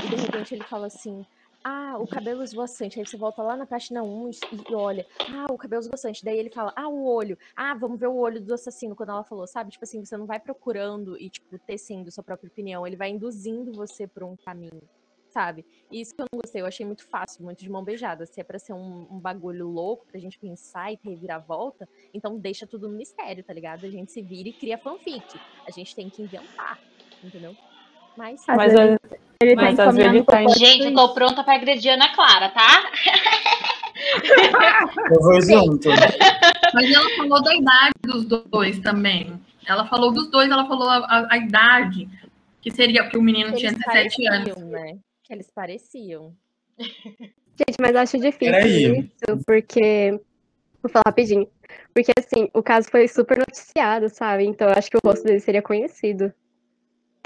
e 0.05 0.09
de 0.09 0.15
repente 0.17 0.53
ele 0.53 0.63
fala 0.65 0.87
assim. 0.87 1.25
Ah, 1.69 1.97
o 1.99 2.07
cabelo 2.07 2.41
esvoaçante. 2.43 2.97
Aí 2.97 3.05
você 3.05 3.17
volta 3.17 3.43
lá 3.43 3.57
na 3.57 3.65
página 3.65 4.01
1 4.01 4.29
e, 4.29 4.73
olha. 4.73 5.05
Ah, 5.29 5.51
o 5.51 5.57
cabelo 5.57 5.81
esvoaçante. 5.81 6.23
Daí 6.23 6.39
ele 6.39 6.49
fala, 6.49 6.71
ah, 6.73 6.87
o 6.87 7.05
olho. 7.05 7.37
Ah, 7.53 7.73
vamos 7.73 7.99
ver 7.99 8.07
o 8.07 8.15
olho 8.15 8.39
do 8.39 8.53
assassino, 8.53 8.95
quando 8.95 9.09
ela 9.09 9.23
falou, 9.25 9.45
sabe? 9.45 9.71
Tipo 9.71 9.83
assim, 9.83 10.05
você 10.05 10.15
não 10.15 10.25
vai 10.25 10.39
procurando 10.39 11.19
e, 11.19 11.29
tipo, 11.29 11.59
tecendo 11.67 12.09
sua 12.09 12.23
própria 12.23 12.47
opinião. 12.47 12.87
Ele 12.87 12.95
vai 12.95 13.09
induzindo 13.09 13.73
você 13.73 14.07
por 14.07 14.23
um 14.23 14.37
caminho, 14.37 14.81
sabe? 15.29 15.65
E 15.91 15.99
isso 15.99 16.15
que 16.15 16.21
eu 16.21 16.25
não 16.31 16.39
gostei, 16.39 16.61
eu 16.61 16.65
achei 16.65 16.85
muito 16.85 17.05
fácil, 17.09 17.43
muito 17.43 17.59
de 17.61 17.69
mão 17.69 17.83
beijada. 17.83 18.25
Se 18.25 18.39
é 18.39 18.45
pra 18.45 18.59
ser 18.59 18.71
um, 18.71 19.05
um 19.11 19.19
bagulho 19.19 19.67
louco, 19.67 20.05
pra 20.09 20.21
gente 20.21 20.39
pensar 20.39 20.93
e 20.93 20.95
ter 20.95 21.09
reviravolta, 21.09 21.85
então 22.13 22.39
deixa 22.39 22.65
tudo 22.65 22.87
no 22.87 22.95
mistério, 22.95 23.43
tá 23.43 23.53
ligado? 23.53 23.85
A 23.85 23.89
gente 23.89 24.09
se 24.13 24.21
vira 24.21 24.47
e 24.47 24.53
cria 24.53 24.77
fanfic. 24.77 25.37
A 25.67 25.71
gente 25.71 25.93
tem 25.93 26.09
que 26.09 26.21
inventar, 26.21 26.79
entendeu? 27.21 27.53
Mas, 28.17 28.43
Mas 28.47 28.73
ele 29.41 29.55
mas 29.55 29.77
tá 29.77 29.89
às 29.89 29.95
vezes 29.95 30.11
ele 30.11 30.23
tá 30.23 30.41
em... 30.43 30.49
Gente, 30.49 30.85
eu 30.85 30.93
tô 30.95 31.13
pronta 31.13 31.43
pra 31.43 31.53
agredir 31.55 31.91
a 31.91 31.93
Ana 31.93 32.13
Clara, 32.15 32.49
tá? 32.49 32.67
Eu 35.11 35.21
vou 35.21 35.41
junto. 35.41 35.89
Mas 36.73 36.91
ela 36.91 37.09
falou 37.17 37.41
da 37.43 37.55
idade 37.55 37.93
dos 38.03 38.25
dois 38.25 38.79
também. 38.79 39.39
Ela 39.67 39.85
falou 39.87 40.11
dos 40.11 40.29
dois, 40.29 40.49
ela 40.49 40.67
falou 40.67 40.89
a, 40.89 40.97
a- 40.97 41.27
a 41.31 41.37
idade. 41.37 42.07
Que 42.61 42.71
seria 42.71 43.07
que 43.09 43.17
o 43.17 43.21
menino 43.21 43.51
Que 43.51 43.57
tinha 43.59 43.71
eles 43.71 43.83
17 43.85 44.27
anos. 44.27 44.57
né? 44.57 44.97
Que 45.23 45.33
eles 45.33 45.49
pareciam. 45.53 46.33
Gente, 46.77 47.77
mas 47.81 47.95
eu 47.95 47.99
acho 48.01 48.17
difícil 48.19 48.53
Peraí. 48.53 48.99
isso, 48.99 49.43
porque. 49.45 50.19
Vou 50.81 50.91
falar 50.91 51.03
rapidinho. 51.07 51.47
Porque, 51.93 52.11
assim, 52.19 52.49
o 52.53 52.61
caso 52.61 52.89
foi 52.89 53.07
super 53.07 53.37
noticiado, 53.39 54.09
sabe? 54.09 54.45
Então 54.45 54.67
eu 54.69 54.75
acho 54.77 54.89
que 54.91 54.97
o 54.97 55.01
rosto 55.03 55.23
dele 55.25 55.39
seria 55.39 55.61
conhecido. 55.61 56.31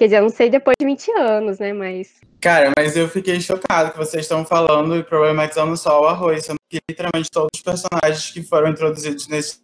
Quer 0.02 0.06
dizer, 0.06 0.18
eu 0.18 0.24
não 0.24 0.30
sei 0.30 0.50
depois 0.50 0.74
de 0.80 0.84
20 0.84 1.12
anos, 1.12 1.60
né? 1.60 1.74
Mas. 1.74 2.10
Cara, 2.40 2.72
mas 2.76 2.98
eu 2.98 3.08
fiquei 3.08 3.40
chocado 3.40 3.92
que 3.92 4.00
vocês 4.00 4.24
estão 4.24 4.44
falando 4.44 4.98
e 4.98 5.04
problematizando 5.04 5.78
só 5.78 6.02
o 6.02 6.08
arroz, 6.08 6.44
sendo 6.44 6.58
que 6.68 6.80
literalmente 6.90 7.30
todos 7.30 7.52
os 7.54 7.62
personagens 7.62 8.32
que 8.32 8.42
foram 8.42 8.70
introduzidos 8.70 9.28
nesses 9.28 9.62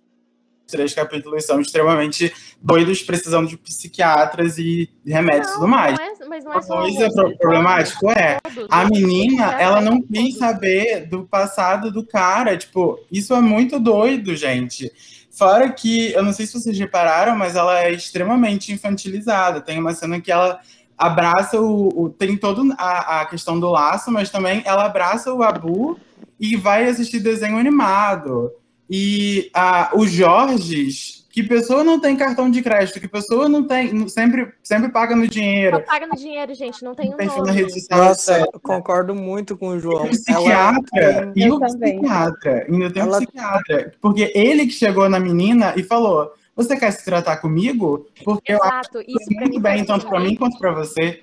três 0.67 0.93
capítulos 0.93 1.43
são 1.43 1.59
extremamente 1.59 2.31
doidos, 2.61 3.01
precisando 3.01 3.47
de 3.47 3.57
psiquiatras 3.57 4.59
e 4.59 4.87
remédios 5.03 5.49
e 5.49 5.53
tudo 5.55 5.67
mais. 5.67 5.97
Não 5.97 6.05
é, 6.05 6.27
mas 6.27 6.43
não 6.43 6.51
é 6.51 6.55
Uma 6.57 6.61
só 6.61 6.81
coisa 6.81 7.05
rosto, 7.05 7.15
pro- 7.15 7.37
problemático 7.39 8.11
é 8.11 8.37
todos, 8.53 8.67
a 8.69 8.85
menina, 8.85 9.59
ela 9.59 9.81
não 9.81 9.99
quis 9.99 10.37
saber 10.37 11.07
do 11.07 11.23
passado 11.25 11.91
do 11.91 12.05
cara. 12.05 12.55
Tipo, 12.55 12.99
isso 13.11 13.33
é 13.33 13.41
muito 13.41 13.79
doido, 13.79 14.35
gente. 14.35 14.91
Fora 15.37 15.71
que, 15.71 16.11
eu 16.13 16.23
não 16.23 16.33
sei 16.33 16.47
se 16.47 16.53
vocês 16.59 16.77
repararam, 16.79 17.35
mas 17.35 17.55
ela 17.55 17.79
é 17.79 17.91
extremamente 17.91 18.71
infantilizada. 18.73 19.61
Tem 19.61 19.77
uma 19.79 19.93
cena 19.93 20.19
que 20.19 20.31
ela 20.31 20.59
abraça 20.97 21.61
o. 21.61 22.05
o- 22.05 22.09
tem 22.09 22.35
toda 22.35 22.73
a, 22.75 23.21
a 23.21 23.25
questão 23.27 23.59
do 23.59 23.69
laço, 23.69 24.11
mas 24.11 24.31
também 24.31 24.63
ela 24.65 24.85
abraça 24.85 25.31
o 25.31 25.43
Abu 25.43 25.99
e 26.39 26.55
vai 26.55 26.89
assistir 26.89 27.19
desenho 27.19 27.57
animado. 27.57 28.51
E 28.89 29.51
ah, 29.53 29.91
os 29.93 30.11
Jorges, 30.11 31.16
que 31.37 31.43
pessoa 31.43 31.83
não 31.83 31.99
tem 31.99 32.15
cartão 32.17 32.49
de 32.49 32.63
crédito, 32.63 32.99
que 32.99 33.07
pessoa 33.07 33.47
não 33.47 33.63
tem, 33.63 33.93
não- 33.93 34.07
sempre, 34.07 34.51
sempre 34.63 34.89
paga 34.89 35.15
no 35.15 35.27
dinheiro. 35.27 35.77
Só 35.77 35.83
paga 35.83 36.07
no 36.07 36.15
dinheiro, 36.15 36.51
gente, 36.55 36.83
não 36.83 36.95
tem 36.95 37.09
um 37.13 37.15
Perfil 37.15 37.43
na 37.43 37.47
nome. 37.49 37.59
rede 37.61 37.73
social, 37.79 38.05
Nossa, 38.05 38.39
eu 38.39 38.59
concordo 38.59 39.13
muito 39.13 39.55
com 39.55 39.67
o 39.67 39.79
João. 39.79 40.05
O 40.05 40.09
psiquiatra 40.09 41.31
e 41.35 41.51
o 41.51 41.59
tem- 41.59 41.77
psiquiatra. 41.99 42.65
Ainda 42.67 42.91
tem 42.91 43.03
um 43.03 43.05
Ela- 43.05 43.17
psiquiatra. 43.19 43.93
Porque 44.01 44.31
ele 44.33 44.65
que 44.65 44.73
chegou 44.73 45.07
na 45.07 45.19
menina 45.19 45.75
e 45.77 45.83
falou: 45.83 46.33
Você 46.55 46.75
quer 46.75 46.89
se 46.89 47.05
tratar 47.05 47.37
comigo? 47.37 48.07
Porque 48.25 48.51
eu 48.53 48.57
acho 48.63 48.67
Exato, 48.97 49.01
isso 49.01 49.13
faz 49.13 49.27
pra 49.27 49.41
muito 49.41 49.59
bem, 49.59 49.85
tanto 49.85 50.07
pra 50.07 50.19
muito 50.19 50.31
mim 50.31 50.35
quanto 50.37 50.57
pra 50.57 50.71
você. 50.71 51.21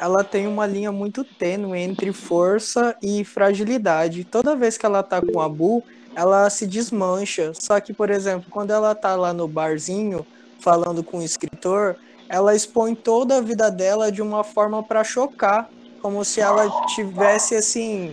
ela 0.00 0.24
tem 0.24 0.46
uma 0.46 0.66
linha 0.66 0.90
muito 0.90 1.22
tênue 1.22 1.78
entre 1.78 2.10
força 2.12 2.96
e 3.02 3.24
fragilidade. 3.24 4.24
Toda 4.24 4.56
vez 4.56 4.78
que 4.78 4.86
ela 4.86 5.02
tá 5.02 5.20
com 5.20 5.38
a 5.40 5.48
Bu, 5.50 5.82
ela 6.16 6.48
se 6.50 6.66
desmancha. 6.66 7.52
Só 7.54 7.80
que, 7.80 7.92
por 7.94 8.10
exemplo, 8.10 8.48
quando 8.50 8.70
ela 8.72 8.94
tá 8.94 9.16
lá 9.16 9.32
no 9.32 9.48
barzinho 9.48 10.26
falando 10.58 11.04
com 11.04 11.18
o 11.18 11.22
escritor, 11.22 11.98
ela 12.28 12.54
expõe 12.54 12.94
toda 12.94 13.38
a 13.38 13.40
vida 13.40 13.70
dela 13.70 14.10
de 14.12 14.22
uma 14.22 14.44
forma 14.44 14.86
para 14.86 15.04
chocar, 15.04 15.68
como 15.98 16.24
se 16.24 16.40
ela 16.40 16.70
tivesse 16.86 17.54
assim, 17.56 18.10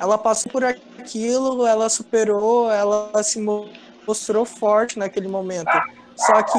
ela 0.00 0.18
passou 0.18 0.50
por 0.50 0.64
aquilo, 0.64 1.66
ela 1.66 1.88
superou, 1.88 2.70
ela 2.70 3.22
se 3.22 3.40
mo- 3.40 3.76
mostrou 4.06 4.44
forte 4.44 4.98
naquele 4.98 5.28
momento. 5.28 5.82
Só 6.16 6.42
que 6.42 6.58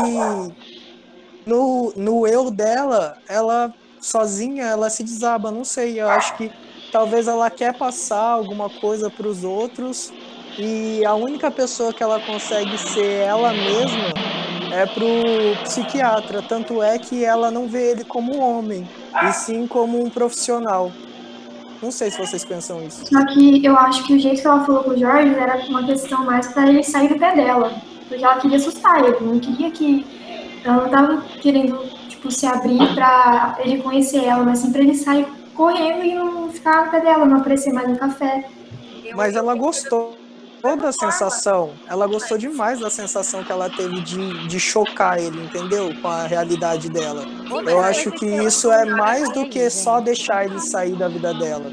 no, 1.46 1.94
no 1.96 2.28
eu 2.28 2.52
dela, 2.52 3.18
ela 3.28 3.74
sozinha, 4.00 4.66
ela 4.66 4.90
se 4.90 5.04
desaba, 5.04 5.52
não 5.52 5.64
sei, 5.64 6.00
eu 6.00 6.10
acho 6.10 6.36
que 6.36 6.54
talvez 6.92 7.28
ela 7.28 7.50
quer 7.52 7.78
passar 7.78 8.22
alguma 8.34 8.70
coisa 8.70 9.12
para 9.12 9.28
os 9.28 9.44
outros 9.44 10.14
e 10.62 11.06
a 11.06 11.14
única 11.16 11.50
pessoa 11.50 11.94
que 11.94 12.04
ela 12.04 12.20
consegue 12.20 12.78
ser 12.78 13.22
ela 13.22 13.54
mesma 13.54 14.14
é 14.74 14.86
pro 14.86 15.64
psiquiatra, 15.64 16.42
tanto 16.42 16.84
é 16.84 17.00
que 17.00 17.24
ela 17.24 17.50
não 17.50 17.66
vê 17.68 17.92
ele 17.92 18.04
como 18.04 18.36
um 18.36 18.42
homem, 18.42 18.88
e 19.24 19.32
sim 19.32 19.66
como 19.66 20.04
um 20.04 20.10
profissional. 20.10 20.92
Não 21.82 21.92
sei 21.92 22.12
se 22.12 22.20
vocês 22.20 22.44
pensam 22.44 22.84
isso. 22.84 23.06
Só 23.06 23.26
que 23.28 23.66
eu 23.66 23.76
acho 23.78 24.06
que 24.06 24.14
o 24.14 24.20
jeito 24.20 24.42
que 24.42 24.48
ela 24.48 24.66
falou 24.66 24.84
com 24.84 24.90
o 24.92 24.98
Jorge 24.98 25.34
era 25.34 25.66
uma 25.70 25.86
questão 25.86 26.26
mais 26.26 26.48
pra 26.48 26.68
ele 26.68 26.84
sair 26.84 27.08
do 27.08 27.18
pé 27.18 27.34
dela. 27.34 27.72
Porque 28.10 28.24
ela 28.24 28.36
queria 28.36 28.58
assustar 28.58 29.02
ele, 29.02 29.18
não 29.22 29.40
queria 29.40 29.72
que. 29.72 30.06
Ela 30.62 30.84
não 30.84 30.90
tava 30.90 31.22
querendo, 31.42 31.78
tipo, 32.10 32.30
se 32.30 32.46
abrir 32.46 32.94
pra 32.94 33.58
ele 33.60 33.82
conhecer 33.82 34.26
ela, 34.26 34.44
mas 34.44 34.60
sim 34.60 34.74
pra 34.74 34.82
ele 34.82 34.94
sair 34.94 35.26
correndo 35.56 36.04
e 36.04 36.14
não 36.14 36.50
ficar 36.50 36.86
no 36.86 36.92
pé 36.92 37.00
dela, 37.00 37.26
não 37.26 37.38
aparecer 37.38 37.72
mais 37.72 37.88
no 37.88 37.98
café. 37.98 38.44
Mas 39.16 39.38
ela 39.38 39.56
gostou 39.56 40.19
da 40.62 40.92
sensação. 40.92 41.74
Ela 41.88 42.08
gostou 42.08 42.38
demais 42.38 42.80
da 42.80 42.90
sensação 42.90 43.44
que 43.44 43.52
ela 43.52 43.70
teve 43.70 44.02
de, 44.02 44.48
de 44.48 44.60
chocar 44.60 45.18
ele, 45.18 45.44
entendeu? 45.44 45.94
Com 46.02 46.08
a 46.08 46.24
realidade 46.24 46.90
dela. 46.90 47.24
Eu 47.68 47.80
acho 47.80 48.12
que 48.12 48.26
isso 48.26 48.72
é 48.72 48.86
mais 48.86 49.32
do 49.32 49.48
que 49.50 49.70
só 49.70 50.00
deixar 50.00 50.46
ele 50.46 50.60
sair 50.60 50.96
da 50.96 51.08
vida 51.08 51.34
dela. 51.34 51.72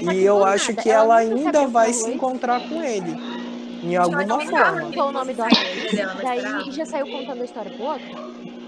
E 0.00 0.22
eu 0.24 0.44
acho 0.44 0.74
que 0.74 0.90
ela 0.90 1.16
ainda 1.16 1.66
vai 1.66 1.92
se 1.92 2.10
encontrar 2.10 2.60
com 2.68 2.82
ele. 2.82 3.14
Em 3.82 3.96
alguma 3.96 4.40
forma. 4.40 4.92
Qual 4.92 5.08
o 5.08 5.12
nome 5.12 5.34
do? 5.34 5.42
Daí 6.22 6.70
já 6.70 6.86
saiu 6.86 7.06
contando 7.06 7.42
a 7.42 7.44
história 7.44 7.70
pro 7.70 7.84
outro? 7.84 8.06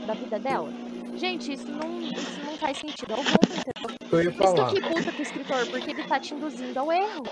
Da 0.07 0.15
vida 0.15 0.39
dela? 0.39 0.69
Gente, 1.17 1.53
isso 1.53 1.71
não, 1.71 2.01
isso 2.01 2.41
não 2.45 2.57
faz 2.59 2.79
sentido 2.79 3.13
algum, 3.13 3.23
entendeu? 3.23 3.97
Eu 4.11 4.23
ia 4.23 4.31
isso 4.31 4.75
que 4.75 4.81
puta 4.81 5.13
com 5.13 5.19
o 5.19 5.23
escritor, 5.23 5.67
porque 5.71 5.91
ele 5.91 6.03
tá 6.05 6.19
te 6.19 6.35
induzindo 6.35 6.79
ao 6.79 6.93
erro. 6.93 7.23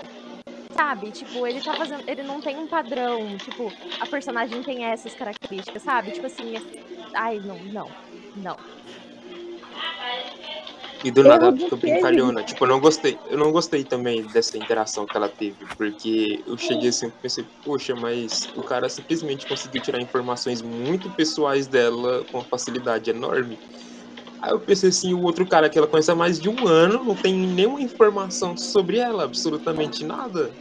Sabe? 0.75 1.11
Tipo, 1.11 1.45
ele 1.45 1.61
tá 1.61 1.75
fazendo. 1.75 2.03
Ele 2.07 2.23
não 2.23 2.41
tem 2.41 2.57
um 2.57 2.67
padrão. 2.67 3.37
Tipo, 3.37 3.71
a 3.99 4.07
personagem 4.07 4.63
tem 4.63 4.85
essas 4.85 5.13
características, 5.13 5.83
sabe? 5.83 6.11
Tipo 6.11 6.25
assim. 6.27 6.55
é- 6.57 6.61
Ai, 7.15 7.39
não, 7.41 7.59
não. 7.65 7.89
Não. 8.35 8.57
E 11.03 11.11
do 11.11 11.21
nada 11.21 11.47
ela 11.47 11.57
fica 11.57 11.75
brincalhona. 11.75 12.43
Tipo, 12.43 12.63
eu 12.63 12.69
não 12.69 12.79
gostei. 12.79 13.19
Eu 13.25 13.37
não 13.37 13.51
gostei 13.51 13.83
também 13.83 14.25
dessa 14.31 14.57
interação 14.57 15.05
que 15.05 15.17
ela 15.17 15.27
teve. 15.29 15.57
Porque 15.77 16.41
eu 16.47 16.57
cheguei 16.57 16.89
assim 16.89 17.07
e 17.07 17.11
pensei, 17.11 17.45
poxa, 17.63 17.93
mas 17.95 18.47
o 18.55 18.63
cara 18.63 18.87
simplesmente 18.87 19.45
conseguiu 19.45 19.81
tirar 19.81 20.01
informações 20.01 20.61
muito 20.61 21.11
pessoais 21.11 21.67
dela 21.67 22.25
com 22.31 22.37
uma 22.39 22.45
facilidade 22.45 23.09
enorme. 23.09 23.59
Aí 24.43 24.51
eu 24.51 24.59
pensei 24.59 24.89
assim, 24.89 25.13
o 25.13 25.21
outro 25.23 25.47
cara 25.47 25.69
que 25.69 25.77
ela 25.77 25.87
conhece 25.87 26.11
há 26.11 26.15
mais 26.15 26.37
de 26.37 26.49
um 26.49 26.67
ano 26.67 27.01
não 27.05 27.15
tem 27.15 27.33
nenhuma 27.33 27.81
informação 27.81 28.57
sobre 28.57 28.97
ela, 28.97 29.23
absolutamente 29.23 30.05
nada. 30.05 30.51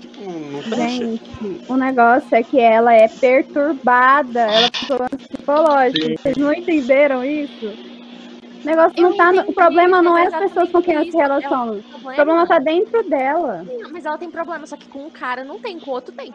Tipo, 0.00 0.30
não 0.30 0.62
fecha. 0.62 1.04
Gente, 1.04 1.60
o 1.68 1.76
negócio 1.76 2.34
é 2.34 2.42
que 2.42 2.58
ela 2.58 2.94
é 2.94 3.06
perturbada, 3.08 4.40
ela 4.40 4.70
tem 4.70 4.86
problemas 4.86 5.26
psicológicos. 5.28 6.20
Vocês 6.22 6.36
não 6.38 6.54
entenderam 6.54 7.22
isso? 7.22 7.66
O 8.62 8.66
negócio 8.66 9.02
não 9.02 9.14
tá. 9.14 9.30
no- 9.30 9.42
O 9.42 9.52
problema 9.52 10.00
não 10.00 10.16
é 10.16 10.28
as 10.28 10.38
pessoas 10.38 10.70
com 10.70 10.80
quem 10.80 10.94
ela 10.94 11.04
se 11.04 11.16
relaciona. 11.16 11.72
O 11.72 12.00
problema 12.14 12.46
tá 12.46 12.58
dentro 12.60 13.08
dela. 13.10 13.66
Não, 13.82 13.90
mas 13.92 14.06
ela 14.06 14.16
tem 14.16 14.30
problema, 14.30 14.66
só 14.66 14.76
que 14.76 14.88
com 14.88 15.00
um 15.00 15.10
cara 15.10 15.44
não 15.44 15.58
tem, 15.58 15.78
com 15.78 15.90
o 15.90 15.94
outro 15.94 16.14
tem. 16.14 16.32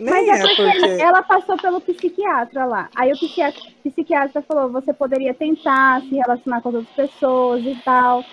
Mas 0.00 0.28
é 0.28 0.54
porque 0.54 1.02
ela 1.02 1.22
passou 1.22 1.56
pelo 1.56 1.80
psiquiatra 1.80 2.64
lá. 2.64 2.88
Aí 2.96 3.12
o 3.12 3.16
psiquiatra, 3.16 3.60
psiquiatra 3.84 4.42
falou: 4.42 4.70
você 4.70 4.92
poderia 4.92 5.34
tentar 5.34 6.00
se 6.00 6.14
relacionar 6.14 6.60
com 6.62 6.70
as 6.70 6.74
outras 6.76 6.94
pessoas 6.94 7.62
e 7.64 7.76
tal. 7.84 8.24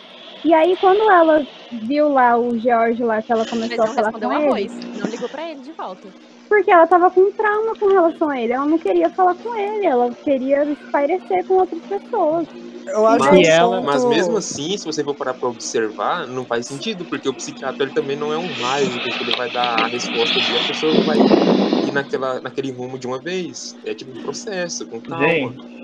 E 0.46 0.54
aí, 0.54 0.78
quando 0.78 1.02
ela 1.10 1.46
viu 1.72 2.10
lá 2.10 2.38
o 2.38 2.58
George 2.58 3.04
lá, 3.04 3.22
que 3.22 3.32
ela 3.32 3.42
Mas 3.42 3.50
começou 3.50 3.84
a 3.84 3.88
falar 3.88 4.12
com 4.12 4.34
ele, 4.34 4.46
arroz. 4.46 4.72
Não 4.98 5.08
ligou 5.10 5.30
pra 5.30 5.50
ele 5.50 5.62
de 5.62 5.72
volta. 5.72 6.08
porque 6.48 6.72
ela 6.72 6.88
tava 6.88 7.10
com 7.10 7.22
um 7.22 7.32
trauma 7.32 7.76
com 7.76 7.88
relação 7.88 8.30
a 8.30 8.40
ele. 8.40 8.54
Ela 8.54 8.66
não 8.66 8.78
queria 8.78 9.10
falar 9.10 9.36
com 9.36 9.56
ele, 9.56 9.86
ela 9.86 10.12
queria 10.24 10.64
espairecer 10.64 11.46
com 11.46 11.56
outras 11.56 11.82
pessoas. 11.82 12.48
Eu 12.88 13.02
mas, 13.02 13.84
mas 13.84 14.06
mesmo 14.06 14.38
assim, 14.38 14.78
se 14.78 14.86
você 14.86 15.04
for 15.04 15.14
parar 15.14 15.34
pra 15.34 15.50
observar, 15.50 16.26
não 16.26 16.46
faz 16.46 16.68
sentido, 16.68 17.04
porque 17.04 17.28
o 17.28 17.34
psiquiatra 17.34 17.84
ele 17.84 17.94
também 17.94 18.16
não 18.16 18.32
é 18.32 18.38
um 18.38 18.48
mágico 18.60 19.00
que 19.00 19.24
ele 19.24 19.36
vai 19.36 19.50
dar 19.52 19.82
a 19.82 19.88
resposta 19.88 20.40
e 20.40 20.58
a 20.58 20.68
pessoa 20.68 20.94
vai 21.04 21.18
naquela, 22.02 22.42
naquele 22.42 22.72
rumo 22.72 22.98
de 22.98 23.08
uma 23.08 23.20
vez. 23.20 23.76
É 23.86 23.94
tipo 23.94 24.18
um 24.18 24.22
processo, 24.22 24.86
com 24.88 25.00
calma. 25.02 25.28
Gente, 25.28 25.78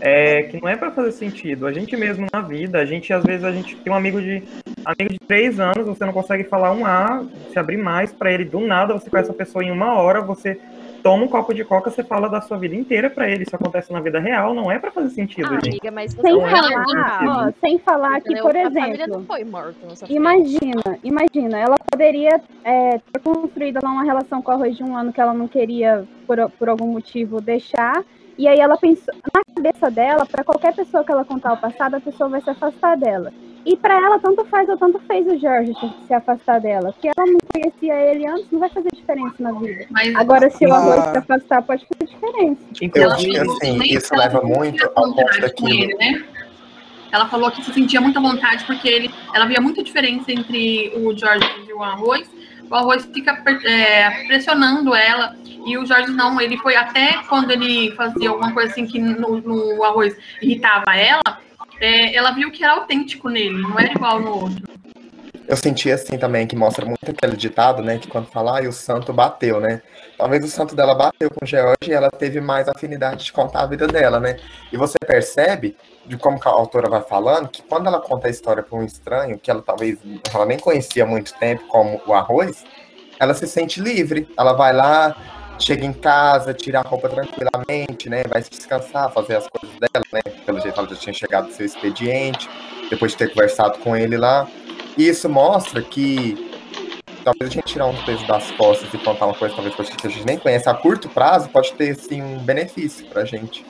é 0.00 0.42
que 0.42 0.60
não 0.60 0.68
é 0.68 0.76
pra 0.76 0.90
fazer 0.90 1.12
sentido. 1.12 1.66
A 1.66 1.72
gente 1.72 1.96
mesmo 1.96 2.26
na 2.32 2.40
vida, 2.40 2.78
a 2.78 2.84
gente 2.84 3.12
às 3.12 3.24
vezes 3.24 3.44
a 3.44 3.52
gente 3.52 3.76
tem 3.76 3.92
um 3.92 3.96
amigo 3.96 4.20
de 4.20 4.42
amigo 4.84 5.14
de 5.14 5.18
três 5.26 5.58
anos, 5.58 5.86
você 5.86 6.04
não 6.04 6.12
consegue 6.12 6.44
falar 6.44 6.72
um 6.72 6.84
A, 6.84 7.24
se 7.50 7.58
abrir 7.58 7.78
mais 7.78 8.12
pra 8.12 8.30
ele 8.30 8.44
do 8.44 8.60
nada, 8.60 8.92
você 8.92 9.08
conhece 9.08 9.30
a 9.30 9.34
pessoa 9.34 9.64
em 9.64 9.70
uma 9.70 9.94
hora, 9.94 10.20
você 10.20 10.60
toma 11.04 11.22
um 11.22 11.28
copo 11.28 11.52
de 11.52 11.62
coca, 11.62 11.90
você 11.90 12.02
fala 12.02 12.28
da 12.30 12.40
sua 12.40 12.56
vida 12.56 12.74
inteira 12.74 13.10
pra 13.10 13.28
ele. 13.28 13.42
Isso 13.42 13.54
acontece 13.54 13.92
na 13.92 14.00
vida 14.00 14.18
real, 14.18 14.54
não 14.54 14.72
é 14.72 14.78
pra 14.78 14.90
fazer 14.90 15.10
sentido, 15.10 15.48
Ah, 15.48 15.60
gente. 15.62 15.68
amiga, 15.68 15.90
mas 15.90 16.12
Sem 16.12 16.32
não 16.32 16.46
é 16.46 16.50
falar, 16.50 17.26
ó, 17.28 17.52
sem 17.60 17.78
falar 17.78 18.20
que, 18.22 18.40
por 18.40 18.56
A 18.56 18.62
família 18.62 18.94
exemplo, 18.94 19.18
não 19.18 19.24
foi 19.26 19.44
morta. 19.44 19.76
Imagina, 20.08 20.82
imagina, 21.04 21.58
ela 21.58 21.76
poderia 21.90 22.40
é, 22.64 22.98
ter 23.12 23.20
construído 23.22 23.80
lá 23.82 23.90
uma 23.90 24.02
relação 24.02 24.40
com 24.40 24.50
a 24.50 24.54
Arroz 24.54 24.78
de 24.78 24.82
um 24.82 24.96
ano 24.96 25.12
que 25.12 25.20
ela 25.20 25.34
não 25.34 25.46
queria, 25.46 26.04
por, 26.26 26.38
por 26.58 26.70
algum 26.70 26.86
motivo, 26.86 27.38
deixar. 27.38 28.02
E 28.36 28.48
aí 28.48 28.58
ela 28.58 28.76
pensou, 28.76 29.14
na 29.32 29.42
cabeça 29.54 29.90
dela, 29.90 30.26
para 30.26 30.42
qualquer 30.44 30.74
pessoa 30.74 31.04
que 31.04 31.12
ela 31.12 31.24
contar 31.24 31.52
o 31.52 31.56
passado, 31.56 31.94
a 31.94 32.00
pessoa 32.00 32.28
vai 32.28 32.40
se 32.40 32.50
afastar 32.50 32.96
dela. 32.96 33.32
E 33.64 33.76
pra 33.76 33.94
ela, 33.94 34.18
tanto 34.18 34.44
faz 34.46 34.68
ou 34.68 34.76
tanto 34.76 34.98
fez 35.06 35.26
o 35.26 35.38
Jorge 35.38 35.72
se 36.06 36.12
afastar 36.12 36.60
dela. 36.60 36.92
Porque 36.92 37.08
ela 37.08 37.26
não 37.26 37.38
conhecia 37.52 37.94
ele 37.94 38.26
antes, 38.26 38.50
não 38.50 38.60
vai 38.60 38.68
fazer 38.68 38.90
diferença 38.92 39.36
na 39.38 39.52
vida. 39.52 39.86
Mas- 39.90 40.14
Agora, 40.16 40.50
se 40.50 40.66
o 40.66 40.72
Ah. 40.72 40.76
arroz 40.76 41.10
se 41.12 41.18
afastar, 41.18 41.62
pode 41.62 41.86
fazer 41.86 42.12
diferença. 42.12 42.60
Eu 42.94 43.10
acho 43.12 43.24
que 43.26 43.38
assim, 43.38 43.78
isso 43.84 44.14
leva 44.14 44.42
muito 44.42 44.84
ao 44.84 44.90
ponto 45.14 45.40
daquilo. 45.40 45.68
ele, 45.70 45.94
né? 45.94 46.24
Ela 47.10 47.26
falou 47.28 47.50
que 47.52 47.62
se 47.64 47.72
sentia 47.72 48.00
muita 48.00 48.20
vontade 48.20 48.64
porque 48.64 48.88
ele, 48.88 49.10
ela 49.32 49.46
via 49.46 49.60
muita 49.60 49.82
diferença 49.84 50.32
entre 50.32 50.92
o 50.96 51.16
Jorge 51.16 51.48
e 51.68 51.72
o 51.72 51.82
Arroz. 51.82 52.28
O 52.70 52.74
Arroz 52.74 53.04
fica 53.12 53.42
é, 53.64 54.26
pressionando 54.26 54.94
ela 54.94 55.36
e 55.66 55.76
o 55.78 55.86
Jorge 55.86 56.10
não. 56.10 56.40
Ele 56.40 56.56
foi 56.58 56.76
até 56.76 57.14
quando 57.28 57.50
ele 57.50 57.92
fazia 57.92 58.30
alguma 58.30 58.52
coisa 58.52 58.70
assim 58.70 58.86
que 58.86 58.98
no, 58.98 59.40
no 59.40 59.84
Arroz 59.84 60.16
irritava 60.40 60.94
ela, 60.96 61.40
é, 61.80 62.14
ela 62.14 62.32
viu 62.32 62.50
que 62.50 62.64
era 62.64 62.74
autêntico 62.74 63.28
nele, 63.28 63.60
não 63.62 63.78
era 63.78 63.92
igual 63.92 64.20
no 64.20 64.42
outro. 64.42 64.74
Eu 65.46 65.56
senti 65.56 65.90
assim 65.90 66.16
também, 66.16 66.46
que 66.46 66.56
mostra 66.56 66.86
muito 66.86 67.10
aquele 67.10 67.36
ditado, 67.36 67.82
né? 67.82 67.98
Que 67.98 68.08
quando 68.08 68.26
fala, 68.26 68.58
ah, 68.58 68.68
o 68.68 68.72
santo 68.72 69.12
bateu, 69.12 69.60
né? 69.60 69.82
Talvez 70.16 70.44
o 70.44 70.48
santo 70.48 70.74
dela 70.74 70.94
bateu 70.94 71.28
com 71.30 71.44
George 71.44 71.76
e 71.86 71.92
ela 71.92 72.10
teve 72.10 72.40
mais 72.40 72.66
afinidade 72.68 73.24
de 73.24 73.32
contar 73.32 73.62
a 73.62 73.66
vida 73.66 73.86
dela, 73.86 74.18
né? 74.18 74.36
E 74.72 74.76
você 74.76 74.96
percebe, 75.06 75.76
de 76.06 76.16
como 76.16 76.38
a 76.42 76.48
autora 76.48 76.88
vai 76.88 77.02
falando, 77.02 77.48
que 77.48 77.62
quando 77.62 77.88
ela 77.88 78.00
conta 78.00 78.26
a 78.26 78.30
história 78.30 78.62
para 78.62 78.78
um 78.78 78.84
estranho, 78.84 79.38
que 79.38 79.50
ela 79.50 79.60
talvez 79.60 79.98
ela 80.32 80.46
nem 80.46 80.58
conhecia 80.58 81.04
há 81.04 81.06
muito 81.06 81.34
tempo, 81.34 81.66
como 81.68 82.00
o 82.06 82.14
arroz, 82.14 82.64
ela 83.20 83.34
se 83.34 83.46
sente 83.46 83.80
livre. 83.80 84.28
Ela 84.38 84.54
vai 84.54 84.72
lá, 84.72 85.14
chega 85.58 85.84
em 85.84 85.92
casa, 85.92 86.54
tira 86.54 86.80
a 86.80 86.82
roupa 86.82 87.08
tranquilamente, 87.08 88.08
né? 88.08 88.24
Vai 88.24 88.42
se 88.42 88.50
descansar, 88.50 89.12
fazer 89.12 89.36
as 89.36 89.46
coisas 89.48 89.78
dela, 89.78 90.04
né? 90.12 90.20
Pelo 90.46 90.60
jeito 90.60 90.78
ela 90.78 90.88
já 90.88 90.96
tinha 90.96 91.12
chegado 91.12 91.48
do 91.48 91.52
seu 91.52 91.66
expediente, 91.66 92.48
depois 92.88 93.12
de 93.12 93.18
ter 93.18 93.28
conversado 93.28 93.78
com 93.80 93.94
ele 93.94 94.16
lá. 94.16 94.48
E 94.96 95.08
isso 95.08 95.28
mostra 95.28 95.82
que 95.82 96.36
talvez 97.24 97.50
a 97.50 97.54
gente 97.54 97.64
tirar 97.64 97.86
um 97.86 98.04
peso 98.04 98.26
das 98.26 98.50
costas 98.52 98.92
e 98.92 98.98
contar 98.98 99.26
uma 99.26 99.34
coisa 99.34 99.54
talvez 99.54 99.74
que 99.74 100.06
a 100.06 100.10
gente 100.10 100.26
nem 100.26 100.38
conhece 100.38 100.68
a 100.68 100.74
curto 100.74 101.08
prazo 101.08 101.48
pode 101.48 101.72
ter 101.72 101.94
sim 101.96 102.22
um 102.22 102.38
benefício 102.38 103.06
pra 103.06 103.24
gente. 103.24 103.64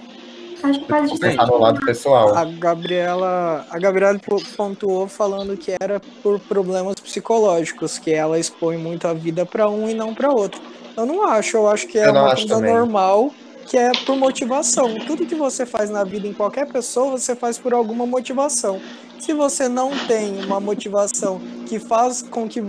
Acho 0.63 0.81
que 0.81 0.87
pode 0.87 1.19
Pensar 1.19 1.47
no 1.47 1.59
lado 1.59 1.81
pessoal. 1.85 2.35
A 2.37 2.45
Gabriela, 2.45 3.67
a 3.71 3.79
Gabriela 3.79 4.19
po- 4.19 4.43
pontuou 4.57 5.07
falando 5.07 5.57
que 5.57 5.75
era 5.81 6.01
por 6.23 6.41
problemas 6.41 6.95
psicológicos, 6.95 7.99
que 7.99 8.13
ela 8.13 8.39
expõe 8.39 8.77
muito 8.79 9.07
a 9.07 9.13
vida 9.13 9.45
para 9.45 9.69
um 9.69 9.89
e 9.89 9.95
não 9.95 10.15
para 10.15 10.31
outro. 10.31 10.61
Eu 10.97 11.05
não 11.07 11.27
acho, 11.29 11.57
eu 11.57 11.69
acho 11.69 11.87
que 11.87 11.99
é 11.99 12.11
uma 12.11 12.35
coisa 12.35 12.49
também. 12.49 12.75
normal, 12.75 13.31
que 13.67 13.77
é 13.77 13.91
por 14.07 14.17
motivação. 14.17 14.95
Tudo 15.07 15.27
que 15.27 15.35
você 15.35 15.67
faz 15.67 15.91
na 15.91 16.05
vida 16.05 16.27
em 16.27 16.33
qualquer 16.33 16.67
pessoa, 16.67 17.11
você 17.19 17.35
faz 17.37 17.59
por 17.59 17.75
alguma 17.75 18.07
motivação. 18.07 18.81
Se 19.19 19.33
você 19.33 19.69
não 19.69 19.91
tem 20.07 20.45
uma 20.45 20.61
motivação 20.61 21.41
que 21.67 21.79
faz 21.79 22.23
com 22.23 22.49
que 22.49 22.63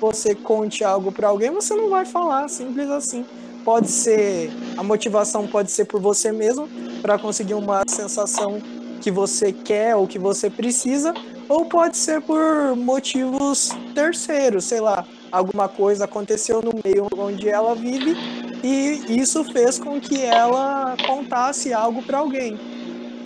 você 0.00 0.34
conte 0.34 0.84
algo 0.84 1.12
para 1.12 1.28
alguém, 1.28 1.50
você 1.50 1.74
não 1.74 1.90
vai 1.90 2.04
falar, 2.04 2.48
simples 2.48 2.88
assim. 2.88 3.24
Pode 3.64 3.88
ser, 3.88 4.50
a 4.76 4.82
motivação 4.82 5.46
pode 5.46 5.70
ser 5.70 5.84
por 5.84 6.00
você 6.00 6.32
mesmo, 6.32 6.68
para 7.02 7.18
conseguir 7.18 7.54
uma 7.54 7.82
sensação 7.86 8.60
que 9.00 9.10
você 9.10 9.52
quer 9.52 9.94
ou 9.94 10.06
que 10.06 10.18
você 10.18 10.48
precisa, 10.48 11.12
ou 11.48 11.66
pode 11.66 11.96
ser 11.96 12.20
por 12.22 12.74
motivos 12.76 13.70
terceiros, 13.94 14.64
sei 14.64 14.80
lá, 14.80 15.06
alguma 15.30 15.68
coisa 15.68 16.04
aconteceu 16.04 16.62
no 16.62 16.72
meio 16.84 17.06
onde 17.16 17.48
ela 17.48 17.74
vive 17.74 18.16
e 18.62 19.20
isso 19.20 19.44
fez 19.44 19.78
com 19.78 20.00
que 20.00 20.22
ela 20.22 20.96
contasse 21.06 21.72
algo 21.72 22.02
para 22.02 22.18
alguém. 22.18 22.58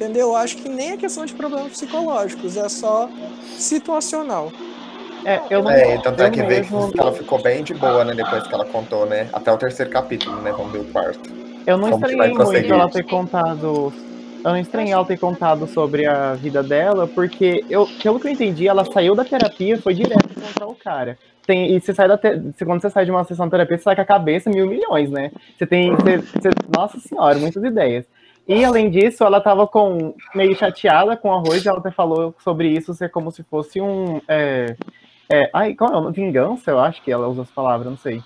Entendeu? 0.02 0.30
Eu 0.30 0.36
acho 0.36 0.56
que 0.56 0.68
nem 0.68 0.90
é 0.90 0.96
questão 0.96 1.24
de 1.24 1.32
problemas 1.32 1.70
psicológicos, 1.72 2.56
é 2.56 2.68
só 2.68 3.08
situacional. 3.44 4.52
É, 5.24 5.40
eu 5.48 5.62
não, 5.62 5.70
É, 5.70 5.96
tanto 5.98 6.20
é 6.20 6.26
eu 6.26 6.30
que 6.32 6.42
mesmo- 6.42 6.90
que 6.90 7.00
ela 7.00 7.12
ficou 7.12 7.40
bem 7.40 7.62
de 7.62 7.72
boa, 7.72 8.04
né? 8.04 8.12
Depois 8.12 8.44
que 8.44 8.52
ela 8.52 8.64
contou, 8.64 9.06
né? 9.06 9.28
Até 9.32 9.52
o 9.52 9.56
terceiro 9.56 9.92
capítulo, 9.92 10.42
né? 10.42 10.52
Vamos 10.56 10.72
ver 10.72 10.80
o 10.80 10.84
quarto. 10.92 11.20
Eu 11.64 11.76
não 11.76 11.88
Como 11.90 12.04
estranhei 12.04 12.34
muito 12.34 12.72
ela 12.72 12.90
ter 12.90 13.04
contado. 13.04 13.92
Eu 14.44 14.50
não 14.50 14.58
estranhei 14.58 14.92
ela 14.92 15.04
ter 15.04 15.18
contado 15.20 15.68
sobre 15.68 16.04
a 16.04 16.34
vida 16.34 16.64
dela, 16.64 17.06
porque 17.06 17.64
eu, 17.70 17.86
pelo 18.02 18.18
que 18.18 18.26
eu 18.26 18.32
entendi, 18.32 18.66
ela 18.66 18.84
saiu 18.84 19.14
da 19.14 19.24
terapia 19.24 19.76
e 19.76 19.80
foi 19.80 19.94
direto 19.94 20.26
encontrar 20.36 20.66
o 20.66 20.74
cara. 20.74 21.16
Tem, 21.46 21.76
e 21.76 21.80
você 21.80 21.94
sai 21.94 22.08
da 22.08 22.18
te- 22.18 22.40
quando 22.64 22.80
você 22.82 22.90
sai 22.90 23.04
de 23.04 23.12
uma 23.12 23.22
sessão 23.22 23.46
de 23.46 23.52
terapia, 23.52 23.78
você 23.78 23.84
sai 23.84 23.94
com 23.94 24.02
a 24.02 24.04
cabeça 24.04 24.50
mil 24.50 24.66
milhões, 24.66 25.08
né? 25.10 25.30
Você 25.56 25.64
tem. 25.64 25.94
você- 25.94 26.18
você- 26.18 26.50
nossa 26.76 26.98
senhora, 26.98 27.38
muitas 27.38 27.62
ideias. 27.62 28.04
E 28.46 28.64
além 28.64 28.90
disso, 28.90 29.24
ela 29.24 29.40
tava 29.40 29.66
com 29.66 30.14
meio 30.34 30.54
chateada 30.56 31.16
com 31.16 31.28
o 31.28 31.32
arroz, 31.32 31.64
e 31.64 31.68
ela 31.68 31.78
até 31.78 31.90
falou 31.90 32.34
sobre 32.38 32.68
isso 32.68 32.92
ser 32.94 33.10
como 33.10 33.30
se 33.30 33.42
fosse 33.44 33.80
um. 33.80 34.20
É, 34.26 34.76
é, 35.30 35.50
ai, 35.54 35.74
qual 35.74 36.08
é? 36.08 36.12
Vingança, 36.12 36.70
eu 36.70 36.80
acho 36.80 37.02
que 37.02 37.12
ela 37.12 37.28
usa 37.28 37.42
as 37.42 37.50
palavras, 37.50 37.88
não 37.88 37.96
sei. 37.96 38.22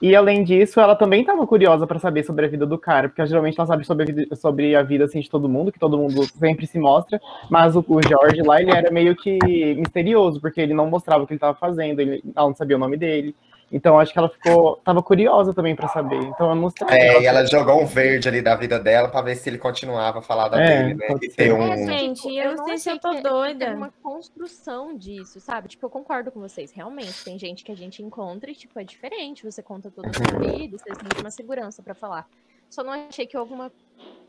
E 0.00 0.14
além 0.14 0.44
disso, 0.44 0.78
ela 0.78 0.94
também 0.94 1.22
estava 1.22 1.44
curiosa 1.44 1.84
para 1.86 1.98
saber 1.98 2.22
sobre 2.22 2.46
a 2.46 2.48
vida 2.48 2.64
do 2.64 2.78
cara, 2.78 3.08
porque 3.08 3.26
geralmente 3.26 3.58
ela 3.58 3.66
sabe 3.66 3.84
sobre 3.84 4.04
a 4.04 4.06
vida, 4.06 4.36
sobre 4.36 4.76
a 4.76 4.82
vida 4.82 5.04
assim, 5.04 5.20
de 5.20 5.28
todo 5.28 5.48
mundo, 5.48 5.72
que 5.72 5.78
todo 5.78 5.98
mundo 5.98 6.24
sempre 6.38 6.66
se 6.66 6.78
mostra, 6.78 7.20
mas 7.50 7.74
o, 7.74 7.84
o 7.88 8.00
George 8.00 8.40
lá, 8.42 8.62
ele 8.62 8.70
era 8.70 8.92
meio 8.92 9.16
que 9.16 9.38
misterioso, 9.74 10.40
porque 10.40 10.60
ele 10.60 10.72
não 10.72 10.88
mostrava 10.88 11.24
o 11.24 11.26
que 11.26 11.32
ele 11.32 11.38
estava 11.38 11.58
fazendo, 11.58 11.98
ele, 11.98 12.22
ela 12.34 12.46
não 12.46 12.54
sabia 12.54 12.76
o 12.76 12.80
nome 12.80 12.96
dele. 12.96 13.34
Então 13.70 13.98
acho 13.98 14.12
que 14.12 14.18
ela 14.18 14.30
ficou, 14.30 14.76
tava 14.84 15.02
curiosa 15.02 15.52
também 15.52 15.76
para 15.76 15.88
saber. 15.88 16.16
Então 16.22 16.48
eu 16.48 16.54
não 16.54 16.70
sei. 16.70 16.86
É, 16.88 17.20
e 17.20 17.26
ela 17.26 17.44
jogou 17.46 17.80
um 17.82 17.84
verde 17.86 18.26
ali 18.28 18.40
da 18.40 18.56
vida 18.56 18.78
dela 18.80 19.08
pra 19.08 19.20
ver 19.20 19.36
se 19.36 19.48
ele 19.50 19.58
continuava 19.58 20.20
a 20.20 20.22
falar 20.22 20.48
da 20.48 20.58
É, 20.60 20.82
dele, 20.82 20.94
né? 20.94 21.06
E 21.22 21.28
ter 21.28 21.48
É, 21.50 21.54
um. 21.54 21.76
gente, 21.76 22.22
Gente, 22.22 22.36
eu 22.36 22.44
eu 22.52 22.56
não 22.56 22.64
sei 22.66 22.78
se 22.78 22.90
eu 22.90 22.98
tô 22.98 23.10
que 23.10 23.20
doida. 23.20 23.74
uma 23.74 23.92
construção 24.02 24.96
disso, 24.96 25.38
sabe? 25.40 25.68
Tipo, 25.68 25.84
eu 25.86 25.90
concordo 25.90 26.32
com 26.32 26.40
vocês, 26.40 26.72
realmente. 26.72 27.22
Tem 27.24 27.38
gente 27.38 27.62
que 27.62 27.70
a 27.72 27.76
gente 27.76 28.02
encontra 28.02 28.50
e, 28.50 28.54
tipo, 28.54 28.78
é 28.80 28.84
diferente. 28.84 29.44
Você 29.44 29.62
conta 29.62 29.90
toda 29.90 30.08
a 30.08 30.12
sua 30.14 30.38
vida, 30.40 30.78
você 30.78 30.94
sente 30.94 31.20
uma 31.20 31.30
segurança 31.30 31.82
pra 31.82 31.94
falar. 31.94 32.26
Só 32.70 32.82
não 32.82 32.92
achei 32.92 33.26
que 33.26 33.36
houve 33.36 33.52
uma 33.52 33.70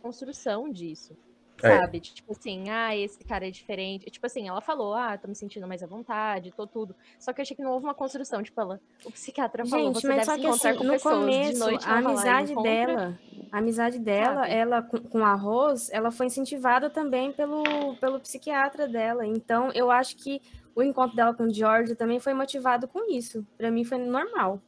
construção 0.01 0.69
disso. 0.69 1.15
É. 1.63 1.79
Sabe? 1.79 1.99
De, 1.99 2.13
Tipo 2.13 2.31
assim, 2.31 2.69
ah, 2.69 2.95
esse 2.95 3.23
cara 3.23 3.47
é 3.47 3.51
diferente. 3.51 4.09
Tipo 4.09 4.25
assim, 4.25 4.47
ela 4.47 4.61
falou, 4.61 4.93
ah, 4.93 5.17
tô 5.17 5.27
me 5.27 5.35
sentindo 5.35 5.67
mais 5.67 5.81
à 5.81 5.87
vontade, 5.87 6.51
tô 6.55 6.67
tudo. 6.67 6.95
Só 7.17 7.33
que 7.33 7.39
eu 7.39 7.43
achei 7.43 7.55
que 7.55 7.63
não 7.63 7.71
houve 7.71 7.85
uma 7.85 7.93
construção. 7.93 8.43
Tipo, 8.43 8.61
ela, 8.61 8.79
o 9.05 9.11
psiquiatra 9.11 9.65
falou, 9.65 9.85
Gente, 9.87 10.01
você 10.01 10.07
mas 10.07 10.15
deve 10.17 10.25
só 10.25 10.33
se 10.33 10.39
que 10.39 10.47
encontrar 10.47 10.69
assim, 10.69 10.77
com 10.77 10.83
no 10.85 10.93
pessoas 10.93 11.15
de 11.15 11.21
começo, 11.21 11.59
noite. 11.59 11.87
a 11.87 11.97
amizade 11.97 12.55
dela, 12.55 13.19
a 13.51 13.57
amizade 13.57 13.99
dela, 13.99 14.41
Sabe? 14.41 14.53
ela 14.53 14.81
com, 14.81 14.97
com 14.99 15.25
arroz, 15.25 15.89
ela 15.91 16.11
foi 16.11 16.27
incentivada 16.27 16.89
também 16.89 17.31
pelo, 17.31 17.95
pelo 17.97 18.19
psiquiatra 18.19 18.87
dela. 18.87 19.25
Então, 19.25 19.71
eu 19.73 19.89
acho 19.89 20.15
que 20.17 20.41
o 20.75 20.83
encontro 20.83 21.15
dela 21.15 21.33
com 21.33 21.43
o 21.43 21.53
George 21.53 21.95
também 21.95 22.19
foi 22.19 22.33
motivado 22.33 22.87
com 22.87 23.11
isso. 23.11 23.45
Pra 23.57 23.71
mim 23.71 23.83
foi 23.83 23.97
normal. 23.97 24.61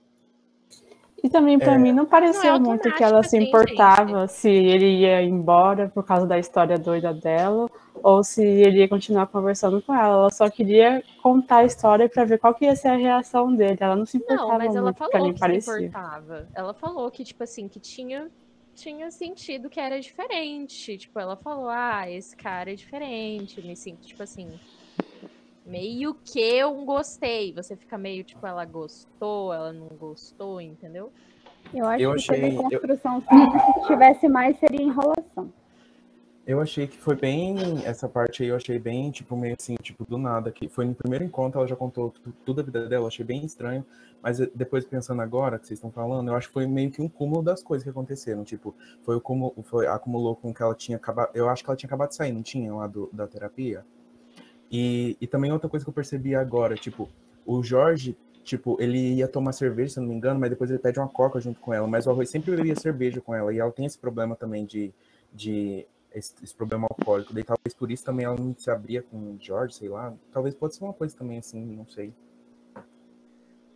E 1.24 1.30
também 1.30 1.60
pra 1.60 1.74
É. 1.74 1.78
mim 1.78 1.92
não 1.92 2.06
pareceu 2.06 2.50
Não 2.52 2.56
é 2.56 2.60
muito 2.60 2.92
que 2.96 3.04
ela 3.04 3.22
se 3.22 3.38
assim, 3.38 3.48
importava 3.48 4.28
se 4.28 4.50
ele 4.50 5.02
ia 5.02 5.22
embora 5.22 5.90
por 5.94 6.04
causa 6.04 6.26
da 6.26 6.40
história 6.40 6.80
doida 6.80 7.14
dela 7.14 7.70
ou 8.02 8.24
se 8.24 8.44
ele 8.44 8.80
ia 8.80 8.90
continuar 8.90 9.28
conversando 9.28 9.82
com 9.84 9.94
ela. 9.94 10.14
Ela 10.16 10.30
só 10.32 10.50
queria 10.50 11.04
contar 11.22 11.58
a 11.58 11.66
história 11.66 12.10
pra 12.10 12.26
ver 12.26 12.40
qual 12.40 12.56
que 12.56 12.66
ia 12.66 12.76
ser 12.76 12.88
a 12.88 12.96
reação 12.96 13.56
dele. 13.56 13.78
Ela 13.80 13.96
não 13.96 14.06
se 14.06 14.18
importava 14.18 14.48
Não, 14.50 14.58
mas 14.58 14.76
ela 14.76 14.94
falou 14.94 15.28
mim 15.28 15.34
que 15.36 15.40
parecia. 15.40 15.74
se 15.74 15.86
importava. 15.86 16.48
Ela 16.56 16.74
falou 16.74 17.12
que, 17.12 17.24
tipo 17.24 17.44
assim, 17.44 17.68
que 17.68 17.80
tinha, 17.80 18.28
tinha 18.74 19.12
sentido 19.12 19.70
que 19.70 19.80
era 19.80 20.00
diferente. 20.00 20.98
Tipo, 20.98 21.20
ela 21.20 21.36
falou, 21.36 21.70
ah, 21.70 22.10
esse 22.10 22.36
cara 22.36 22.72
é 22.72 22.76
diferente, 22.76 23.62
me 23.62 23.76
sinto, 23.76 24.08
tipo 24.08 24.24
assim, 24.24 24.50
meio 25.66 26.14
que 26.16 26.40
eu 26.40 26.74
gostei. 26.86 27.54
Você 27.54 27.76
fica 27.76 27.98
meio, 27.98 28.24
tipo, 28.24 28.46
ela 28.46 28.66
gostou, 28.66 29.54
ela 29.54 29.72
não 29.72 29.88
gostou, 29.88 30.60
entendeu? 30.62 31.12
Eu 31.74 31.86
acho 31.86 32.04
Eu 32.04 32.16
que 32.16 32.26
foi 32.26 32.36
achei- 32.42 32.56
construção, 32.56 33.22
sim. 33.22 33.82
Se 33.82 33.88
tivesse 33.88 34.28
mais, 34.28 34.58
seria 34.60 34.82
enrolação. 34.82 35.52
Eu 36.46 36.60
achei 36.60 36.88
que 36.88 36.98
foi 36.98 37.16
bem. 37.16 37.56
Essa 37.86 38.10
parte 38.10 38.42
aí 38.42 38.50
eu 38.50 38.56
achei 38.56 38.80
bem, 38.80 39.12
tipo, 39.12 39.36
meio 39.38 39.56
assim, 39.58 39.76
tipo, 39.76 40.04
do 40.06 40.18
nada. 40.18 40.52
Que 40.52 40.68
foi 40.68 40.86
no 40.86 40.96
primeiro 40.96 41.24
encontro, 41.24 41.60
ela 41.60 41.68
já 41.68 41.76
contou 41.76 42.12
tudo 42.44 42.62
a 42.62 42.64
vida 42.64 42.88
dela, 42.90 43.04
eu 43.04 43.08
achei 43.08 43.24
bem 43.24 43.46
estranho. 43.46 43.86
Mas 44.24 44.40
depois 44.54 44.84
pensando 44.84 45.22
agora 45.22 45.58
que 45.60 45.68
vocês 45.68 45.78
estão 45.78 45.92
falando, 45.92 46.28
eu 46.30 46.36
acho 46.36 46.48
que 46.48 46.54
foi 46.54 46.66
meio 46.68 46.92
que 46.92 47.02
um 47.02 47.08
cúmulo 47.08 47.42
das 47.44 47.64
coisas 47.64 47.84
que 47.84 47.90
aconteceram. 47.90 48.44
Tipo, 48.44 48.76
foi 49.04 49.16
o 49.16 49.22
cúmulo, 49.22 49.54
foi, 49.64 49.86
acumulou 49.88 50.36
com 50.36 50.52
que 50.54 50.62
ela 50.64 50.74
tinha 50.76 50.98
acabado. 50.98 51.30
Eu 51.36 51.48
acho 51.48 51.64
que 51.64 51.70
ela 51.70 51.78
tinha 51.78 51.88
acabado 51.88 52.10
de 52.10 52.16
sair, 52.16 52.32
não 52.32 52.42
tinha 52.42 52.74
lá 52.74 52.88
do, 52.88 53.08
da 53.14 53.28
terapia? 53.28 53.86
E, 54.72 55.18
e 55.20 55.28
também 55.28 55.52
outra 55.52 55.70
coisa 55.70 55.86
que 55.86 55.90
eu 55.90 55.94
percebi 55.94 56.34
agora, 56.34 56.76
tipo, 56.76 57.10
o 57.46 57.62
Jorge, 57.62 58.16
tipo, 58.44 58.78
ele 58.80 59.16
ia 59.16 59.28
tomar 59.28 59.52
cerveja, 59.52 59.96
se 59.96 60.00
não 60.00 60.08
me 60.08 60.16
engano, 60.16 60.40
mas 60.40 60.50
depois 60.50 60.70
ele 60.70 60.80
pede 60.80 60.98
uma 60.98 61.10
coca 61.10 61.42
junto 61.42 61.60
com 61.60 61.74
ela. 61.74 61.86
Mas 61.88 62.08
o 62.08 62.12
arroz 62.12 62.30
sempre 62.30 62.56
bebia 62.56 62.76
cerveja 62.76 63.20
com 63.20 63.36
ela. 63.36 63.54
E 63.54 63.60
ela 63.60 63.72
tem 63.72 63.86
esse 63.86 63.98
problema 63.98 64.36
também 64.36 64.66
de. 64.66 64.94
de 65.34 65.86
esse, 66.14 66.34
esse 66.44 66.54
problema 66.56 66.88
alcoólico. 66.90 67.34
Daí 67.34 67.44
talvez 67.44 67.74
por 67.74 67.92
isso 67.92 68.04
também 68.04 68.26
ela 68.26 68.36
não 68.36 68.56
se 68.58 68.70
abria 68.70 69.02
com 69.02 69.18
o 69.18 69.38
George, 69.40 69.76
sei 69.76 69.90
lá. 69.90 70.14
Talvez 70.32 70.56
pode 70.56 70.76
ser 70.76 70.84
uma 70.84 70.94
coisa 70.94 71.16
também 71.16 71.38
assim, 71.38 71.66
não 71.66 71.86
sei. 71.88 72.14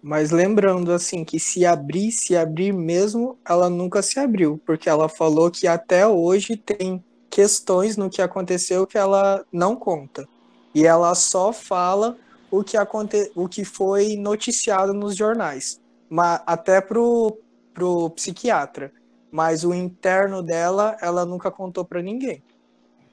Mas 0.01 0.29
lembrando, 0.31 0.91
assim, 0.91 1.23
que 1.25 1.39
se 1.39 1.65
abrir, 1.65 2.11
se 2.11 2.37
abrir 2.37 2.71
mesmo, 2.71 3.39
ela 3.43 3.69
nunca 3.69 4.03
se 4.03 4.19
abriu, 4.19 4.61
porque 4.63 4.87
ela 4.87 5.09
falou 5.09 5.49
que 5.49 5.65
até 5.65 6.05
hoje 6.05 6.55
tem 6.55 7.03
questões 7.27 7.97
no 7.97 8.09
que 8.09 8.21
aconteceu 8.21 8.85
que 8.85 8.97
ela 8.97 9.43
não 9.51 9.75
conta. 9.75 10.27
E 10.75 10.85
ela 10.85 11.15
só 11.15 11.53
fala 11.53 12.17
o 12.51 12.63
que, 12.63 12.77
aconte... 12.77 13.31
o 13.35 13.47
que 13.49 13.65
foi 13.65 14.17
noticiado 14.17 14.93
nos 14.93 15.15
jornais, 15.15 15.81
mas 16.09 16.41
até 16.45 16.81
pro, 16.81 17.39
pro 17.73 18.11
psiquiatra. 18.11 18.93
Mas 19.31 19.63
o 19.65 19.73
interno 19.73 20.43
dela, 20.43 20.97
ela 21.01 21.25
nunca 21.25 21.51
contou 21.51 21.85
para 21.85 22.01
ninguém. 22.01 22.43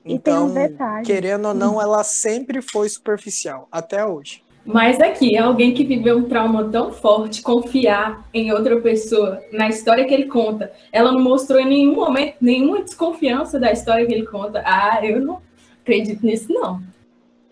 E 0.08 0.18
tem 0.18 0.38
um 0.38 0.50
Então, 0.50 0.54
detalhe. 0.54 1.06
querendo 1.06 1.48
ou 1.48 1.54
não, 1.54 1.80
ela 1.80 2.04
sempre 2.04 2.62
foi 2.62 2.88
superficial, 2.88 3.68
até 3.72 4.04
hoje. 4.04 4.44
Mas 4.64 5.00
aqui, 5.00 5.36
alguém 5.36 5.74
que 5.74 5.84
viveu 5.84 6.18
um 6.18 6.28
trauma 6.28 6.70
tão 6.70 6.92
forte, 6.92 7.42
confiar 7.42 8.28
em 8.32 8.52
outra 8.52 8.80
pessoa, 8.80 9.42
na 9.52 9.68
história 9.68 10.06
que 10.06 10.14
ele 10.14 10.26
conta, 10.26 10.72
ela 10.92 11.10
não 11.12 11.20
mostrou 11.20 11.58
em 11.60 11.68
nenhum 11.68 11.94
momento 11.96 12.36
nenhuma 12.40 12.82
desconfiança 12.82 13.58
da 13.58 13.72
história 13.72 14.06
que 14.06 14.12
ele 14.14 14.26
conta. 14.26 14.62
Ah, 14.64 15.00
eu 15.04 15.20
não 15.20 15.42
acredito 15.82 16.24
nisso, 16.24 16.52
não. 16.52 16.80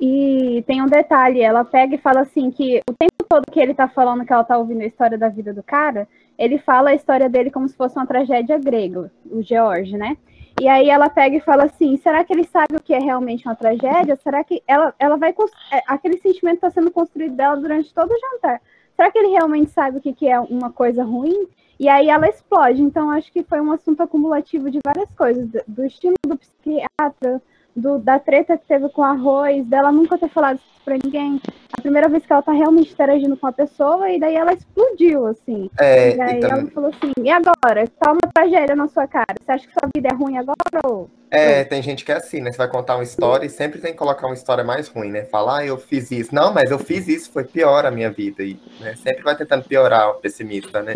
E 0.00 0.64
tem 0.66 0.80
um 0.80 0.86
detalhe, 0.86 1.42
ela 1.42 1.62
pega 1.62 1.94
e 1.94 1.98
fala 1.98 2.20
assim 2.20 2.50
que 2.50 2.80
o 2.88 2.94
tempo 2.94 3.22
todo 3.28 3.52
que 3.52 3.60
ele 3.60 3.74
tá 3.74 3.86
falando 3.86 4.24
que 4.24 4.32
ela 4.32 4.42
tá 4.42 4.56
ouvindo 4.56 4.80
a 4.80 4.86
história 4.86 5.18
da 5.18 5.28
vida 5.28 5.52
do 5.52 5.62
cara, 5.62 6.08
ele 6.38 6.56
fala 6.56 6.90
a 6.90 6.94
história 6.94 7.28
dele 7.28 7.50
como 7.50 7.68
se 7.68 7.76
fosse 7.76 7.96
uma 7.96 8.06
tragédia 8.06 8.58
grega, 8.58 9.12
o 9.30 9.42
George, 9.42 9.98
né? 9.98 10.16
E 10.58 10.66
aí 10.68 10.88
ela 10.88 11.10
pega 11.10 11.36
e 11.36 11.40
fala 11.40 11.64
assim, 11.64 11.98
será 11.98 12.24
que 12.24 12.32
ele 12.32 12.44
sabe 12.44 12.76
o 12.76 12.82
que 12.82 12.94
é 12.94 12.98
realmente 12.98 13.46
uma 13.46 13.54
tragédia? 13.54 14.18
Será 14.22 14.42
que 14.42 14.62
ela, 14.66 14.94
ela 14.98 15.16
vai... 15.16 15.34
é, 15.72 15.82
Aquele 15.86 16.18
sentimento 16.18 16.56
está 16.56 16.70
sendo 16.70 16.90
construído 16.90 17.36
dela 17.36 17.56
durante 17.56 17.92
todo 17.92 18.10
o 18.10 18.18
jantar. 18.18 18.60
Será 18.96 19.10
que 19.10 19.18
ele 19.18 19.28
realmente 19.28 19.70
sabe 19.70 19.98
o 19.98 20.00
que, 20.00 20.14
que 20.14 20.28
é 20.28 20.40
uma 20.40 20.70
coisa 20.70 21.04
ruim? 21.04 21.46
E 21.78 21.88
aí 21.88 22.08
ela 22.08 22.28
explode. 22.28 22.82
Então 22.82 23.10
acho 23.10 23.30
que 23.32 23.42
foi 23.42 23.60
um 23.60 23.72
assunto 23.72 24.02
acumulativo 24.02 24.70
de 24.70 24.80
várias 24.84 25.10
coisas, 25.14 25.46
do 25.66 25.84
estilo 25.84 26.14
do 26.26 26.36
psiquiatra, 26.36 27.40
do, 27.74 27.98
da 27.98 28.18
treta 28.18 28.56
que 28.56 28.66
teve 28.66 28.88
com 28.88 29.02
o 29.02 29.04
arroz, 29.04 29.64
dela 29.66 29.92
nunca 29.92 30.18
ter 30.18 30.28
falado 30.28 30.56
isso 30.56 30.84
pra 30.84 30.96
ninguém. 31.02 31.40
A 31.72 31.80
primeira 31.80 32.08
vez 32.08 32.26
que 32.26 32.32
ela 32.32 32.42
tá 32.42 32.52
realmente 32.52 32.92
interagindo 32.92 33.36
com 33.36 33.46
a 33.46 33.52
pessoa, 33.52 34.10
e 34.10 34.18
daí 34.18 34.34
ela 34.34 34.52
explodiu, 34.52 35.26
assim. 35.26 35.70
É, 35.78 36.16
e 36.16 36.20
aí 36.20 36.38
e 36.38 36.40
também- 36.40 36.60
ela 36.62 36.70
falou 36.70 36.90
assim, 36.90 37.12
e 37.22 37.30
agora? 37.30 37.86
Tá 37.98 38.12
uma 38.12 38.32
tragédia 38.32 38.76
na 38.76 38.88
sua 38.88 39.06
cara. 39.06 39.26
Você 39.40 39.52
acha 39.52 39.66
que 39.66 39.72
sua 39.72 39.88
vida 39.94 40.08
é 40.12 40.14
ruim 40.14 40.36
agora 40.36 40.56
ou... 40.84 41.08
É, 41.32 41.62
tem 41.62 41.80
gente 41.80 42.04
que 42.04 42.10
é 42.10 42.16
assim, 42.16 42.40
né? 42.40 42.50
Você 42.50 42.58
vai 42.58 42.68
contar 42.68 42.96
uma 42.96 43.04
história 43.04 43.46
e 43.46 43.50
sempre 43.50 43.80
tem 43.80 43.92
que 43.92 43.98
colocar 43.98 44.26
uma 44.26 44.34
história 44.34 44.64
mais 44.64 44.88
ruim, 44.88 45.10
né? 45.10 45.22
Falar, 45.24 45.58
ah, 45.58 45.66
eu 45.66 45.78
fiz 45.78 46.10
isso. 46.10 46.34
Não, 46.34 46.52
mas 46.52 46.72
eu 46.72 46.78
fiz 46.78 47.06
isso, 47.06 47.30
foi 47.30 47.44
pior 47.44 47.86
a 47.86 47.90
minha 47.90 48.10
vida. 48.10 48.42
E, 48.42 48.58
né? 48.80 48.96
Sempre 48.96 49.22
vai 49.22 49.36
tentando 49.36 49.62
piorar 49.62 50.10
o 50.10 50.14
pessimista, 50.14 50.82
né? 50.82 50.92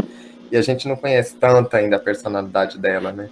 E 0.51 0.57
a 0.57 0.63
gente 0.63 0.89
não 0.89 0.97
conhece 0.97 1.37
tanto 1.37 1.77
ainda 1.77 1.97
a 1.97 2.01
personalidade 2.01 2.79
dela, 2.79 3.13
né? 3.13 3.29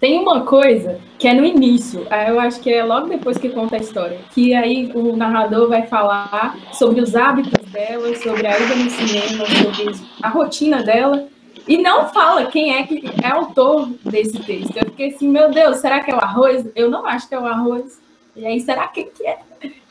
Tem 0.00 0.18
uma 0.18 0.42
coisa 0.42 1.00
que 1.18 1.26
é 1.26 1.34
no 1.34 1.44
início, 1.44 2.06
aí 2.08 2.28
eu 2.28 2.38
acho 2.38 2.60
que 2.60 2.72
é 2.72 2.84
logo 2.84 3.08
depois 3.08 3.36
que 3.36 3.48
conta 3.48 3.76
a 3.76 3.80
história, 3.80 4.20
que 4.32 4.54
aí 4.54 4.92
o 4.94 5.16
narrador 5.16 5.68
vai 5.68 5.86
falar 5.86 6.56
sobre 6.72 7.00
os 7.00 7.16
hábitos 7.16 7.52
dela, 7.72 8.14
sobre 8.16 8.46
a 8.46 8.56
ida 8.56 8.76
no 8.76 8.90
cinema, 8.90 9.44
sobre 9.46 10.00
a 10.22 10.28
rotina 10.28 10.82
dela, 10.84 11.26
e 11.66 11.76
não 11.76 12.08
fala 12.08 12.46
quem 12.46 12.76
é 12.76 12.84
que 12.84 13.04
é 13.22 13.28
autor 13.28 13.90
desse 14.04 14.38
texto. 14.38 14.76
Eu 14.76 14.86
fiquei 14.86 15.08
assim, 15.08 15.28
meu 15.28 15.50
Deus, 15.50 15.78
será 15.78 16.00
que 16.00 16.10
é 16.10 16.14
o 16.14 16.18
arroz? 16.18 16.66
Eu 16.74 16.88
não 16.90 17.04
acho 17.04 17.28
que 17.28 17.34
é 17.34 17.38
o 17.38 17.44
arroz. 17.44 18.00
E 18.34 18.46
aí, 18.46 18.60
será 18.60 18.88
que, 18.88 19.04
que 19.04 19.26
é? 19.26 19.38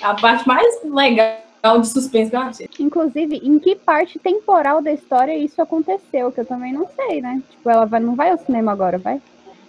A 0.01 0.15
parte 0.15 0.47
mais 0.47 0.65
legal 0.83 1.79
de 1.79 1.87
suspense 1.87 2.31
que 2.31 2.35
eu 2.35 2.41
achei. 2.41 2.69
Inclusive, 2.79 3.41
em 3.43 3.59
que 3.59 3.75
parte 3.75 4.17
temporal 4.17 4.81
da 4.81 4.91
história 4.91 5.37
isso 5.37 5.61
aconteceu? 5.61 6.31
Que 6.31 6.41
eu 6.41 6.45
também 6.45 6.73
não 6.73 6.87
sei, 6.87 7.21
né? 7.21 7.43
Tipo, 7.49 7.69
ela 7.69 7.85
vai, 7.85 7.99
não 7.99 8.15
vai 8.15 8.31
ao 8.31 8.37
cinema 8.37 8.71
agora, 8.71 8.97
vai? 8.97 9.21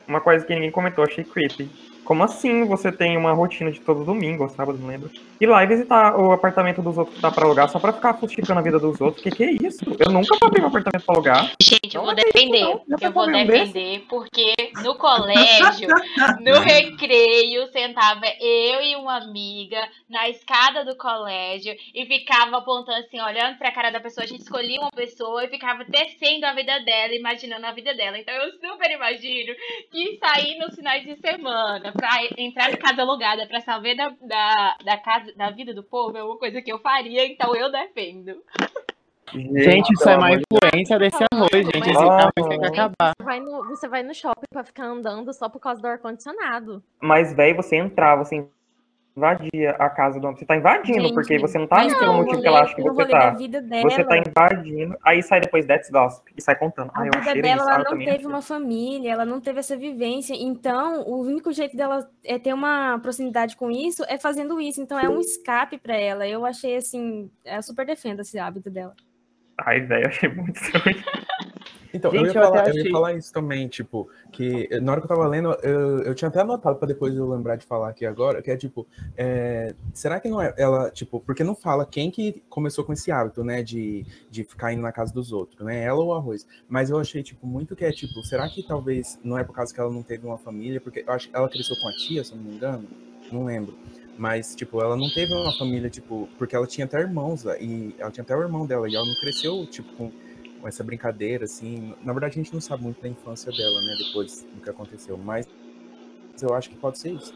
Uma 0.08 0.22
coisa 0.22 0.44
que 0.44 0.54
ninguém 0.54 0.70
comentou, 0.70 1.04
achei 1.04 1.22
creepy. 1.22 1.68
Como 2.08 2.24
assim 2.24 2.64
você 2.64 2.90
tem 2.90 3.18
uma 3.18 3.34
rotina 3.34 3.70
de 3.70 3.82
todo 3.82 4.02
domingo 4.02 4.42
ou 4.42 4.48
sábado, 4.48 4.78
não 4.78 4.88
lembro? 4.88 5.10
E 5.38 5.46
lá 5.46 5.62
e 5.62 5.66
visitar 5.66 6.18
o 6.18 6.32
apartamento 6.32 6.80
dos 6.80 6.96
outros 6.96 7.14
que 7.14 7.20
dá 7.20 7.30
pra 7.30 7.44
alugar 7.44 7.68
só 7.68 7.78
pra 7.78 7.92
ficar 7.92 8.14
fuxicando 8.14 8.58
a 8.58 8.62
vida 8.62 8.78
dos 8.78 8.98
outros? 8.98 9.22
Que 9.22 9.30
que 9.30 9.44
é 9.44 9.50
isso? 9.52 9.84
Eu 9.98 10.10
nunca 10.10 10.34
abrir 10.40 10.62
um 10.62 10.68
apartamento 10.68 11.04
pra 11.04 11.14
alugar. 11.14 11.52
Gente, 11.60 11.94
eu 11.94 12.02
vou 12.02 12.14
defender. 12.14 12.62
Eu 12.62 13.12
vou 13.12 13.30
defender 13.30 14.06
porque 14.08 14.54
no 14.82 14.94
colégio, 14.94 15.86
no 16.40 16.60
recreio, 16.60 17.66
sentava 17.66 18.24
eu 18.40 18.80
e 18.80 18.96
uma 18.96 19.18
amiga 19.18 19.86
na 20.08 20.30
escada 20.30 20.86
do 20.86 20.96
colégio 20.96 21.76
e 21.94 22.06
ficava 22.06 22.56
apontando 22.56 23.00
assim, 23.00 23.20
olhando 23.20 23.58
pra 23.58 23.70
cara 23.70 23.90
da 23.90 24.00
pessoa. 24.00 24.24
A 24.24 24.26
gente 24.26 24.40
escolhia 24.40 24.80
uma 24.80 24.90
pessoa 24.92 25.44
e 25.44 25.48
ficava 25.48 25.84
tecendo 25.84 26.46
a 26.46 26.54
vida 26.54 26.80
dela, 26.80 27.14
imaginando 27.14 27.66
a 27.66 27.72
vida 27.72 27.94
dela. 27.94 28.18
Então 28.18 28.34
eu 28.34 28.50
super 28.52 28.90
imagino 28.90 29.54
que 29.90 30.16
sair 30.16 30.58
nos 30.58 30.74
finais 30.74 31.04
de 31.04 31.14
semana 31.20 31.92
pra 31.98 32.08
entrar 32.36 32.72
em 32.72 32.76
casa 32.76 33.02
alugada 33.02 33.46
pra 33.48 33.60
saber 33.60 33.96
da, 33.96 34.08
da, 34.22 34.76
da, 34.84 34.96
casa, 34.96 35.32
da 35.34 35.50
vida 35.50 35.74
do 35.74 35.82
povo 35.82 36.16
é 36.16 36.22
uma 36.22 36.38
coisa 36.38 36.62
que 36.62 36.72
eu 36.72 36.78
faria, 36.78 37.26
então 37.26 37.54
eu 37.56 37.70
defendo. 37.70 38.40
Gente, 39.34 39.92
isso 39.92 40.08
é 40.08 40.16
uma 40.16 40.30
influência 40.32 40.98
desse 40.98 41.22
arroz, 41.30 41.50
gente. 41.52 41.90
Esse 41.90 41.98
arroz 41.98 42.48
tem 42.48 42.60
que 42.60 42.66
acabar. 42.66 43.12
Você 43.18 43.24
vai, 43.24 43.40
no, 43.40 43.64
você 43.64 43.88
vai 43.88 44.02
no 44.02 44.14
shopping 44.14 44.46
pra 44.50 44.64
ficar 44.64 44.84
andando 44.84 45.32
só 45.34 45.48
por 45.48 45.60
causa 45.60 45.82
do 45.82 45.86
ar-condicionado. 45.86 46.82
Mas, 47.02 47.34
velho, 47.34 47.56
você 47.56 47.76
entrar, 47.76 48.16
você 48.16 48.36
invadia 49.18 49.70
a 49.72 49.90
casa 49.90 50.18
do 50.18 50.26
homem. 50.26 50.38
Você 50.38 50.46
tá 50.46 50.56
invadindo, 50.56 51.00
Gente, 51.00 51.14
porque 51.14 51.38
você 51.38 51.58
não 51.58 51.66
tá 51.66 51.84
indo 51.84 51.98
pelo 51.98 52.14
motivo 52.14 52.40
que 52.40 52.46
ela 52.46 52.62
acha 52.62 52.74
que 52.74 52.82
você 52.82 53.06
tá. 53.06 53.36
Você 53.82 54.04
tá 54.04 54.16
invadindo, 54.18 54.96
aí 55.04 55.22
sai 55.22 55.40
depois 55.40 55.66
That's 55.66 55.90
Gossip 55.90 56.32
e 56.36 56.40
sai 56.40 56.56
contando. 56.56 56.90
A 56.94 57.02
vida 57.02 57.18
achei 57.18 57.42
dela, 57.42 57.62
isso. 57.62 57.70
ela 57.70 57.84
não 57.90 57.98
teve 57.98 58.26
uma 58.26 58.42
família, 58.42 59.12
ela 59.12 59.24
não 59.24 59.40
teve 59.40 59.58
essa 59.58 59.76
vivência. 59.76 60.34
Então, 60.34 61.02
o 61.02 61.20
único 61.20 61.52
jeito 61.52 61.76
dela 61.76 62.08
é 62.24 62.38
ter 62.38 62.54
uma 62.54 62.98
proximidade 63.00 63.56
com 63.56 63.70
isso 63.70 64.04
é 64.08 64.18
fazendo 64.18 64.60
isso. 64.60 64.80
Então, 64.80 64.98
é 64.98 65.08
um 65.08 65.20
escape 65.20 65.78
para 65.78 65.96
ela. 65.96 66.26
Eu 66.26 66.46
achei 66.46 66.76
assim, 66.76 67.30
eu 67.44 67.62
super 67.62 67.84
defendo 67.84 68.20
esse 68.20 68.38
hábito 68.38 68.70
dela. 68.70 68.94
Ai, 69.58 69.80
velho, 69.80 70.04
eu 70.04 70.08
achei 70.08 70.28
muito. 70.28 70.60
Então, 71.92 72.10
Gente, 72.10 72.20
eu, 72.20 72.26
ia 72.26 72.38
eu 72.38 72.42
falar, 72.44 72.60
até 72.60 72.70
eu 72.70 72.74
ia 72.74 72.80
achei- 72.82 72.92
falar 72.92 73.14
isso 73.14 73.32
também, 73.32 73.66
tipo, 73.66 74.10
que 74.30 74.68
na 74.82 74.92
hora 74.92 75.00
que 75.00 75.06
eu 75.06 75.08
tava 75.08 75.26
lendo, 75.26 75.52
eu, 75.62 76.02
eu 76.02 76.14
tinha 76.14 76.28
até 76.28 76.40
anotado 76.40 76.76
pra 76.76 76.86
depois 76.86 77.14
eu 77.16 77.26
lembrar 77.26 77.56
de 77.56 77.64
falar 77.64 77.88
aqui 77.88 78.04
agora, 78.04 78.42
que 78.42 78.50
é 78.50 78.56
tipo, 78.58 78.86
é, 79.16 79.74
será 79.94 80.20
que 80.20 80.28
não 80.28 80.40
é 80.40 80.52
ela, 80.58 80.90
tipo, 80.90 81.18
porque 81.20 81.42
não 81.42 81.54
fala 81.54 81.86
quem 81.86 82.10
que 82.10 82.42
começou 82.50 82.84
com 82.84 82.92
esse 82.92 83.10
hábito, 83.10 83.42
né, 83.42 83.62
de, 83.62 84.04
de 84.30 84.44
ficar 84.44 84.72
indo 84.72 84.82
na 84.82 84.92
casa 84.92 85.14
dos 85.14 85.32
outros, 85.32 85.64
né, 85.64 85.82
ela 85.82 85.98
ou 85.98 86.08
o 86.08 86.14
arroz. 86.14 86.46
Mas 86.68 86.90
eu 86.90 86.98
achei, 86.98 87.22
tipo, 87.22 87.46
muito 87.46 87.74
que 87.74 87.84
é, 87.86 87.90
tipo, 87.90 88.22
será 88.22 88.46
que 88.50 88.62
talvez 88.62 89.18
não 89.24 89.38
é 89.38 89.42
por 89.42 89.54
causa 89.54 89.72
que 89.72 89.80
ela 89.80 89.90
não 89.90 90.02
teve 90.02 90.26
uma 90.26 90.36
família, 90.36 90.80
porque 90.82 91.02
eu 91.06 91.12
acho 91.12 91.30
que 91.30 91.34
ela 91.36 91.48
cresceu 91.48 91.74
com 91.80 91.88
a 91.88 91.92
tia, 91.92 92.22
se 92.22 92.32
eu 92.32 92.36
não 92.36 92.44
me 92.44 92.54
engano, 92.54 92.86
não 93.32 93.44
lembro. 93.46 93.74
Mas, 94.18 94.54
tipo, 94.54 94.82
ela 94.82 94.96
não 94.96 95.08
teve 95.08 95.32
uma 95.32 95.56
família, 95.56 95.88
tipo, 95.88 96.28
porque 96.36 96.54
ela 96.54 96.66
tinha 96.66 96.84
até 96.84 96.98
irmãos, 97.00 97.44
e 97.60 97.94
ela 97.98 98.10
tinha 98.10 98.22
até 98.24 98.36
o 98.36 98.42
irmão 98.42 98.66
dela, 98.66 98.88
e 98.90 98.94
ela 98.96 99.06
não 99.06 99.14
cresceu, 99.20 99.64
tipo, 99.66 99.90
com, 99.94 100.10
com 100.60 100.68
essa 100.68 100.82
brincadeira, 100.84 101.44
assim. 101.44 101.94
Na 102.02 102.12
verdade, 102.12 102.38
a 102.38 102.42
gente 102.42 102.52
não 102.52 102.60
sabe 102.60 102.82
muito 102.82 103.00
da 103.00 103.08
infância 103.08 103.50
dela, 103.52 103.80
né, 103.80 103.94
depois 104.06 104.46
do 104.54 104.60
que 104.60 104.70
aconteceu, 104.70 105.16
mas 105.16 105.46
eu 106.42 106.54
acho 106.54 106.70
que 106.70 106.76
pode 106.76 106.98
ser 106.98 107.12
isso. 107.12 107.34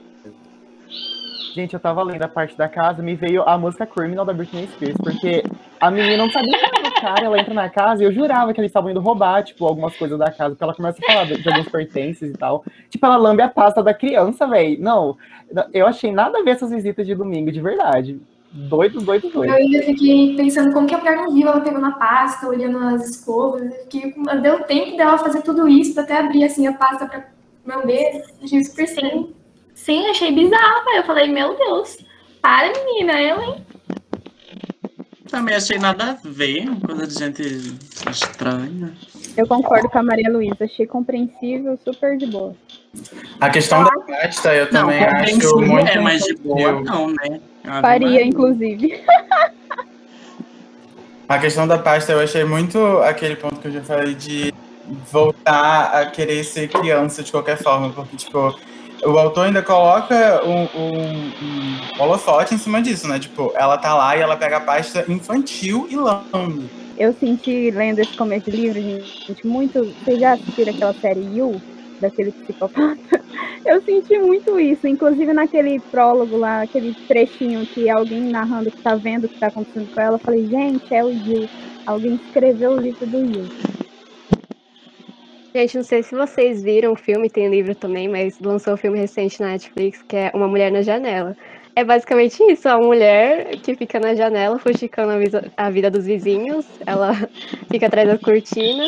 Gente, 1.54 1.74
eu 1.74 1.80
tava 1.80 2.02
lendo 2.02 2.22
a 2.22 2.28
parte 2.28 2.56
da 2.56 2.66
casa, 2.66 3.02
me 3.02 3.14
veio 3.14 3.42
a 3.46 3.58
música 3.58 3.86
Criminal 3.86 4.24
da 4.24 4.32
Britney 4.32 4.66
Spears, 4.68 4.96
porque 4.96 5.42
a 5.78 5.90
menina 5.90 6.16
não 6.16 6.30
sabia 6.30 6.50
nada 6.50 6.88
do 6.88 6.94
cara, 6.94 7.26
ela 7.26 7.38
entra 7.38 7.52
na 7.52 7.68
casa 7.68 8.02
e 8.02 8.06
eu 8.06 8.12
jurava 8.12 8.54
que 8.54 8.60
eles 8.60 8.70
estavam 8.70 8.90
indo 8.90 9.00
roubar, 9.00 9.44
tipo, 9.44 9.66
algumas 9.66 9.94
coisas 9.94 10.18
da 10.18 10.30
casa, 10.30 10.50
porque 10.50 10.64
ela 10.64 10.74
começa 10.74 10.98
a 11.02 11.12
falar 11.12 11.24
de, 11.26 11.42
de 11.42 11.48
alguns 11.50 11.68
pertences 11.68 12.30
e 12.30 12.38
tal. 12.38 12.64
Tipo, 12.88 13.04
ela 13.04 13.18
lambe 13.18 13.42
a 13.42 13.48
pasta 13.48 13.82
da 13.82 13.92
criança, 13.92 14.46
velho. 14.46 14.80
Não, 14.80 15.18
eu 15.74 15.86
achei 15.86 16.10
nada 16.10 16.38
a 16.38 16.42
ver 16.42 16.52
essas 16.52 16.70
visitas 16.70 17.06
de 17.06 17.14
domingo, 17.14 17.52
de 17.52 17.60
verdade. 17.60 18.18
Doido, 18.54 19.00
doido, 19.00 19.30
doido. 19.30 19.50
Eu 19.50 19.56
ainda 19.56 19.82
fiquei 19.82 20.36
pensando 20.36 20.74
como 20.74 20.86
que 20.86 20.94
a 20.94 20.98
mulher 20.98 21.16
não 21.16 21.32
viu 21.32 21.48
ela 21.48 21.60
pegando 21.62 21.86
a 21.86 21.92
pasta, 21.92 22.46
olhando 22.46 22.78
as 22.78 23.08
escovas. 23.08 23.62
Eu 23.62 23.70
fiquei, 23.84 24.14
deu 24.42 24.62
tempo 24.64 24.96
dela 24.96 25.16
fazer 25.16 25.40
tudo 25.40 25.66
isso, 25.66 25.98
até 25.98 26.18
abrir 26.18 26.44
assim 26.44 26.66
a 26.66 26.74
pasta 26.74 27.06
pra 27.06 27.24
lamber. 27.66 28.22
Achei 28.42 28.62
super 28.62 28.86
Sim, 28.86 29.32
sim, 29.74 30.06
achei 30.08 30.32
bizarro. 30.32 30.90
Eu 30.94 31.04
falei, 31.04 31.28
meu 31.28 31.56
Deus, 31.56 31.96
para 32.42 32.70
menina, 32.72 33.20
eu, 33.22 33.40
hein? 33.40 33.66
Também 35.32 35.54
achei 35.54 35.78
nada 35.78 36.10
a 36.10 36.16
ver, 36.28 36.68
coisa 36.84 37.06
de 37.06 37.14
gente 37.14 37.42
estranha. 38.10 38.92
Eu 39.34 39.46
concordo 39.46 39.88
com 39.88 39.98
a 39.98 40.02
Maria 40.02 40.30
Luísa, 40.30 40.64
achei 40.64 40.86
compreensível, 40.86 41.78
super 41.82 42.18
de 42.18 42.26
boa. 42.26 42.54
A 43.40 43.48
questão 43.48 43.82
da 43.82 43.90
pasta 44.06 44.54
eu 44.54 44.66
Não, 44.70 44.82
também 44.82 45.02
acho 45.02 45.56
muito 45.56 45.88
é, 45.88 45.98
mas 45.98 46.22
de 46.22 46.34
boa 46.36 46.72
não, 46.82 47.08
né? 47.08 47.40
Ave 47.64 47.80
Faria, 47.80 48.08
Maria. 48.08 48.26
inclusive. 48.26 49.02
A 51.26 51.38
questão 51.38 51.66
da 51.66 51.78
pasta 51.78 52.12
eu 52.12 52.20
achei 52.20 52.44
muito 52.44 52.98
aquele 52.98 53.36
ponto 53.36 53.58
que 53.58 53.68
eu 53.68 53.72
já 53.72 53.80
falei 53.80 54.14
de 54.14 54.52
voltar 55.10 55.84
a 55.94 56.04
querer 56.04 56.44
ser 56.44 56.68
criança 56.68 57.22
de 57.22 57.32
qualquer 57.32 57.56
forma, 57.56 57.88
porque, 57.88 58.18
tipo, 58.18 58.54
o 59.04 59.18
autor 59.18 59.46
ainda 59.46 59.62
coloca 59.62 60.42
um, 60.44 60.62
um, 60.78 61.32
um 61.42 62.02
holofote 62.02 62.54
em 62.54 62.58
cima 62.58 62.80
disso, 62.80 63.08
né? 63.08 63.18
Tipo, 63.18 63.52
ela 63.54 63.76
tá 63.76 63.94
lá 63.94 64.16
e 64.16 64.20
ela 64.20 64.36
pega 64.36 64.58
a 64.58 64.60
pasta 64.60 65.04
infantil 65.08 65.86
e 65.90 65.96
lambe. 65.96 66.70
Eu 66.96 67.12
senti, 67.14 67.70
lendo 67.70 67.98
esse 67.98 68.16
começo 68.16 68.50
de 68.50 68.56
livro, 68.56 68.80
gente, 68.80 69.46
muito. 69.46 69.84
Vocês 70.04 70.20
já 70.20 70.32
assistiram 70.32 70.72
aquela 70.72 70.94
série 70.94 71.20
You? 71.36 71.60
daquele 72.02 72.32
psicopata. 72.32 73.22
Eu 73.64 73.80
senti 73.82 74.18
muito 74.18 74.58
isso, 74.58 74.86
inclusive 74.88 75.32
naquele 75.32 75.78
prólogo 75.78 76.36
lá, 76.36 76.62
aquele 76.62 76.94
trechinho 77.06 77.64
que 77.64 77.88
alguém 77.88 78.20
narrando 78.22 78.72
que 78.72 78.82
tá 78.82 78.96
vendo 78.96 79.24
o 79.24 79.28
que 79.28 79.38
tá 79.38 79.46
acontecendo 79.46 79.88
com 79.94 80.00
ela, 80.00 80.16
eu 80.16 80.18
falei, 80.18 80.48
gente, 80.48 80.92
é 80.92 81.04
o 81.04 81.12
Gil. 81.12 81.48
Alguém 81.86 82.16
escreveu 82.26 82.72
o 82.72 82.80
livro 82.80 83.06
do 83.06 83.24
Gil. 83.24 83.46
Gente, 85.54 85.76
não 85.76 85.84
sei 85.84 86.02
se 86.02 86.14
vocês 86.14 86.62
viram 86.62 86.92
o 86.92 86.96
filme, 86.96 87.28
tem 87.28 87.48
livro 87.48 87.74
também, 87.74 88.08
mas 88.08 88.40
lançou 88.40 88.72
um 88.72 88.76
filme 88.76 88.98
recente 88.98 89.40
na 89.40 89.48
Netflix 89.48 90.02
que 90.02 90.16
é 90.16 90.30
Uma 90.34 90.48
Mulher 90.48 90.72
na 90.72 90.80
Janela. 90.80 91.36
É 91.74 91.84
basicamente 91.84 92.42
isso, 92.44 92.68
a 92.68 92.78
mulher 92.78 93.56
que 93.62 93.74
fica 93.74 93.98
na 93.98 94.14
janela 94.14 94.58
fuxicando 94.58 95.12
a, 95.56 95.66
a 95.66 95.70
vida 95.70 95.90
dos 95.90 96.04
vizinhos, 96.04 96.66
ela 96.86 97.12
fica 97.70 97.86
atrás 97.86 98.08
da 98.08 98.18
cortina. 98.18 98.84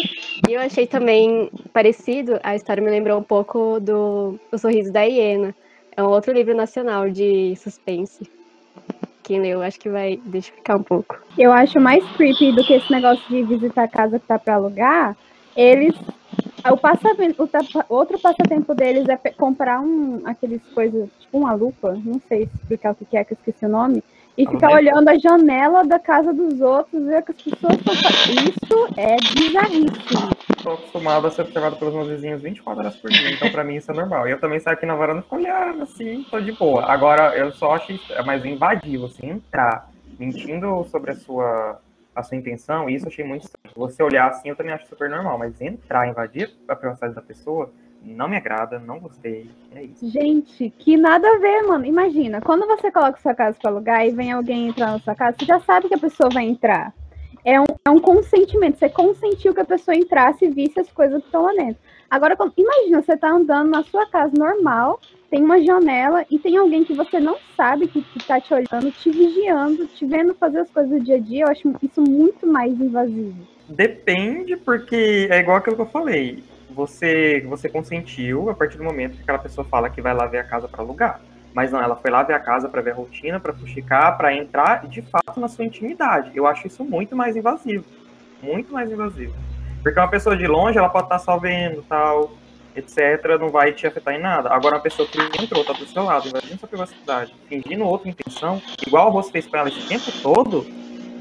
E 0.48 0.52
eu 0.52 0.60
achei 0.60 0.86
também 0.86 1.50
parecido, 1.72 2.38
a 2.42 2.54
história 2.54 2.82
me 2.82 2.90
lembrou 2.90 3.18
um 3.18 3.22
pouco 3.22 3.80
do 3.80 4.38
O 4.52 4.58
Sorriso 4.58 4.92
da 4.92 5.02
Hiena. 5.02 5.54
É 5.96 6.02
um 6.02 6.08
outro 6.08 6.32
livro 6.32 6.54
nacional 6.54 7.08
de 7.08 7.54
suspense. 7.56 8.28
Quem 9.22 9.40
leu, 9.40 9.62
acho 9.62 9.80
que 9.80 9.88
vai 9.88 10.14
identificar 10.14 10.76
um 10.76 10.82
pouco. 10.82 11.18
Eu 11.38 11.52
acho 11.52 11.80
mais 11.80 12.04
creepy 12.16 12.52
do 12.52 12.62
que 12.64 12.74
esse 12.74 12.92
negócio 12.92 13.26
de 13.28 13.42
visitar 13.44 13.84
a 13.84 13.88
casa 13.88 14.18
que 14.18 14.26
tá 14.26 14.38
pra 14.38 14.56
alugar. 14.56 15.16
Eles. 15.56 15.94
O 16.70 16.76
passatempo, 16.76 17.42
o 17.42 17.46
tapa- 17.46 17.84
outro 17.88 18.18
passatempo 18.18 18.74
deles 18.74 19.06
é 19.08 19.16
comprar 19.30 19.80
um, 19.80 20.22
aqueles 20.24 20.62
coisas, 20.74 21.08
tipo 21.20 21.38
uma 21.38 21.52
lupa, 21.54 21.92
não 22.04 22.20
sei 22.28 22.48
explicar 22.54 22.92
o 22.92 22.94
que 22.94 23.16
é, 23.16 23.24
que 23.24 23.34
eu 23.34 23.36
esqueci 23.38 23.66
o 23.66 23.68
nome, 23.68 24.02
e 24.36 24.46
ficar 24.48 24.72
olhando 24.72 25.08
a 25.08 25.18
janela 25.18 25.84
da 25.84 25.98
casa 25.98 26.32
dos 26.32 26.60
outros, 26.60 27.04
ver 27.04 27.22
que 27.22 27.32
as 27.32 27.42
pessoas. 27.42 27.74
Isso 28.26 28.88
é 28.96 29.16
bizarríssimo. 29.16 30.30
Estou 30.56 30.72
acostumado 30.74 31.26
a 31.26 31.30
ser 31.30 31.42
observado 31.42 31.76
pelos 31.76 31.94
meus 31.94 32.08
vizinhos 32.08 32.40
24 32.40 32.80
horas 32.80 32.96
por 32.96 33.10
dia, 33.10 33.30
então 33.30 33.50
pra 33.50 33.62
mim 33.62 33.76
isso 33.76 33.90
é 33.90 33.94
normal. 33.94 34.26
E 34.26 34.32
eu 34.32 34.40
também 34.40 34.58
saio 34.58 34.76
aqui 34.76 34.86
na 34.86 34.94
varanda 34.96 35.20
e 35.20 35.22
fico 35.22 35.36
olhando 35.36 35.82
assim, 35.82 36.24
tô 36.30 36.40
de 36.40 36.52
boa. 36.52 36.84
Agora, 36.90 37.36
eu 37.36 37.52
só 37.52 37.72
acho 37.74 37.98
é 38.10 38.22
mais 38.24 38.44
invadivo, 38.44 39.06
assim, 39.06 39.28
entrar 39.28 39.90
mentindo 40.18 40.84
sobre 40.90 41.10
a 41.12 41.14
sua, 41.14 41.78
a 42.14 42.22
sua 42.22 42.36
intenção, 42.36 42.88
isso 42.88 43.06
eu 43.06 43.08
achei 43.10 43.24
muito 43.24 43.44
estranho. 43.44 43.74
Você 43.76 44.02
olhar 44.02 44.28
assim, 44.28 44.48
eu 44.48 44.56
também 44.56 44.72
acho 44.72 44.86
super 44.86 45.10
normal, 45.10 45.38
mas 45.38 45.60
entrar, 45.60 46.08
invadir 46.08 46.54
a 46.68 46.76
privacidade 46.76 47.14
da 47.14 47.22
pessoa, 47.22 47.72
não 48.02 48.28
me 48.28 48.36
agrada, 48.36 48.78
não 48.78 49.00
gostei, 49.00 49.50
é 49.74 49.84
isso. 49.84 50.08
Gente, 50.08 50.70
que 50.78 50.96
nada 50.96 51.26
a 51.26 51.38
ver, 51.38 51.62
mano. 51.62 51.86
Imagina, 51.86 52.40
quando 52.40 52.66
você 52.66 52.90
coloca 52.90 53.20
sua 53.20 53.34
casa 53.34 53.56
para 53.60 53.70
alugar 53.70 54.06
e 54.06 54.10
vem 54.10 54.30
alguém 54.30 54.68
entrar 54.68 54.92
na 54.92 54.98
sua 54.98 55.14
casa, 55.14 55.36
você 55.38 55.46
já 55.46 55.58
sabe 55.60 55.88
que 55.88 55.94
a 55.94 55.98
pessoa 55.98 56.28
vai 56.28 56.44
entrar. 56.44 56.92
É 57.44 57.60
um, 57.60 57.64
é 57.86 57.90
um 57.90 57.98
consentimento. 57.98 58.78
Você 58.78 58.88
consentiu 58.88 59.54
que 59.54 59.60
a 59.60 59.64
pessoa 59.64 59.94
entrasse 59.94 60.44
e 60.44 60.50
visse 60.50 60.80
as 60.80 60.90
coisas 60.90 61.20
que 61.20 61.26
estão 61.26 61.42
lá 61.42 61.52
dentro. 61.52 61.76
Agora, 62.10 62.36
imagina, 62.56 63.02
você 63.02 63.16
tá 63.16 63.30
andando 63.30 63.70
na 63.70 63.82
sua 63.82 64.06
casa 64.06 64.32
normal, 64.36 65.00
tem 65.34 65.42
uma 65.42 65.60
janela 65.60 66.24
e 66.30 66.38
tem 66.38 66.56
alguém 66.56 66.84
que 66.84 66.94
você 66.94 67.18
não 67.18 67.36
sabe 67.56 67.88
que, 67.88 68.00
que 68.00 68.24
tá 68.24 68.40
te 68.40 68.54
olhando, 68.54 68.92
te 68.92 69.10
vigiando, 69.10 69.84
te 69.88 70.06
vendo 70.06 70.32
fazer 70.32 70.60
as 70.60 70.70
coisas 70.70 70.92
do 70.92 71.04
dia 71.04 71.16
a 71.16 71.18
dia. 71.18 71.44
Eu 71.44 71.48
acho 71.48 71.74
isso 71.82 72.00
muito 72.00 72.46
mais 72.46 72.72
invasivo. 72.80 73.44
Depende, 73.68 74.56
porque 74.56 75.26
é 75.28 75.40
igual 75.40 75.56
aquilo 75.56 75.74
que 75.74 75.82
eu 75.82 75.86
falei. 75.86 76.44
Você, 76.70 77.44
você 77.48 77.68
consentiu 77.68 78.48
a 78.48 78.54
partir 78.54 78.78
do 78.78 78.84
momento 78.84 79.16
que 79.16 79.22
aquela 79.22 79.40
pessoa 79.40 79.64
fala 79.64 79.90
que 79.90 80.00
vai 80.00 80.14
lá 80.14 80.24
ver 80.26 80.38
a 80.38 80.44
casa 80.44 80.68
para 80.68 80.82
alugar. 80.82 81.20
Mas 81.52 81.72
não, 81.72 81.82
ela 81.82 81.96
foi 81.96 82.12
lá 82.12 82.22
ver 82.22 82.34
a 82.34 82.40
casa 82.40 82.68
para 82.68 82.80
ver 82.80 82.92
a 82.92 82.94
rotina, 82.94 83.40
para 83.40 83.52
fuxicar, 83.52 84.16
para 84.16 84.32
entrar 84.32 84.86
de 84.86 85.02
fato 85.02 85.40
na 85.40 85.48
sua 85.48 85.64
intimidade. 85.64 86.30
Eu 86.32 86.46
acho 86.46 86.68
isso 86.68 86.84
muito 86.84 87.16
mais 87.16 87.34
invasivo. 87.34 87.84
Muito 88.40 88.72
mais 88.72 88.88
invasivo. 88.88 89.34
Porque 89.82 89.98
uma 89.98 90.08
pessoa 90.08 90.36
de 90.36 90.46
longe, 90.46 90.78
ela 90.78 90.88
pode 90.88 91.06
estar 91.06 91.18
só 91.18 91.36
vendo, 91.38 91.82
tal, 91.88 92.30
etc, 92.74 93.38
não 93.38 93.48
vai 93.48 93.72
te 93.72 93.86
afetar 93.86 94.14
em 94.14 94.20
nada. 94.20 94.50
Agora, 94.50 94.76
uma 94.76 94.82
pessoa 94.82 95.06
que 95.08 95.18
entrou, 95.42 95.64
tá 95.64 95.72
do 95.72 95.86
seu 95.86 96.02
lado, 96.02 96.28
invadindo 96.28 96.58
sua 96.58 96.68
privacidade, 96.68 97.34
fingindo 97.48 97.84
outra 97.84 98.08
intenção, 98.08 98.60
igual 98.86 99.12
você 99.12 99.30
fez 99.30 99.46
com 99.46 99.56
ela 99.56 99.68
esse 99.68 99.86
tempo 99.86 100.10
todo, 100.22 100.66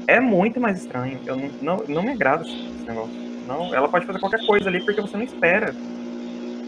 é 0.06 0.20
muito 0.20 0.60
mais 0.60 0.78
estranho. 0.82 1.20
Eu 1.24 1.36
não, 1.36 1.50
não, 1.60 1.84
não 1.88 2.02
me 2.02 2.10
agrada 2.10 2.44
esse 2.44 2.84
negócio. 2.86 3.14
Não, 3.46 3.74
ela 3.74 3.88
pode 3.88 4.06
fazer 4.06 4.18
qualquer 4.18 4.44
coisa 4.46 4.68
ali 4.68 4.84
porque 4.84 5.00
você 5.00 5.16
não 5.16 5.24
espera. 5.24 5.74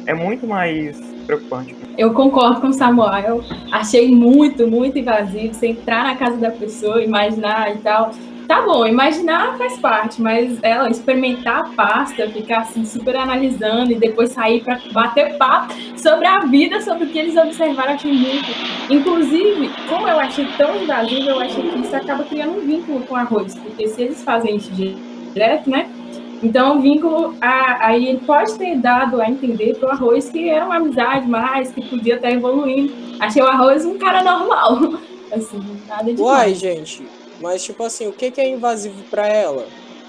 É 0.07 0.15
muito 0.15 0.47
mais 0.47 0.99
preocupante. 1.27 1.75
Eu 1.99 2.15
concordo 2.15 2.61
com 2.61 2.69
o 2.69 2.73
Samuel. 2.73 3.43
Achei 3.73 4.15
muito, 4.15 4.67
muito 4.69 4.99
invasivo. 4.99 5.53
Você 5.53 5.69
entrar 5.69 6.05
na 6.05 6.17
casa 6.17 6.37
da 6.37 6.51
pessoa, 6.51 7.03
imaginar 7.03 7.75
e 7.75 7.79
tal. 7.79 8.13
Tá 8.47 8.63
bom, 8.63 8.87
imaginar 8.87 9.57
faz 9.59 9.77
parte, 9.79 10.23
mas 10.23 10.59
ela 10.63 10.89
experimentar 10.89 11.61
a 11.61 11.69
pasta, 11.71 12.31
ficar 12.31 12.59
assim 12.61 12.85
super 12.85 13.17
analisando 13.17 13.91
e 13.91 13.97
depois 13.97 14.31
sair 14.31 14.63
para 14.63 14.79
bater 14.93 15.37
papo 15.37 15.75
sobre 15.97 16.27
a 16.27 16.41
vida, 16.41 16.81
sobre 16.81 17.05
o 17.05 17.09
que 17.09 17.19
eles 17.19 17.37
observaram, 17.37 17.95
achei 17.95 18.13
muito. 18.13 18.47
Inclusive, 18.89 19.69
como 19.89 20.07
eu 20.07 20.21
achei 20.21 20.47
tão 20.57 20.81
invasivo, 20.81 21.29
eu 21.29 21.41
achei 21.41 21.69
que 21.71 21.81
isso 21.81 21.97
acaba 21.97 22.23
criando 22.23 22.59
um 22.59 22.61
vínculo 22.61 23.01
com 23.01 23.15
o 23.15 23.17
arroz, 23.17 23.57
porque 23.57 23.89
se 23.89 24.03
eles 24.03 24.23
fazem 24.23 24.57
isso 24.57 24.71
direto, 24.73 25.69
né? 25.69 25.89
Então, 26.43 26.79
o 26.79 26.81
vínculo, 26.81 27.35
a- 27.41 27.87
aí 27.87 28.07
ele 28.09 28.19
pode 28.19 28.57
ter 28.59 28.77
dado 28.77 29.21
a 29.21 29.29
entender 29.29 29.75
pro 29.79 29.91
Arroz 29.91 30.29
que 30.29 30.49
era 30.51 30.67
uma 30.67 30.77
amizade 30.77 31.27
mais, 31.27 31.73
que 31.73 31.81
podia 31.89 32.17
estar 32.17 32.31
evoluindo. 32.31 32.93
Achei 33.19 33.43
o 33.43 33.47
Arroz 33.47 33.87
um 33.87 33.97
cara 33.99 34.23
normal. 34.23 35.01
Assim, 35.33 35.61
nada 35.89 36.13
de 36.13 36.21
Uai, 36.21 36.55
gente, 36.55 37.03
mas 37.41 37.63
tipo 37.65 37.83
assim, 37.85 38.07
o 38.07 38.13
que, 38.13 38.31
que 38.31 38.41
é 38.41 38.49
invasivo 38.49 39.03
pra 39.11 39.27
ela? 39.27 39.67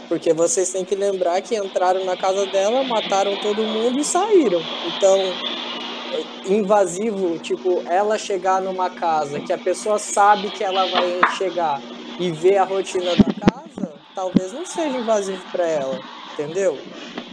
Porque 0.07 0.31
vocês 0.33 0.71
têm 0.71 0.85
que 0.85 0.95
lembrar 0.95 1.41
que 1.41 1.55
entraram 1.55 2.05
na 2.05 2.15
casa 2.15 2.45
dela, 2.45 2.83
mataram 2.83 3.35
todo 3.37 3.61
mundo 3.61 3.99
e 3.99 4.03
saíram. 4.05 4.61
Então, 4.95 5.17
é 5.17 6.49
invasivo, 6.53 7.37
tipo, 7.39 7.83
ela 7.89 8.17
chegar 8.17 8.61
numa 8.61 8.89
casa 8.89 9.39
que 9.41 9.51
a 9.51 9.57
pessoa 9.57 9.99
sabe 9.99 10.49
que 10.49 10.63
ela 10.63 10.85
vai 10.87 11.19
chegar 11.37 11.81
e 12.19 12.31
ver 12.31 12.57
a 12.57 12.63
rotina 12.63 13.11
da 13.15 13.51
casa, 13.51 13.93
talvez 14.15 14.53
não 14.53 14.65
seja 14.65 14.97
invasivo 14.97 15.41
pra 15.51 15.67
ela, 15.67 15.99
entendeu? 16.33 16.77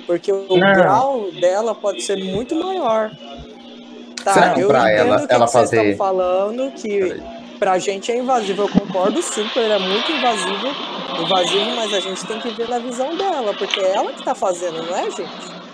Porque 0.05 0.33
o 0.33 0.47
Não. 0.57 0.73
grau 0.73 1.31
dela 1.31 1.75
pode 1.77 2.03
ser 2.03 2.17
muito 2.17 2.57
maior. 2.57 3.11
Tá, 4.25 4.33
Será 4.35 4.59
eu 4.59 4.67
pra 4.69 4.93
entendo 4.93 5.07
ela- 5.07 5.23
o 5.23 5.29
que 5.29 5.35
ela 5.35 5.47
que 5.47 5.53
vocês 5.53 5.71
fazer- 5.71 5.91
estão 5.91 6.07
falando, 6.07 6.73
que 6.73 7.23
pra 7.65 7.79
gente 7.79 8.13
é 8.13 8.19
invasivo, 8.19 8.61
eu 8.61 8.69
concordo 8.69 9.23
super, 9.23 9.71
é 9.71 9.79
muito 9.79 10.13
invasivo, 10.13 10.67
invasivo, 11.19 11.77
mas 11.77 11.95
a 11.95 12.01
gente 12.01 12.27
tem 12.27 12.39
que 12.39 12.51
ver 12.51 12.69
na 12.69 12.79
visão 12.79 13.17
dela, 13.17 13.55
porque 13.55 13.81
é 13.81 13.95
ela 13.95 14.13
que 14.13 14.23
tá 14.23 14.35
fazendo, 14.35 14.83
não 14.83 14.95
é, 14.95 15.11
gente? 15.11 15.65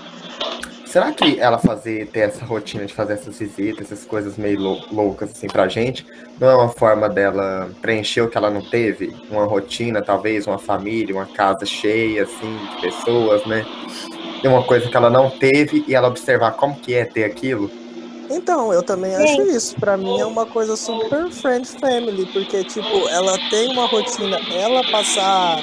Será 0.86 1.10
que 1.10 1.40
ela 1.40 1.58
fazer, 1.58 2.06
ter 2.12 2.20
essa 2.20 2.44
rotina 2.44 2.86
de 2.86 2.94
fazer 2.94 3.14
essas 3.14 3.36
visitas, 3.36 3.90
essas 3.90 4.06
coisas 4.06 4.36
meio 4.36 4.60
lou- 4.60 4.80
loucas 4.92 5.32
assim 5.32 5.48
pra 5.48 5.66
gente, 5.66 6.06
não 6.38 6.48
é 6.48 6.54
uma 6.54 6.68
forma 6.68 7.08
dela 7.08 7.68
preencher 7.82 8.20
o 8.20 8.28
que 8.30 8.38
ela 8.38 8.50
não 8.50 8.62
teve? 8.62 9.12
Uma 9.28 9.44
rotina, 9.44 10.00
talvez, 10.00 10.46
uma 10.46 10.58
família, 10.58 11.12
uma 11.12 11.26
casa 11.26 11.66
cheia, 11.66 12.22
assim, 12.22 12.56
de 12.56 12.80
pessoas, 12.80 13.44
né? 13.46 13.64
E 14.44 14.46
uma 14.46 14.62
coisa 14.62 14.88
que 14.88 14.96
ela 14.96 15.10
não 15.10 15.28
teve 15.28 15.84
e 15.88 15.94
ela 15.94 16.06
observar 16.06 16.52
como 16.52 16.76
que 16.76 16.94
é 16.94 17.04
ter 17.04 17.24
aquilo? 17.24 17.68
Então, 18.30 18.72
eu 18.72 18.82
também 18.82 19.14
acho 19.16 19.42
isso. 19.42 19.74
Pra 19.76 19.96
mim 19.96 20.20
é 20.20 20.24
uma 20.24 20.46
coisa 20.46 20.76
super 20.76 21.30
friend 21.30 21.66
family, 21.80 22.26
porque, 22.26 22.62
tipo, 22.64 23.08
ela 23.08 23.36
tem 23.50 23.72
uma 23.72 23.86
rotina, 23.86 24.38
ela 24.54 24.88
passar 24.90 25.58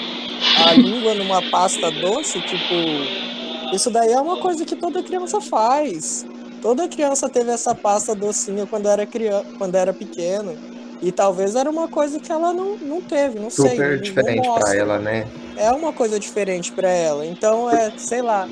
a 0.65 0.73
língua 0.73 1.13
numa 1.13 1.41
pasta 1.49 1.89
doce, 1.89 2.41
tipo, 2.41 3.73
isso 3.73 3.89
daí 3.89 4.11
é 4.11 4.19
uma 4.19 4.37
coisa 4.37 4.65
que 4.65 4.75
toda 4.75 5.01
criança 5.01 5.39
faz. 5.41 6.25
Toda 6.61 6.87
criança 6.87 7.29
teve 7.29 7.51
essa 7.51 7.73
pasta 7.73 8.15
docinha 8.15 8.65
quando 8.65 8.87
era 8.87 9.05
criança, 9.05 9.45
quando 9.57 9.75
era 9.75 9.93
pequeno. 9.93 10.57
E 11.01 11.11
talvez 11.11 11.55
era 11.55 11.69
uma 11.69 11.87
coisa 11.87 12.19
que 12.19 12.31
ela 12.31 12.51
não, 12.51 12.75
não 12.77 13.01
teve, 13.01 13.39
não 13.39 13.51
sei. 13.51 13.69
Super 13.71 14.01
diferente 14.01 14.47
mostra. 14.47 14.75
ela, 14.75 14.97
né? 14.97 15.27
É 15.55 15.71
uma 15.71 15.93
coisa 15.93 16.19
diferente 16.19 16.71
pra 16.71 16.89
ela. 16.89 17.25
Então 17.25 17.69
é, 17.69 17.91
sei 17.97 18.21
lá, 18.21 18.49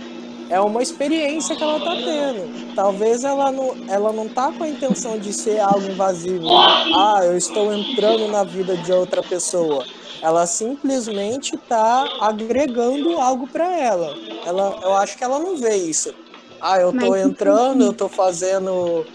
é 0.50 0.60
uma 0.60 0.82
experiência 0.82 1.56
que 1.56 1.64
ela 1.64 1.80
tá 1.80 1.96
tendo. 1.96 2.76
Talvez 2.76 3.24
ela 3.24 3.52
não, 3.52 3.76
ela 3.88 4.12
não 4.12 4.28
tá 4.28 4.52
com 4.52 4.64
a 4.64 4.68
intenção 4.68 5.18
de 5.18 5.34
ser 5.34 5.60
algo 5.60 5.88
invasivo. 5.90 6.48
Ah, 6.50 7.22
eu 7.24 7.38
estou 7.38 7.74
entrando 7.74 8.28
na 8.28 8.44
vida 8.44 8.76
de 8.78 8.92
outra 8.92 9.24
pessoa. 9.24 9.86
Ela 10.22 10.46
simplesmente 10.46 11.58
tá 11.58 12.08
agregando 12.22 13.20
algo 13.20 13.48
pra 13.48 13.78
ela. 13.78 14.16
Ela, 14.46 14.80
eu 14.84 14.94
acho 14.94 15.18
que 15.18 15.24
ela 15.24 15.40
não 15.40 15.58
vê 15.58 15.76
isso. 15.76 16.14
Ah, 16.62 16.80
eu 16.80 16.92
isso 16.92 17.16
entrando, 17.16 17.86
eu 17.86 17.94
tô 17.94 18.08
fazendo, 18.08 19.06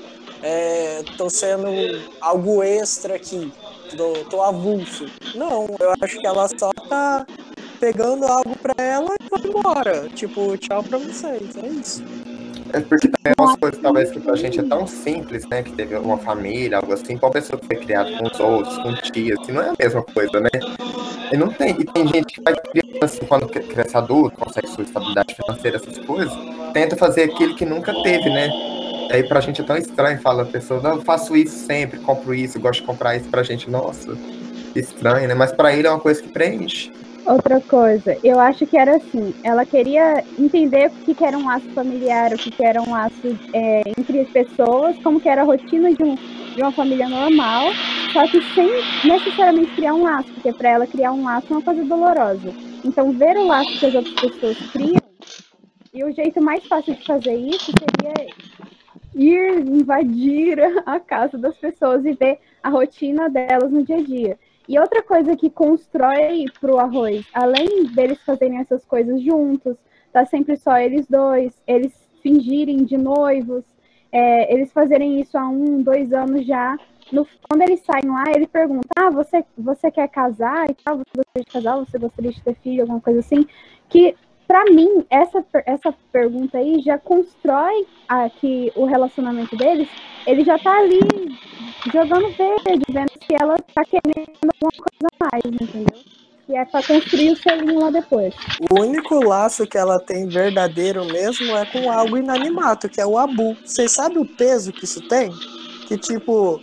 é, 0.42 1.02
tô 1.16 1.28
sendo 1.30 1.68
algo 2.20 2.62
extra 2.62 3.16
aqui. 3.16 3.52
Tô, 3.96 4.12
tô 4.30 4.42
avulso. 4.42 5.06
Não, 5.34 5.66
eu 5.80 5.92
acho 6.00 6.20
que 6.20 6.26
ela 6.26 6.46
só 6.48 6.70
tá 6.88 7.26
pegando 7.80 8.26
algo 8.26 8.54
pra 8.56 8.74
ela 8.78 9.14
e 9.20 9.28
vai 9.28 9.40
embora. 9.42 10.08
Tipo, 10.10 10.56
tchau 10.58 10.84
pra 10.84 10.98
vocês. 10.98 11.56
É 11.56 11.66
isso. 11.66 12.04
É 12.72 12.80
porque 12.80 13.08
tem 13.08 13.32
umas 13.36 13.56
coisas, 13.56 13.80
talvez, 13.80 14.10
que 14.12 14.20
pra 14.20 14.36
gente 14.36 14.60
é 14.60 14.62
tão 14.62 14.86
simples, 14.86 15.44
né? 15.48 15.62
Que 15.62 15.72
teve 15.72 15.96
uma 15.96 16.18
família, 16.18 16.76
algo 16.76 16.92
assim, 16.92 17.18
uma 17.20 17.30
pessoa 17.30 17.58
que 17.58 17.66
foi 17.66 17.76
criada 17.76 18.16
com 18.16 18.26
os 18.26 18.38
outros, 18.38 18.78
com 18.78 18.94
tias, 19.10 19.38
que 19.44 19.50
não 19.50 19.62
é 19.62 19.70
a 19.70 19.74
mesma 19.76 20.02
coisa, 20.02 20.38
né? 20.38 20.50
E 21.32 21.36
não 21.36 21.48
tem. 21.48 21.70
E 21.80 21.84
tem 21.84 22.06
gente 22.06 22.34
que 22.34 22.42
vai 22.42 22.54
criando 22.54 23.02
assim, 23.02 23.26
quando 23.26 23.48
cresce 23.48 23.96
adulto, 23.96 24.36
consegue 24.36 24.68
sua 24.68 24.84
estabilidade 24.84 25.34
financeira, 25.34 25.78
essas 25.78 25.98
coisas, 25.98 26.32
tenta 26.72 26.96
fazer 26.96 27.24
aquilo 27.24 27.56
que 27.56 27.64
nunca 27.64 27.92
teve, 28.02 28.30
né? 28.30 28.50
Aí 29.10 29.24
pra 29.24 29.40
gente 29.40 29.60
é 29.60 29.64
tão 29.64 29.76
estranho, 29.76 30.20
fala 30.20 30.42
a 30.42 30.46
pessoa, 30.46 30.80
não, 30.80 30.94
eu 30.96 31.02
faço 31.02 31.34
isso 31.34 31.66
sempre, 31.66 31.98
compro 31.98 32.32
isso, 32.32 32.60
gosto 32.60 32.82
de 32.82 32.86
comprar 32.86 33.16
isso 33.16 33.28
pra 33.28 33.42
gente, 33.42 33.68
nossa, 33.68 34.16
estranho, 34.76 35.26
né? 35.26 35.34
Mas 35.34 35.50
pra 35.50 35.74
ele 35.74 35.88
é 35.88 35.90
uma 35.90 35.98
coisa 35.98 36.22
que 36.22 36.28
preenche. 36.28 36.92
Outra 37.30 37.60
coisa, 37.60 38.18
eu 38.24 38.40
acho 38.40 38.66
que 38.66 38.76
era 38.76 38.96
assim, 38.96 39.32
ela 39.44 39.64
queria 39.64 40.24
entender 40.36 40.88
o 40.88 41.14
que, 41.14 41.24
era 41.24 41.38
um 41.38 41.46
laço 41.46 41.68
familiar, 41.70 42.32
o 42.32 42.36
que, 42.36 42.50
que 42.50 42.64
era 42.64 42.82
um 42.82 42.90
laço 42.90 43.38
é, 43.52 43.82
entre 43.96 44.18
as 44.22 44.28
pessoas, 44.30 44.96
como 44.98 45.20
que 45.20 45.28
era 45.28 45.42
a 45.42 45.44
rotina 45.44 45.94
de, 45.94 46.02
um, 46.02 46.16
de 46.16 46.60
uma 46.60 46.72
família 46.72 47.08
normal, 47.08 47.66
só 48.12 48.26
que 48.26 48.42
sem 48.52 48.68
necessariamente 49.04 49.72
criar 49.76 49.94
um 49.94 50.02
laço, 50.02 50.28
porque 50.34 50.52
para 50.52 50.70
ela 50.70 50.86
criar 50.88 51.12
um 51.12 51.22
laço 51.22 51.46
é 51.50 51.56
uma 51.56 51.62
coisa 51.62 51.84
dolorosa. 51.84 52.52
Então, 52.84 53.12
ver 53.12 53.36
o 53.36 53.46
laço 53.46 53.78
que 53.78 53.86
as 53.86 53.94
outras 53.94 54.14
pessoas 54.16 54.58
criam, 54.72 55.00
e 55.94 56.02
o 56.02 56.10
jeito 56.10 56.42
mais 56.42 56.66
fácil 56.66 56.96
de 56.96 57.06
fazer 57.06 57.36
isso 57.36 57.70
seria 57.78 58.26
ir 59.14 59.68
invadir 59.68 60.58
a 60.84 60.98
casa 60.98 61.38
das 61.38 61.56
pessoas 61.56 62.04
e 62.04 62.12
ver 62.12 62.40
a 62.60 62.70
rotina 62.70 63.30
delas 63.30 63.70
no 63.70 63.84
dia 63.84 63.98
a 63.98 64.02
dia. 64.02 64.38
E 64.68 64.78
outra 64.78 65.02
coisa 65.02 65.36
que 65.36 65.50
constrói 65.50 66.44
pro 66.60 66.78
arroz, 66.78 67.26
além 67.34 67.84
deles 67.86 68.22
fazerem 68.22 68.58
essas 68.58 68.84
coisas 68.84 69.22
juntos, 69.22 69.76
tá 70.12 70.24
sempre 70.26 70.56
só 70.56 70.78
eles 70.78 71.06
dois, 71.06 71.52
eles 71.66 71.92
fingirem 72.22 72.84
de 72.84 72.96
noivos, 72.96 73.64
é, 74.12 74.52
eles 74.52 74.72
fazerem 74.72 75.20
isso 75.20 75.36
há 75.38 75.48
um, 75.48 75.82
dois 75.82 76.12
anos 76.12 76.46
já. 76.46 76.76
No, 77.12 77.26
quando 77.48 77.62
eles 77.62 77.80
saem 77.80 78.08
lá, 78.08 78.24
ele 78.34 78.46
pergunta: 78.46 78.88
Ah, 78.96 79.10
você, 79.10 79.44
você 79.56 79.90
quer 79.90 80.08
casar 80.08 80.68
e 80.70 80.74
tal? 80.74 80.98
Você 80.98 81.04
gostaria 81.16 81.44
de 81.44 81.50
casar? 81.50 81.76
Você 81.76 81.98
gostaria 81.98 82.32
de 82.32 82.42
ter 82.42 82.54
filho? 82.56 82.82
Alguma 82.82 83.00
coisa 83.00 83.20
assim. 83.20 83.46
Que, 83.88 84.14
para 84.50 84.64
mim, 84.64 85.06
essa, 85.08 85.44
essa 85.64 85.94
pergunta 86.10 86.58
aí 86.58 86.80
já 86.80 86.98
constrói 86.98 87.86
a, 88.08 88.28
que 88.28 88.72
o 88.74 88.84
relacionamento 88.84 89.56
deles, 89.56 89.88
ele 90.26 90.44
já 90.44 90.58
tá 90.58 90.76
ali 90.76 90.98
jogando 91.92 92.28
verde, 92.32 92.84
vendo 92.90 93.12
se 93.12 93.32
ela 93.40 93.56
tá 93.72 93.84
querendo 93.84 94.28
alguma 94.42 94.72
coisa 94.72 95.08
mais, 95.20 95.44
entendeu? 95.44 96.00
E 96.48 96.56
é 96.56 96.64
pra 96.64 96.82
construir 96.82 97.30
o 97.30 97.36
selinho 97.36 97.78
lá 97.78 97.90
depois. 97.92 98.34
O 98.68 98.80
único 98.80 99.24
laço 99.24 99.68
que 99.68 99.78
ela 99.78 100.00
tem 100.00 100.26
verdadeiro 100.26 101.04
mesmo 101.04 101.56
é 101.56 101.64
com 101.66 101.88
algo 101.88 102.18
inanimado, 102.18 102.88
que 102.88 103.00
é 103.00 103.06
o 103.06 103.16
abu. 103.16 103.56
Vocês 103.64 103.92
sabem 103.92 104.18
o 104.18 104.26
peso 104.26 104.72
que 104.72 104.84
isso 104.84 105.00
tem? 105.06 105.30
Que, 105.86 105.96
tipo, 105.96 106.60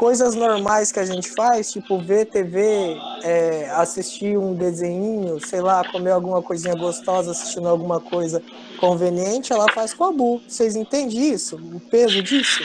coisas 0.00 0.34
normais 0.34 0.90
que 0.90 0.98
a 0.98 1.04
gente 1.04 1.30
faz, 1.32 1.70
tipo 1.70 1.98
ver 1.98 2.24
TV, 2.24 2.96
é, 3.22 3.68
assistir 3.72 4.38
um 4.38 4.54
desenho, 4.54 5.38
sei 5.46 5.60
lá, 5.60 5.84
comer 5.92 6.12
alguma 6.12 6.40
coisinha 6.40 6.74
gostosa, 6.74 7.32
assistindo 7.32 7.68
alguma 7.68 8.00
coisa 8.00 8.42
conveniente, 8.78 9.52
ela 9.52 9.70
faz 9.74 9.92
com 9.92 10.04
o 10.04 10.06
abu. 10.06 10.42
Vocês 10.48 10.74
entendem 10.74 11.30
isso? 11.30 11.56
O 11.56 11.78
peso 11.78 12.22
disso? 12.22 12.62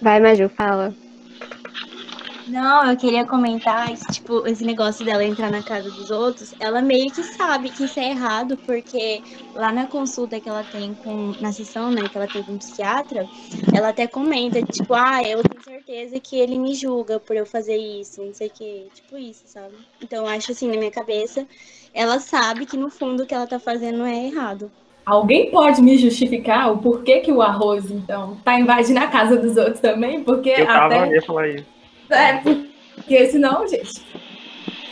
Vai, 0.00 0.20
Maju, 0.20 0.48
fala. 0.50 0.94
Não, 2.46 2.88
eu 2.88 2.96
queria 2.96 3.26
comentar, 3.26 3.92
esse, 3.92 4.06
tipo, 4.06 4.46
esse 4.46 4.64
negócio 4.64 5.04
dela 5.04 5.24
entrar 5.24 5.50
na 5.50 5.62
casa 5.62 5.90
dos 5.90 6.10
outros, 6.12 6.54
ela 6.60 6.80
meio 6.80 7.10
que 7.10 7.22
sabe 7.22 7.70
que 7.70 7.84
isso 7.84 7.98
é 7.98 8.10
errado, 8.10 8.56
porque 8.58 9.20
lá 9.52 9.72
na 9.72 9.86
consulta 9.86 10.38
que 10.38 10.48
ela 10.48 10.62
tem 10.62 10.94
com, 10.94 11.34
na 11.40 11.50
sessão, 11.52 11.90
né, 11.90 12.08
que 12.08 12.16
ela 12.16 12.28
tem 12.28 12.44
com 12.44 12.52
um 12.52 12.58
psiquiatra, 12.58 13.26
ela 13.76 13.88
até 13.88 14.06
comenta, 14.06 14.62
tipo, 14.62 14.94
ah, 14.94 15.22
eu 15.24 15.42
tenho 15.42 15.64
certeza 15.64 16.20
que 16.20 16.36
ele 16.36 16.56
me 16.56 16.72
julga 16.74 17.18
por 17.18 17.34
eu 17.34 17.44
fazer 17.44 17.76
isso, 17.76 18.22
não 18.22 18.32
sei 18.32 18.46
o 18.46 18.50
que, 18.50 18.86
tipo 18.94 19.18
isso, 19.18 19.42
sabe? 19.46 19.74
Então, 20.00 20.24
eu 20.24 20.30
acho 20.30 20.52
assim, 20.52 20.68
na 20.68 20.76
minha 20.76 20.90
cabeça, 20.90 21.44
ela 21.92 22.20
sabe 22.20 22.64
que 22.64 22.76
no 22.76 22.90
fundo 22.90 23.24
o 23.24 23.26
que 23.26 23.34
ela 23.34 23.46
tá 23.46 23.58
fazendo 23.58 24.04
é 24.04 24.26
errado. 24.26 24.70
Alguém 25.04 25.50
pode 25.50 25.82
me 25.82 25.98
justificar 25.98 26.72
o 26.72 26.78
porquê 26.78 27.20
que 27.20 27.32
o 27.32 27.42
arroz, 27.42 27.90
então, 27.90 28.36
tá 28.44 28.58
invadindo 28.58 29.00
a 29.00 29.06
casa 29.08 29.36
dos 29.36 29.56
outros 29.56 29.80
também? 29.80 30.22
Porque 30.22 30.50
Eu 30.50 30.66
tava, 30.66 30.94
até. 30.94 31.08
eu 31.08 31.14
ia 31.14 31.22
falar 31.22 31.48
isso. 31.48 31.75
É, 32.10 32.34
porque 32.94 33.26
senão, 33.26 33.66
gente. 33.68 33.92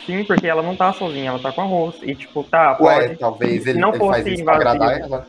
Sim, 0.06 0.22
porque 0.24 0.46
ela 0.46 0.62
não 0.62 0.76
tá 0.76 0.92
sozinha, 0.92 1.30
ela 1.30 1.38
tá 1.38 1.50
com 1.52 1.62
a 1.62 1.64
Rose. 1.64 1.98
E 2.02 2.14
tipo, 2.14 2.42
tá, 2.44 2.76
Ué, 2.80 3.06
pode. 3.08 3.18
talvez 3.18 3.66
ele, 3.66 3.78
não 3.78 3.88
ele 3.90 3.98
fosse 3.98 4.10
faz 4.22 4.26
isso 4.26 4.44
pra 4.44 4.56
agradar 4.56 5.00
ela. 5.00 5.26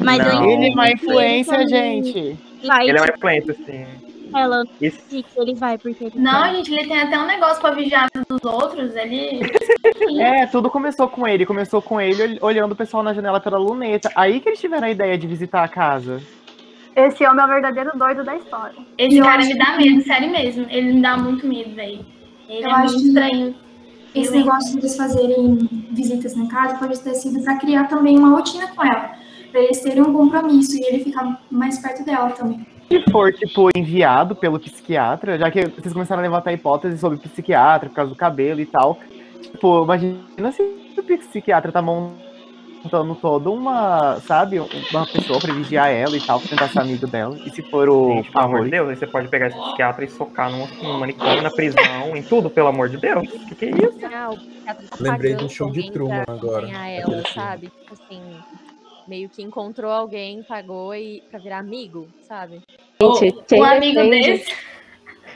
Mas 0.00 0.18
Não. 0.18 0.50
Ele 0.50 0.68
é 0.68 0.72
uma 0.72 0.90
influência, 0.90 1.66
gente. 1.66 2.36
Vai, 2.64 2.88
Ele 2.88 2.98
é 2.98 3.00
uma 3.00 3.06
tipo, 3.06 3.16
influência, 3.18 3.54
sim. 3.64 3.86
ela 4.34 4.64
Isso. 4.80 4.98
que 5.08 5.24
ele 5.36 5.54
vai 5.54 5.78
porque 5.78 6.04
ele 6.04 6.12
Não, 6.18 6.42
quer. 6.42 6.54
gente, 6.56 6.74
ele 6.74 6.88
tem 6.88 7.00
até 7.00 7.18
um 7.18 7.26
negócio 7.26 7.60
pra 7.60 7.70
vigiar 7.70 8.08
dos 8.28 8.44
outros. 8.44 8.94
Ele. 8.94 9.40
É, 10.20 10.46
tudo 10.46 10.70
começou 10.70 11.08
com 11.08 11.26
ele. 11.26 11.44
Começou 11.46 11.80
com 11.82 12.00
ele 12.00 12.22
ol- 12.22 12.48
olhando 12.48 12.72
o 12.72 12.76
pessoal 12.76 13.02
na 13.02 13.12
janela 13.12 13.40
pela 13.40 13.58
luneta. 13.58 14.10
Aí 14.14 14.40
que 14.40 14.48
eles 14.48 14.60
tiveram 14.60 14.86
a 14.86 14.90
ideia 14.90 15.16
de 15.18 15.26
visitar 15.26 15.62
a 15.62 15.68
casa. 15.68 16.20
Esse 16.96 17.24
homem 17.26 17.40
é 17.40 17.44
o 17.44 17.48
verdadeiro 17.48 17.90
doido 17.96 18.24
da 18.24 18.36
história. 18.36 18.74
Esse 18.96 19.18
Eu 19.18 19.24
cara 19.24 19.44
me 19.44 19.56
dá 19.56 19.76
que- 19.76 19.84
medo, 19.90 20.02
sério 20.02 20.30
mesmo. 20.30 20.66
Ele 20.68 20.92
me 20.94 21.00
dá 21.02 21.16
muito 21.16 21.46
medo, 21.46 21.74
velho. 21.74 22.04
Ele 22.48 22.64
Eu 22.64 22.70
é 22.70 22.72
acho 22.72 22.94
muito 22.94 23.06
estranho. 23.08 23.54
Esse 24.14 24.34
Eu- 24.34 24.40
negócio 24.40 24.72
de 24.72 24.78
eles 24.78 24.96
fazerem 24.96 25.58
visitas 25.92 26.34
na 26.34 26.48
casa 26.48 26.76
pode 26.78 26.98
ter 27.00 27.14
sido 27.14 27.42
para 27.44 27.56
criar 27.58 27.84
também 27.88 28.18
uma 28.18 28.30
rotina 28.30 28.66
com 28.68 28.82
ela, 28.84 29.12
para 29.52 29.60
eles 29.60 29.80
terem 29.80 30.02
um 30.02 30.12
compromisso 30.12 30.76
e 30.76 30.84
ele 30.86 31.04
ficar 31.04 31.40
mais 31.50 31.78
perto 31.78 32.04
dela 32.04 32.30
também. 32.30 32.66
Se 32.90 33.04
for, 33.12 33.32
tipo, 33.32 33.68
enviado 33.76 34.34
pelo 34.34 34.58
psiquiatra, 34.58 35.38
já 35.38 35.50
que 35.50 35.66
vocês 35.68 35.92
começaram 35.92 36.20
a 36.20 36.22
levantar 36.22 36.52
hipóteses 36.54 36.98
sobre 36.98 37.18
psiquiatra 37.18 37.90
por 37.90 37.94
causa 37.94 38.10
do 38.10 38.16
cabelo 38.16 38.60
e 38.60 38.66
tal. 38.66 38.98
Tipo, 39.42 39.84
imagina 39.84 40.52
se 40.52 40.62
o 40.62 41.02
psiquiatra 41.02 41.70
tá 41.70 41.82
montando 41.82 42.27
toda 43.20 43.50
uma, 43.50 44.20
sabe, 44.20 44.58
uma 44.58 45.06
pessoa 45.06 45.40
pra 45.40 45.52
vigiar 45.52 45.90
ela 45.90 46.16
e 46.16 46.20
tal, 46.20 46.38
pra 46.40 46.48
tentar 46.48 46.68
ser 46.68 46.80
amigo 46.80 47.06
dela. 47.06 47.38
E 47.44 47.50
se 47.50 47.62
for 47.62 47.88
o 47.88 48.14
Gente, 48.14 48.30
pelo 48.30 48.44
amor 48.44 48.64
de? 48.64 48.70
Deus, 48.70 48.88
aí 48.88 48.96
você 48.96 49.06
pode 49.06 49.28
pegar 49.28 49.48
esse 49.48 49.58
psiquiatra 49.58 50.04
e 50.04 50.08
socar 50.08 50.50
num, 50.50 50.66
num 50.82 50.98
manicômio, 50.98 51.42
na 51.42 51.50
prisão, 51.50 52.16
em 52.16 52.22
tudo, 52.22 52.50
pelo 52.50 52.68
amor 52.68 52.88
de 52.88 52.96
Deus. 52.98 53.26
O 53.28 53.46
que, 53.46 53.54
que 53.54 53.64
é 53.66 53.70
isso? 53.70 53.98
Ah, 54.04 54.74
tá 54.74 54.76
Lembrei 55.00 55.32
pagando 55.32 55.48
do 55.48 55.52
show 55.52 55.70
de 55.70 55.90
Truman 55.90 56.24
pra 56.24 56.34
agora, 56.34 56.68
ela, 56.68 57.22
sabe? 57.34 57.68
Tipo 57.80 57.94
assim, 57.94 58.20
meio 59.06 59.28
que 59.28 59.42
encontrou 59.42 59.90
alguém, 59.90 60.42
pagou 60.42 60.94
e 60.94 61.22
pra 61.30 61.38
virar 61.38 61.58
amigo, 61.58 62.06
sabe? 62.22 62.60
Gente, 63.20 63.42
quem 63.46 63.60
um 63.60 63.64
amigo 63.64 64.00
defende, 64.00 64.26
desse. 64.26 64.54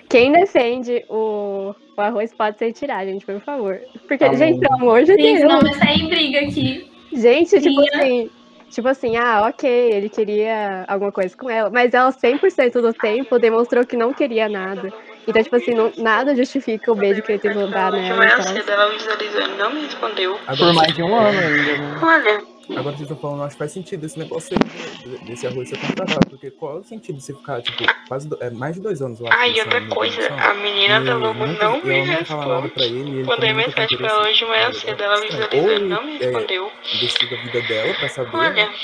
Quem 0.09 0.33
defende 0.33 1.05
o, 1.09 1.75
o 1.97 2.01
arroz 2.01 2.35
pode 2.35 2.59
se 2.59 2.67
retirar, 2.67 3.05
gente, 3.07 3.25
por 3.25 3.41
favor. 3.41 3.81
Porque, 4.07 4.19
Tá 4.19 4.35
gente, 4.35 4.61
pelo 4.61 4.75
amor 4.75 5.05
de 5.05 5.15
Sim, 5.15 5.23
Deus. 5.23 5.39
senão 5.41 5.61
vai 5.61 5.75
sair 5.75 6.07
briga 6.09 6.41
aqui. 6.41 6.92
Gente, 7.13 7.61
tipo 7.61 7.81
Minha- 7.81 7.91
assim, 7.95 8.31
tipo 8.71 8.89
assim, 8.89 9.17
ah, 9.17 9.47
ok, 9.49 9.69
ele 9.69 10.09
queria 10.09 10.85
alguma 10.89 11.13
coisa 11.13 11.37
com 11.37 11.49
ela, 11.51 11.69
mas 11.71 11.93
ela 11.93 12.11
100% 12.11 12.81
do 12.81 12.93
tempo 12.93 13.39
demonstrou 13.39 13.85
que 13.87 13.97
não 13.97 14.13
queria 14.13 14.49
nada. 14.49 14.89
Então, 15.27 15.43
tipo 15.43 15.57
assim, 15.57 15.73
não- 15.75 15.93
nada 15.99 16.35
justifica 16.35 16.91
o 16.91 16.95
beijo 16.95 17.23
que 17.23 17.33
ele 17.33 17.39
tentou 17.39 17.69
dar 17.69 17.93
nela 17.93 18.25
e 18.25 18.43
cedo, 18.43 18.71
ela 18.71 18.91
visualizando 18.91 19.57
não 19.57 19.73
me 19.73 19.83
respondeu. 19.83 20.39
Por 20.59 20.73
mais 20.75 20.95
de 20.95 21.03
um 21.03 21.15
ano 21.15 21.39
ainda, 21.39 21.79
né? 21.79 22.01
Olha, 22.03 22.43
Agora 22.77 22.97
vocês 22.97 23.03
estão 23.03 23.17
falando, 23.17 23.43
acho 23.45 23.55
que 23.55 23.59
faz 23.59 23.73
sentido 23.73 24.05
esse 24.07 24.19
negócio 24.19 24.57
aí, 24.57 25.19
desse 25.27 25.47
arroz 25.47 25.69
ser 25.69 25.79
contratado, 25.79 26.27
porque 26.31 26.51
qual 26.51 26.77
é 26.79 26.81
o 26.81 26.85
sentido 26.85 27.17
de 27.19 27.23
você 27.25 27.35
ficar, 27.35 27.61
tipo, 27.63 27.85
quase 28.09 28.29
do- 28.29 28.37
é, 28.41 28.51
mais 28.51 28.75
de 28.77 28.81
dois 28.81 29.01
anos, 29.03 29.21
acho. 29.23 29.33
ai, 29.33 29.51
nessa- 29.51 29.65
outra 29.65 29.81
coisa, 29.87 30.29
a 30.35 30.55
menina 30.55 31.01
e 31.01 31.05
da 31.05 31.17
Lobo 31.17 31.47
não 31.47 31.79
e 31.81 31.87
me 31.87 32.05
nada 32.07 32.69
pra 32.69 32.85
ele, 32.85 32.97
e 32.97 33.15
ele 33.19 33.25
Mandei 33.25 33.53
mensagem 33.53 33.99
pra 33.99 34.09
ela 34.09 34.23
hoje 34.29 34.45
É, 34.45 34.73
cedo, 34.73 35.01
é 35.01 35.05
ela 35.05 35.15
estranho. 35.15 35.31
visualizando, 35.51 35.63
Ou 35.67 35.71
ele, 35.73 35.85
não 35.87 36.05
me 36.05 36.17
é, 36.17 36.19
respondeu. 36.19 36.73
investiga 36.95 37.37
a 37.37 37.43
vida 37.43 37.61
dela 37.63 37.95
pra 37.95 38.09
saber, 38.09 38.37
Olha, 38.37 38.51
né? 38.51 38.75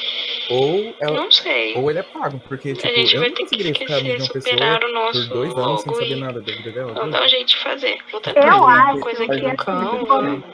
Ou 0.50 0.94
ela, 1.00 1.16
não 1.16 1.30
sei. 1.30 1.74
ou 1.76 1.90
ele 1.90 1.98
é 1.98 2.02
pago, 2.02 2.40
porque, 2.48 2.74
tipo, 2.74 2.86
a 2.86 2.90
gente 2.90 3.14
eu 3.14 3.20
vai 3.20 3.28
não 3.30 3.36
ter 3.36 3.44
que 3.46 3.56
ficar 3.74 4.00
de 4.00 4.10
uma 4.12 4.28
pessoa 4.28 4.80
o 4.84 4.92
nosso 4.92 5.28
por 5.28 5.34
dois 5.34 5.56
anos 5.56 5.80
sem 5.82 5.94
saber 5.94 6.16
nada 6.16 6.40
da 6.40 6.52
vida 6.52 6.70
dela. 6.72 6.92
Doido. 6.92 7.10
dar 7.10 7.22
um 7.24 7.28
jeito 7.28 7.48
de 7.48 7.56
fazer. 7.58 7.98
Vou 8.10 8.20
tentar 8.20 8.46
Eu 8.46 8.66
acho 8.66 9.00
coisa 9.00 9.24
que 9.26 9.32
aqui 9.32 9.42
no 9.42 9.56
cão. 10.06 10.44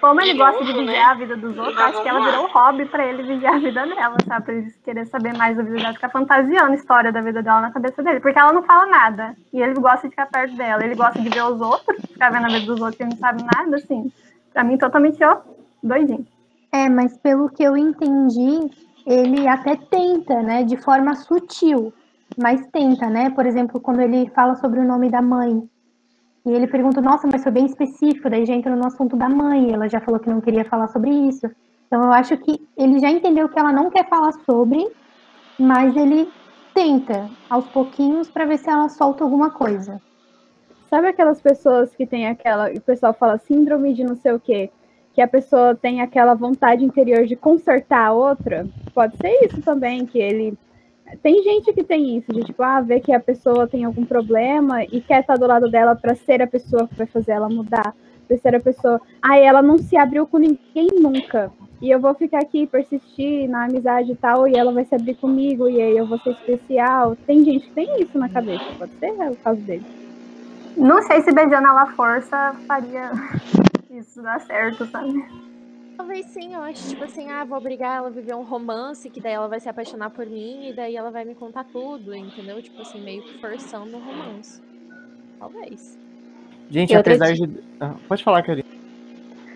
Como, 0.00 0.20
ele 0.20 0.34
gosta 0.34 0.64
de 0.64 0.72
vigiar 0.72 0.86
né? 0.86 1.02
a 1.02 1.14
vida 1.14 1.36
dos 1.36 1.56
outros, 1.56 1.78
acho 1.78 2.02
que 2.02 2.08
ela 2.08 2.24
virou 2.24 2.44
um 2.44 2.50
hobby 2.50 2.86
pra 2.86 3.06
ele 3.06 3.22
vigiar 3.22 3.54
a 3.54 3.58
vida 3.58 3.86
dela, 3.86 4.16
sabe? 4.26 4.44
Pra 4.44 4.54
ele 4.54 4.72
querer 4.84 5.06
saber 5.06 5.36
mais 5.36 5.56
da 5.56 5.62
vida 5.62 5.76
dela, 5.76 5.94
ficar 5.94 6.08
fantasiando 6.08 6.72
a 6.72 6.74
história 6.74 7.12
da 7.12 7.20
vida 7.20 7.42
dela 7.42 7.60
na 7.60 7.72
cabeça 7.72 8.02
dele. 8.02 8.20
Porque 8.20 8.38
ela 8.38 8.52
não 8.52 8.62
fala 8.62 8.86
nada. 8.86 9.36
E 9.52 9.60
ele 9.60 9.74
gosta 9.74 10.08
de 10.08 10.10
ficar 10.10 10.26
perto 10.26 10.56
dela. 10.56 10.84
Ele 10.84 10.94
gosta 10.94 11.20
de 11.20 11.28
ver 11.28 11.42
os 11.42 11.60
outros, 11.60 12.00
ficar 12.06 12.30
vendo 12.30 12.46
a 12.46 12.48
vida 12.48 12.66
dos 12.66 12.80
outros 12.80 13.00
ele 13.00 13.10
não 13.10 13.18
sabe 13.18 13.42
nada, 13.42 13.76
assim. 13.76 14.12
Pra 14.52 14.64
mim, 14.64 14.78
totalmente, 14.78 15.22
ó, 15.22 15.38
doidinho. 15.82 16.26
É, 16.72 16.88
mas 16.88 17.16
pelo 17.18 17.48
que 17.48 17.62
eu 17.62 17.76
entendi, 17.76 18.70
ele 19.06 19.48
até 19.48 19.74
tenta, 19.76 20.42
né, 20.42 20.62
de 20.62 20.76
forma 20.76 21.14
sutil, 21.14 21.92
mas 22.36 22.66
tenta, 22.66 23.08
né? 23.08 23.30
Por 23.30 23.46
exemplo, 23.46 23.80
quando 23.80 24.00
ele 24.00 24.30
fala 24.34 24.54
sobre 24.56 24.80
o 24.80 24.84
nome 24.84 25.08
da 25.10 25.22
mãe, 25.22 25.68
e 26.48 26.54
ele 26.54 26.66
pergunta, 26.66 27.00
nossa, 27.00 27.28
mas 27.30 27.42
foi 27.42 27.52
bem 27.52 27.66
específico, 27.66 28.30
daí 28.30 28.46
já 28.46 28.54
entra 28.54 28.74
no 28.74 28.86
assunto 28.86 29.16
da 29.16 29.28
mãe, 29.28 29.72
ela 29.72 29.88
já 29.88 30.00
falou 30.00 30.18
que 30.18 30.30
não 30.30 30.40
queria 30.40 30.64
falar 30.64 30.88
sobre 30.88 31.10
isso. 31.10 31.46
Então 31.86 32.02
eu 32.04 32.12
acho 32.12 32.36
que 32.38 32.66
ele 32.76 32.98
já 32.98 33.10
entendeu 33.10 33.48
que 33.48 33.58
ela 33.58 33.72
não 33.72 33.90
quer 33.90 34.08
falar 34.08 34.32
sobre, 34.46 34.86
mas 35.58 35.94
ele 35.94 36.28
tenta 36.74 37.28
aos 37.50 37.66
pouquinhos 37.66 38.30
para 38.30 38.46
ver 38.46 38.58
se 38.58 38.70
ela 38.70 38.88
solta 38.88 39.24
alguma 39.24 39.50
coisa. 39.50 40.00
Sabe 40.88 41.08
aquelas 41.08 41.40
pessoas 41.40 41.94
que 41.94 42.06
tem 42.06 42.26
aquela. 42.26 42.70
O 42.70 42.80
pessoal 42.80 43.12
fala 43.12 43.36
síndrome 43.36 43.92
de 43.92 44.04
não 44.04 44.16
sei 44.16 44.32
o 44.32 44.40
quê? 44.40 44.70
Que 45.12 45.20
a 45.20 45.28
pessoa 45.28 45.74
tem 45.74 46.00
aquela 46.00 46.34
vontade 46.34 46.84
interior 46.84 47.26
de 47.26 47.36
consertar 47.36 48.06
a 48.06 48.12
outra? 48.12 48.66
Pode 48.94 49.16
ser 49.18 49.44
isso 49.44 49.60
também, 49.60 50.06
que 50.06 50.18
ele. 50.18 50.56
Tem 51.22 51.42
gente 51.42 51.72
que 51.72 51.82
tem 51.82 52.16
isso, 52.16 52.32
de 52.32 52.44
tipo, 52.44 52.62
ah, 52.62 52.80
ver 52.80 53.00
que 53.00 53.12
a 53.12 53.20
pessoa 53.20 53.66
tem 53.66 53.84
algum 53.84 54.04
problema 54.04 54.84
e 54.84 55.00
quer 55.00 55.20
estar 55.20 55.36
do 55.36 55.46
lado 55.46 55.70
dela 55.70 55.96
para 55.96 56.14
ser 56.14 56.42
a 56.42 56.46
pessoa 56.46 56.86
que 56.86 56.94
vai 56.94 57.06
fazer 57.06 57.32
ela 57.32 57.48
mudar. 57.48 57.94
Pra 58.26 58.36
ser 58.36 58.54
a 58.54 58.60
pessoa. 58.60 59.00
Ah, 59.22 59.38
ela 59.38 59.62
não 59.62 59.78
se 59.78 59.96
abriu 59.96 60.26
com 60.26 60.36
ninguém 60.36 60.88
nunca. 61.00 61.50
E 61.80 61.90
eu 61.90 62.00
vou 62.00 62.12
ficar 62.14 62.40
aqui, 62.40 62.66
persistir 62.66 63.48
na 63.48 63.64
amizade 63.64 64.12
e 64.12 64.16
tal, 64.16 64.46
e 64.48 64.54
ela 64.54 64.72
vai 64.72 64.84
se 64.84 64.94
abrir 64.94 65.14
comigo, 65.14 65.68
e 65.68 65.80
aí 65.80 65.96
eu 65.96 66.06
vou 66.06 66.18
ser 66.18 66.30
especial. 66.30 67.16
Tem 67.26 67.44
gente 67.44 67.68
que 67.68 67.74
tem 67.74 68.02
isso 68.02 68.18
na 68.18 68.28
cabeça, 68.28 68.64
pode 68.78 68.92
ser 68.98 69.12
o 69.12 69.36
caso 69.36 69.60
dele. 69.60 69.84
Não 70.76 71.00
sei 71.02 71.22
se 71.22 71.32
beijando 71.32 71.68
ela 71.68 71.86
força 71.86 72.54
faria 72.66 73.10
isso 73.90 74.22
dar 74.22 74.40
certo, 74.40 74.86
sabe? 74.86 75.24
Talvez 75.98 76.26
sim, 76.26 76.54
eu 76.54 76.62
acho, 76.62 76.88
tipo 76.90 77.02
assim, 77.02 77.28
ah, 77.28 77.44
vou 77.44 77.58
obrigar 77.58 77.96
ela 77.96 78.06
a 78.06 78.10
viver 78.10 78.32
um 78.34 78.44
romance, 78.44 79.10
que 79.10 79.20
daí 79.20 79.32
ela 79.32 79.48
vai 79.48 79.58
se 79.58 79.68
apaixonar 79.68 80.10
por 80.10 80.26
mim, 80.26 80.68
e 80.68 80.72
daí 80.72 80.94
ela 80.94 81.10
vai 81.10 81.24
me 81.24 81.34
contar 81.34 81.64
tudo, 81.64 82.14
entendeu? 82.14 82.62
Tipo 82.62 82.80
assim, 82.82 83.00
meio 83.00 83.20
que 83.24 83.34
forçando 83.40 83.96
um 83.96 84.00
romance. 84.00 84.62
Talvez. 85.40 85.98
Gente, 86.70 86.92
E 86.92 86.96
outra 86.96 87.12
apesar 87.14 87.32
ati- 87.32 87.46
de. 87.46 87.62
Ah, 87.80 87.96
pode 88.08 88.22
falar, 88.22 88.44
Karine. 88.44 88.62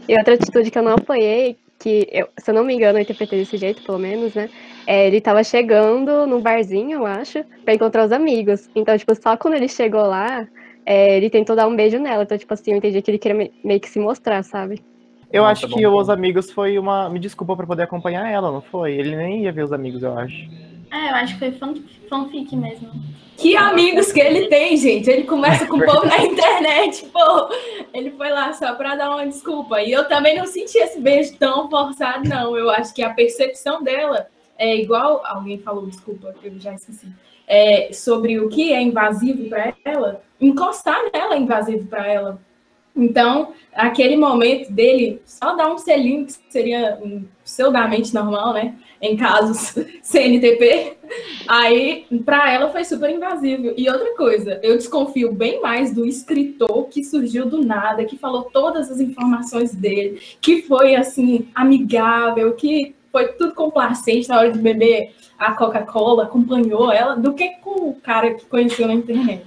E 0.09 0.16
outra 0.18 0.34
atitude 0.34 0.68
que 0.70 0.78
eu 0.78 0.82
não 0.82 0.95
apoiei, 0.95 1.57
que 1.78 2.09
eu, 2.11 2.28
se 2.40 2.51
eu 2.51 2.55
não 2.55 2.64
me 2.64 2.74
engano, 2.74 2.99
eu 2.99 3.03
interpretei 3.03 3.38
desse 3.38 3.57
jeito, 3.57 3.80
pelo 3.84 3.99
menos, 3.99 4.34
né? 4.34 4.51
É, 4.84 5.07
ele 5.07 5.20
tava 5.20 5.45
chegando 5.45 6.26
num 6.26 6.40
barzinho, 6.40 6.99
eu 6.99 7.07
acho, 7.07 7.45
pra 7.64 7.74
encontrar 7.74 8.05
os 8.05 8.12
amigos. 8.12 8.68
Então, 8.74 8.99
tipo, 8.99 9.14
só 9.14 9.36
quando 9.36 9.55
ele 9.55 9.68
chegou 9.68 10.03
lá, 10.07 10.49
é, 10.84 11.16
ele 11.16 11.30
tentou 11.30 11.55
dar 11.55 11.68
um 11.68 11.76
beijo 11.76 12.01
nela. 12.01 12.24
Então, 12.24 12.36
tipo 12.36 12.53
assim, 12.53 12.72
eu 12.72 12.78
entendi 12.78 13.01
que 13.01 13.11
ele 13.12 13.18
queria 13.18 13.36
me- 13.38 13.55
meio 13.62 13.80
que 13.80 13.88
se 13.88 14.01
mostrar, 14.01 14.43
sabe? 14.43 14.84
Eu 15.33 15.43
Nossa, 15.43 15.53
acho 15.53 15.68
bom 15.68 15.76
que 15.76 15.83
ponto. 15.83 15.99
os 15.99 16.11
amigos 16.11 16.51
foi 16.51 16.78
uma. 16.78 17.09
Me 17.09 17.18
desculpa 17.18 17.57
pra 17.57 17.66
poder 17.66 17.83
acompanhar 17.85 18.28
ela, 18.30 18.51
não 18.53 18.61
foi? 18.61 18.93
Ele 18.93 19.16
nem 19.16 19.43
ia 19.45 19.53
ver 19.53 19.64
os 19.64 19.72
amigos, 19.72 20.03
eu 20.03 20.16
acho. 20.18 20.49
É, 20.91 21.11
eu 21.11 21.14
acho 21.14 21.33
que 21.35 21.39
foi 21.39 21.53
fan- 21.53 21.83
fanfic 22.09 22.55
mesmo. 22.55 22.91
Que 23.39 23.57
amigos 23.57 24.12
que 24.12 24.20
ele 24.20 24.47
tem, 24.49 24.76
gente. 24.76 25.11
Ele 25.11 25.24
começa 25.24 25.66
com 25.66 25.78
o 25.78 25.85
povo 25.85 26.05
na 26.07 26.18
internet, 26.22 27.07
pô. 27.07 27.49
Ele 27.95 28.11
foi 28.11 28.28
lá 28.30 28.53
só 28.53 28.74
pra 28.74 28.95
dar 28.95 29.09
uma 29.11 29.26
desculpa. 29.26 29.80
E 29.80 29.91
eu 29.91 30.07
também 30.07 30.37
não 30.37 30.47
senti 30.47 30.76
esse 30.78 31.01
beijo 31.01 31.35
tão 31.39 31.68
forçado, 31.70 32.28
não. 32.28 32.57
Eu 32.57 32.68
acho 32.70 32.95
que 32.95 33.03
a 33.03 33.11
percepção 33.11 33.83
dela 33.83 34.26
é 34.59 34.76
igual. 34.76 35.22
Alguém 35.24 35.59
falou, 35.59 35.87
desculpa, 35.87 36.35
eu 36.45 36.53
já 36.61 36.74
esqueci. 36.74 37.09
É, 37.49 37.91
sobre 37.93 38.39
o 38.39 38.49
que 38.51 38.72
é 38.72 38.80
invasivo 38.80 39.49
pra 39.49 39.72
ela, 39.85 40.22
encostar 40.41 40.99
nela 41.12 41.35
é 41.35 41.39
invasivo 41.39 41.87
pra 41.89 42.07
ela. 42.07 42.39
Então, 42.95 43.55
aquele 43.74 44.16
momento 44.16 44.70
dele, 44.70 45.22
só 45.24 45.57
dar 45.57 45.72
um 45.72 45.78
selinho, 45.78 46.26
que 46.26 46.34
seria 46.51 46.99
um, 47.03 47.24
pseudamente 47.43 48.12
normal, 48.14 48.53
né? 48.53 48.74
Em 49.01 49.16
casos 49.16 49.74
CNTP, 50.03 50.99
aí 51.49 52.07
pra 52.24 52.53
ela 52.53 52.70
foi 52.70 52.84
super 52.84 53.11
invasivo. 53.11 53.72
E 53.76 53.88
outra 53.88 54.14
coisa, 54.14 54.61
eu 54.62 54.76
desconfio 54.76 55.32
bem 55.32 55.61
mais 55.61 55.93
do 55.93 56.07
escritor 56.07 56.88
que 56.88 57.03
surgiu 57.03 57.47
do 57.47 57.64
nada, 57.64 58.05
que 58.05 58.18
falou 58.18 58.45
todas 58.45 58.90
as 58.90 59.01
informações 59.01 59.74
dele, 59.74 60.20
que 60.40 60.62
foi 60.62 60.95
assim, 60.95 61.49
amigável, 61.55 62.53
que 62.53 62.95
foi 63.11 63.28
tudo 63.32 63.55
complacente 63.55 64.28
na 64.28 64.38
hora 64.38 64.53
de 64.53 64.59
beber 64.59 65.14
a 65.38 65.53
Coca-Cola, 65.55 66.24
acompanhou 66.24 66.93
ela, 66.93 67.14
do 67.14 67.34
que 67.34 67.57
com 67.57 67.90
o 67.90 67.95
cara 67.97 68.34
que 68.34 68.47
conheceu 68.47 68.86
na 68.86 68.95
internet. 68.95 69.45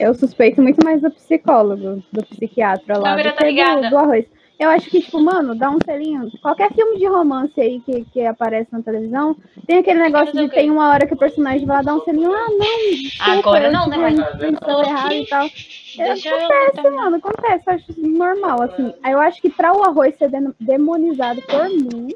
Eu 0.00 0.14
suspeito 0.14 0.62
muito 0.62 0.84
mais 0.84 1.00
do 1.00 1.10
psicólogo, 1.10 2.02
do 2.12 2.24
psiquiatra 2.26 2.98
lá, 2.98 3.16
do 3.16 3.32
tá 3.32 3.44
ligada. 3.44 3.90
do 3.90 3.96
arroz. 3.98 4.24
Eu 4.58 4.70
acho 4.70 4.90
que, 4.90 5.00
tipo, 5.00 5.20
mano, 5.20 5.54
dá 5.54 5.70
um 5.70 5.78
selinho. 5.84 6.28
Qualquer 6.42 6.72
filme 6.72 6.98
de 6.98 7.06
romance 7.06 7.60
aí 7.60 7.78
que, 7.80 8.04
que 8.06 8.26
aparece 8.26 8.66
na 8.72 8.82
televisão, 8.82 9.36
tem 9.68 9.78
aquele 9.78 10.00
negócio 10.00 10.32
de 10.34 10.48
tem 10.48 10.68
uma 10.68 10.88
hora 10.88 11.06
que 11.06 11.14
o 11.14 11.16
personagem 11.16 11.64
vai 11.64 11.76
lá 11.76 11.82
dar 11.82 11.94
um 11.94 12.00
selinho. 12.00 12.32
Ah, 12.32 12.48
não, 12.50 12.90
desculpa, 12.90 13.48
Agora 13.48 13.70
não, 13.70 13.86
né? 13.88 14.10
intenção 14.10 14.82
errada 14.82 15.14
e 15.14 15.26
tal. 15.26 15.46
É, 15.46 16.04
Deixa 16.08 16.28
eu 16.28 16.36
acontece, 16.38 16.90
mano, 16.90 17.16
acontece. 17.16 17.64
Eu 17.68 17.72
acho 17.74 18.00
normal, 18.00 18.62
assim. 18.62 18.92
Eu 19.08 19.20
acho 19.20 19.40
que 19.40 19.48
pra 19.48 19.72
o 19.72 19.84
arroz 19.84 20.16
ser 20.16 20.28
de- 20.28 20.52
demonizado 20.58 21.40
por 21.42 21.68
mim, 21.68 22.08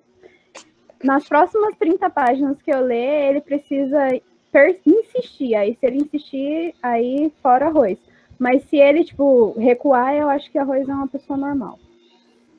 nas 1.05 1.29
próximas 1.29 1.77
30 1.79 2.11
páginas 2.11 2.61
que 2.61 2.73
eu 2.73 2.81
ler, 2.81 3.31
ele 3.31 3.41
precisa 3.41 3.99
insistir. 4.87 5.55
Aí, 5.55 5.77
se 5.79 5.87
ele 5.87 5.99
insistir, 5.99 6.75
aí 6.83 7.33
fora 7.43 7.67
arroz. 7.67 7.99
Mas 8.39 8.65
se 8.65 8.77
ele, 8.77 9.05
tipo, 9.05 9.53
recuar, 9.59 10.15
eu 10.15 10.29
acho 10.29 10.51
que 10.51 10.59
arroz 10.59 10.89
é 10.89 10.93
uma 10.95 11.09
pessoa 11.09 11.37
normal. 11.37 11.79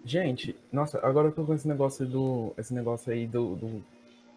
Gente, 0.06 0.56
nossa, 0.72 1.00
agora 1.06 1.30
eu 1.30 1.32
tô 1.32 1.46
com 1.46 1.54
esse 1.54 1.68
negócio 1.68 2.06
do. 2.06 2.54
Esse 2.58 2.74
negócio 2.74 3.12
aí 3.12 3.26
do, 3.26 3.56
do, 3.56 3.84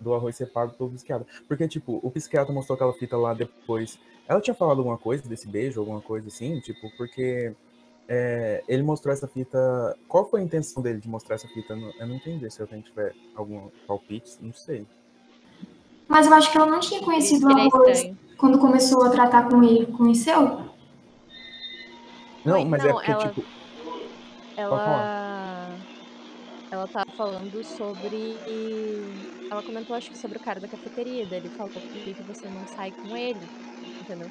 do 0.00 0.14
arroz 0.14 0.36
ser 0.36 0.46
pago 0.46 0.74
pelo 0.74 0.90
psiquiatra. 0.90 1.26
Porque, 1.48 1.66
tipo, 1.66 1.98
o 2.02 2.10
psiquiatra 2.10 2.52
mostrou 2.52 2.74
aquela 2.76 2.92
fita 2.92 3.16
lá 3.16 3.34
depois. 3.34 3.98
Ela 4.28 4.40
tinha 4.40 4.54
falado 4.54 4.78
alguma 4.78 4.98
coisa 4.98 5.28
desse 5.28 5.48
beijo, 5.48 5.80
alguma 5.80 6.00
coisa 6.00 6.28
assim? 6.28 6.60
Tipo, 6.60 6.88
porque 6.96 7.52
é, 8.08 8.62
ele 8.68 8.82
mostrou 8.82 9.12
essa 9.12 9.26
fita. 9.26 9.96
Qual 10.08 10.28
foi 10.28 10.40
a 10.40 10.44
intenção 10.44 10.82
dele 10.82 11.00
de 11.00 11.08
mostrar 11.08 11.34
essa 11.36 11.48
fita? 11.48 11.74
Eu 11.74 12.06
não- 12.06 12.16
entendi. 12.16 12.48
Se 12.50 12.60
alguém 12.62 12.80
tiver 12.80 13.12
algum 13.34 13.68
palpite, 13.86 14.36
não 14.40 14.52
sei. 14.52 14.86
Mas 16.08 16.26
eu 16.26 16.34
acho 16.34 16.50
que 16.50 16.56
ela 16.58 16.66
não 16.66 16.80
tinha 16.80 17.00
conhecido 17.00 17.46
o 17.46 17.58
é 17.58 17.62
arroz 17.62 18.02
quando 18.36 18.58
começou 18.58 19.04
a 19.04 19.10
tratar 19.10 19.48
com 19.48 19.62
ele. 19.62 19.86
Conheceu? 19.86 20.66
Não, 22.44 22.64
mas 22.64 22.84
é 22.84 22.88
não, 22.88 22.94
porque, 22.94 23.10
ela- 23.10 23.28
tipo. 23.28 23.44
Ela. 24.56 25.78
Ela 26.70 26.86
tava 26.88 27.04
falando 27.16 27.62
sobre. 27.64 28.14
Ela 29.50 29.62
comentou, 29.62 29.96
acho 29.96 30.10
que 30.10 30.18
sobre 30.18 30.38
o 30.38 30.40
cara 30.40 30.60
da 30.60 30.68
cafeteria. 30.68 31.26
Daí 31.26 31.40
ele 31.40 31.48
falou 31.50 31.70
que 31.70 32.14
você 32.22 32.48
não 32.48 32.66
sai 32.68 32.92
com 32.92 33.16
ele. 33.16 33.40
Entendeu? 34.00 34.28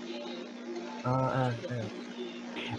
Ah, 1.03 1.53
é, 1.69 1.73
é. 1.73 2.14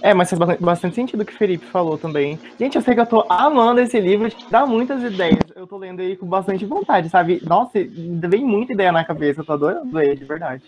É, 0.02 0.14
mas 0.14 0.30
faz 0.30 0.38
bastante- 0.38 0.62
bastante 0.62 0.94
sentido 0.94 1.22
o 1.22 1.24
que 1.24 1.32
o 1.32 1.36
Felipe 1.36 1.66
falou 1.66 1.98
também. 1.98 2.38
Gente, 2.58 2.76
eu 2.76 2.82
sei 2.82 2.94
que 2.94 3.00
eu 3.00 3.06
tô 3.06 3.24
amando 3.28 3.80
esse 3.80 3.98
livro, 4.00 4.28
dá 4.50 4.66
muitas 4.66 5.02
ideias. 5.02 5.38
Eu 5.54 5.66
tô 5.66 5.76
lendo 5.76 6.00
ele 6.00 6.16
com 6.16 6.26
bastante 6.26 6.64
vontade, 6.64 7.08
sabe? 7.08 7.40
Nossa, 7.44 7.72
vem 7.74 8.44
muita 8.44 8.72
ideia 8.72 8.92
na 8.92 9.04
cabeça, 9.04 9.40
eu 9.40 9.44
tô 9.44 9.52
adorando 9.52 10.00
ele, 10.00 10.16
de 10.16 10.24
verdade. 10.24 10.62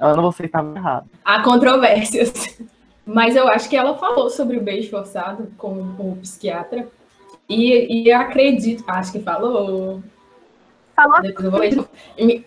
Eu 0.00 0.16
não 0.16 0.22
vou 0.22 0.32
ser 0.32 0.46
estava 0.46 0.76
errado. 0.76 1.06
Há 1.24 1.42
controvérsias. 1.42 2.58
Mas 3.04 3.34
eu 3.34 3.48
acho 3.48 3.68
que 3.68 3.76
ela 3.76 3.98
falou 3.98 4.30
sobre 4.30 4.56
o 4.56 4.62
beijo 4.62 4.90
forçado 4.90 5.48
com, 5.58 5.94
com 5.94 6.12
o 6.12 6.16
psiquiatra. 6.16 6.86
E, 7.48 8.04
e 8.04 8.08
eu 8.08 8.16
acredito, 8.18 8.84
acho 8.86 9.10
que 9.10 9.20
falou. 9.20 10.02
Falou. 10.94 11.20
Depois 11.20 11.44
eu 11.44 11.50
vou 11.50 11.60
ler. 11.60 12.44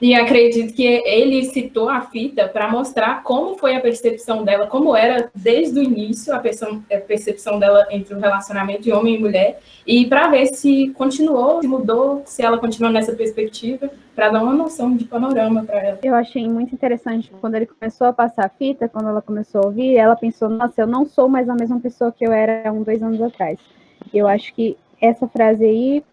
E, 0.00 0.14
acredito 0.14 0.72
que 0.74 0.84
ele 0.84 1.44
citou 1.44 1.88
a 1.88 2.00
fita 2.00 2.48
para 2.48 2.70
mostrar 2.70 3.22
como 3.22 3.56
foi 3.56 3.74
a 3.74 3.80
percepção 3.80 4.44
dela, 4.44 4.66
como 4.66 4.96
era 4.96 5.30
desde 5.34 5.78
o 5.78 5.82
início 5.82 6.34
a 6.34 6.38
percepção, 6.38 7.58
dela 7.58 7.86
entre 7.90 8.14
o 8.14 8.18
relacionamento 8.18 8.82
de 8.82 8.92
homem 8.92 9.16
e 9.16 9.18
mulher, 9.18 9.60
e 9.86 10.06
para 10.06 10.28
ver 10.28 10.46
se 10.46 10.88
continuou, 10.96 11.60
se 11.60 11.68
mudou, 11.68 12.22
se 12.24 12.42
ela 12.42 12.58
continuou 12.58 12.92
nessa 12.92 13.12
perspectiva, 13.12 13.90
para 14.14 14.30
dar 14.30 14.42
uma 14.42 14.52
noção 14.52 14.96
de 14.96 15.04
panorama 15.04 15.64
para 15.64 15.78
ela. 15.78 15.98
Eu 16.02 16.14
achei 16.14 16.48
muito 16.48 16.74
interessante 16.74 17.30
quando 17.40 17.54
ele 17.54 17.66
começou 17.66 18.06
a 18.06 18.12
passar 18.12 18.46
a 18.46 18.48
fita, 18.48 18.88
quando 18.88 19.08
ela 19.08 19.22
começou 19.22 19.62
a 19.62 19.66
ouvir, 19.66 19.96
ela 19.96 20.16
pensou, 20.16 20.48
nossa, 20.48 20.80
eu 20.80 20.86
não 20.86 21.06
sou 21.06 21.28
mais 21.28 21.48
a 21.48 21.54
mesma 21.54 21.80
pessoa 21.80 22.12
que 22.12 22.26
eu 22.26 22.32
era 22.32 22.72
um, 22.72 22.82
dois 22.82 23.02
anos 23.02 23.20
atrás. 23.20 23.58
Eu 24.12 24.26
acho 24.26 24.54
que 24.54 24.76
essa 25.00 25.26
frase 25.28 25.64
aí 25.64 26.04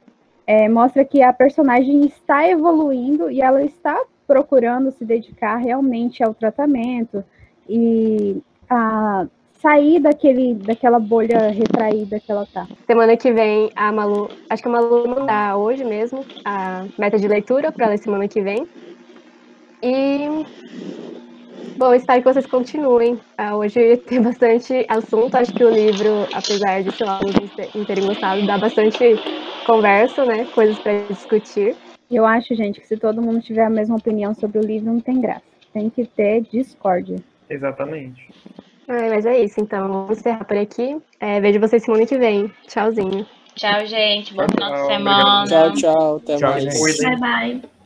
é, 0.48 0.70
mostra 0.70 1.04
que 1.04 1.22
a 1.22 1.34
personagem 1.34 2.06
está 2.06 2.48
evoluindo 2.48 3.30
e 3.30 3.42
ela 3.42 3.62
está 3.62 4.02
procurando 4.26 4.92
se 4.92 5.04
dedicar 5.04 5.58
realmente 5.58 6.24
ao 6.24 6.34
tratamento 6.34 7.24
e 7.70 8.42
a 8.70 9.28
sair 9.62 10.00
daquele, 10.00 10.54
daquela 10.54 11.00
bolha 11.00 11.50
retraída 11.50 12.20
que 12.20 12.32
ela 12.32 12.46
tá. 12.46 12.66
Semana 12.86 13.18
que 13.18 13.32
vem, 13.34 13.70
a 13.76 13.92
Malu. 13.92 14.30
Acho 14.50 14.64
que 14.64 14.70
a 14.70 14.72
Malu 14.72 15.08
mandar 15.08 15.58
hoje 15.58 15.84
mesmo 15.84 16.26
a 16.46 16.86
meta 16.98 17.18
de 17.18 17.28
leitura 17.28 17.72
para 17.72 17.88
ler 17.88 17.98
semana 17.98 18.28
que 18.28 18.42
vem. 18.42 18.68
E. 19.84 20.46
Bom, 21.76 21.94
espero 21.94 22.22
que 22.22 22.34
vocês 22.34 22.46
continuem. 22.46 23.20
Ah, 23.38 23.56
hoje 23.56 23.98
tem 24.08 24.22
bastante 24.22 24.86
assunto. 24.90 25.36
Acho 25.36 25.54
que 25.54 25.64
o 25.64 25.70
livro, 25.70 26.28
apesar 26.34 26.82
de, 26.82 26.90
alguns 27.04 27.76
não 27.76 27.86
terem 27.86 28.06
gostado, 28.06 28.46
dá 28.46 28.58
bastante 28.58 29.16
conversa, 29.66 30.26
né? 30.26 30.46
Coisas 30.54 30.80
para 30.80 31.00
discutir. 31.08 31.76
Eu 32.10 32.26
acho, 32.26 32.56
gente, 32.56 32.80
que 32.80 32.88
se 32.88 32.98
todo 32.98 33.22
mundo 33.22 33.42
tiver 33.42 33.66
a 33.66 33.70
mesma 33.70 33.98
opinião 33.98 34.34
sobre 34.34 34.60
o 34.60 34.62
livro, 34.62 34.94
não 34.94 35.00
tem 35.02 35.20
graça. 35.20 35.44
Tem 35.74 35.90
que 35.90 36.06
ter 36.06 36.42
discórdia. 36.42 37.18
Exatamente. 37.50 38.30
Ai, 38.88 39.10
mas 39.10 39.26
é 39.26 39.40
isso, 39.40 39.60
então. 39.60 39.88
Vamos 39.88 40.20
encerrar 40.20 40.46
por 40.46 40.58
aqui. 40.58 40.98
É, 41.20 41.42
vejo 41.42 41.60
vocês 41.60 41.84
semana 41.84 42.06
que 42.06 42.18
vem. 42.18 42.52
Tchauzinho. 42.68 43.26
Tchau, 43.56 43.86
gente. 43.86 44.34
Bom 44.34 44.48
final 44.50 44.72
de 44.72 44.86
semana. 44.88 45.46
Tchau, 45.48 45.74
tchau. 45.74 46.16
Até 46.18 46.38
Tchau, 46.38 46.52
mais. 46.52 46.64
gente. 46.64 47.04
Bye, 47.04 47.20
bye. 47.20 47.77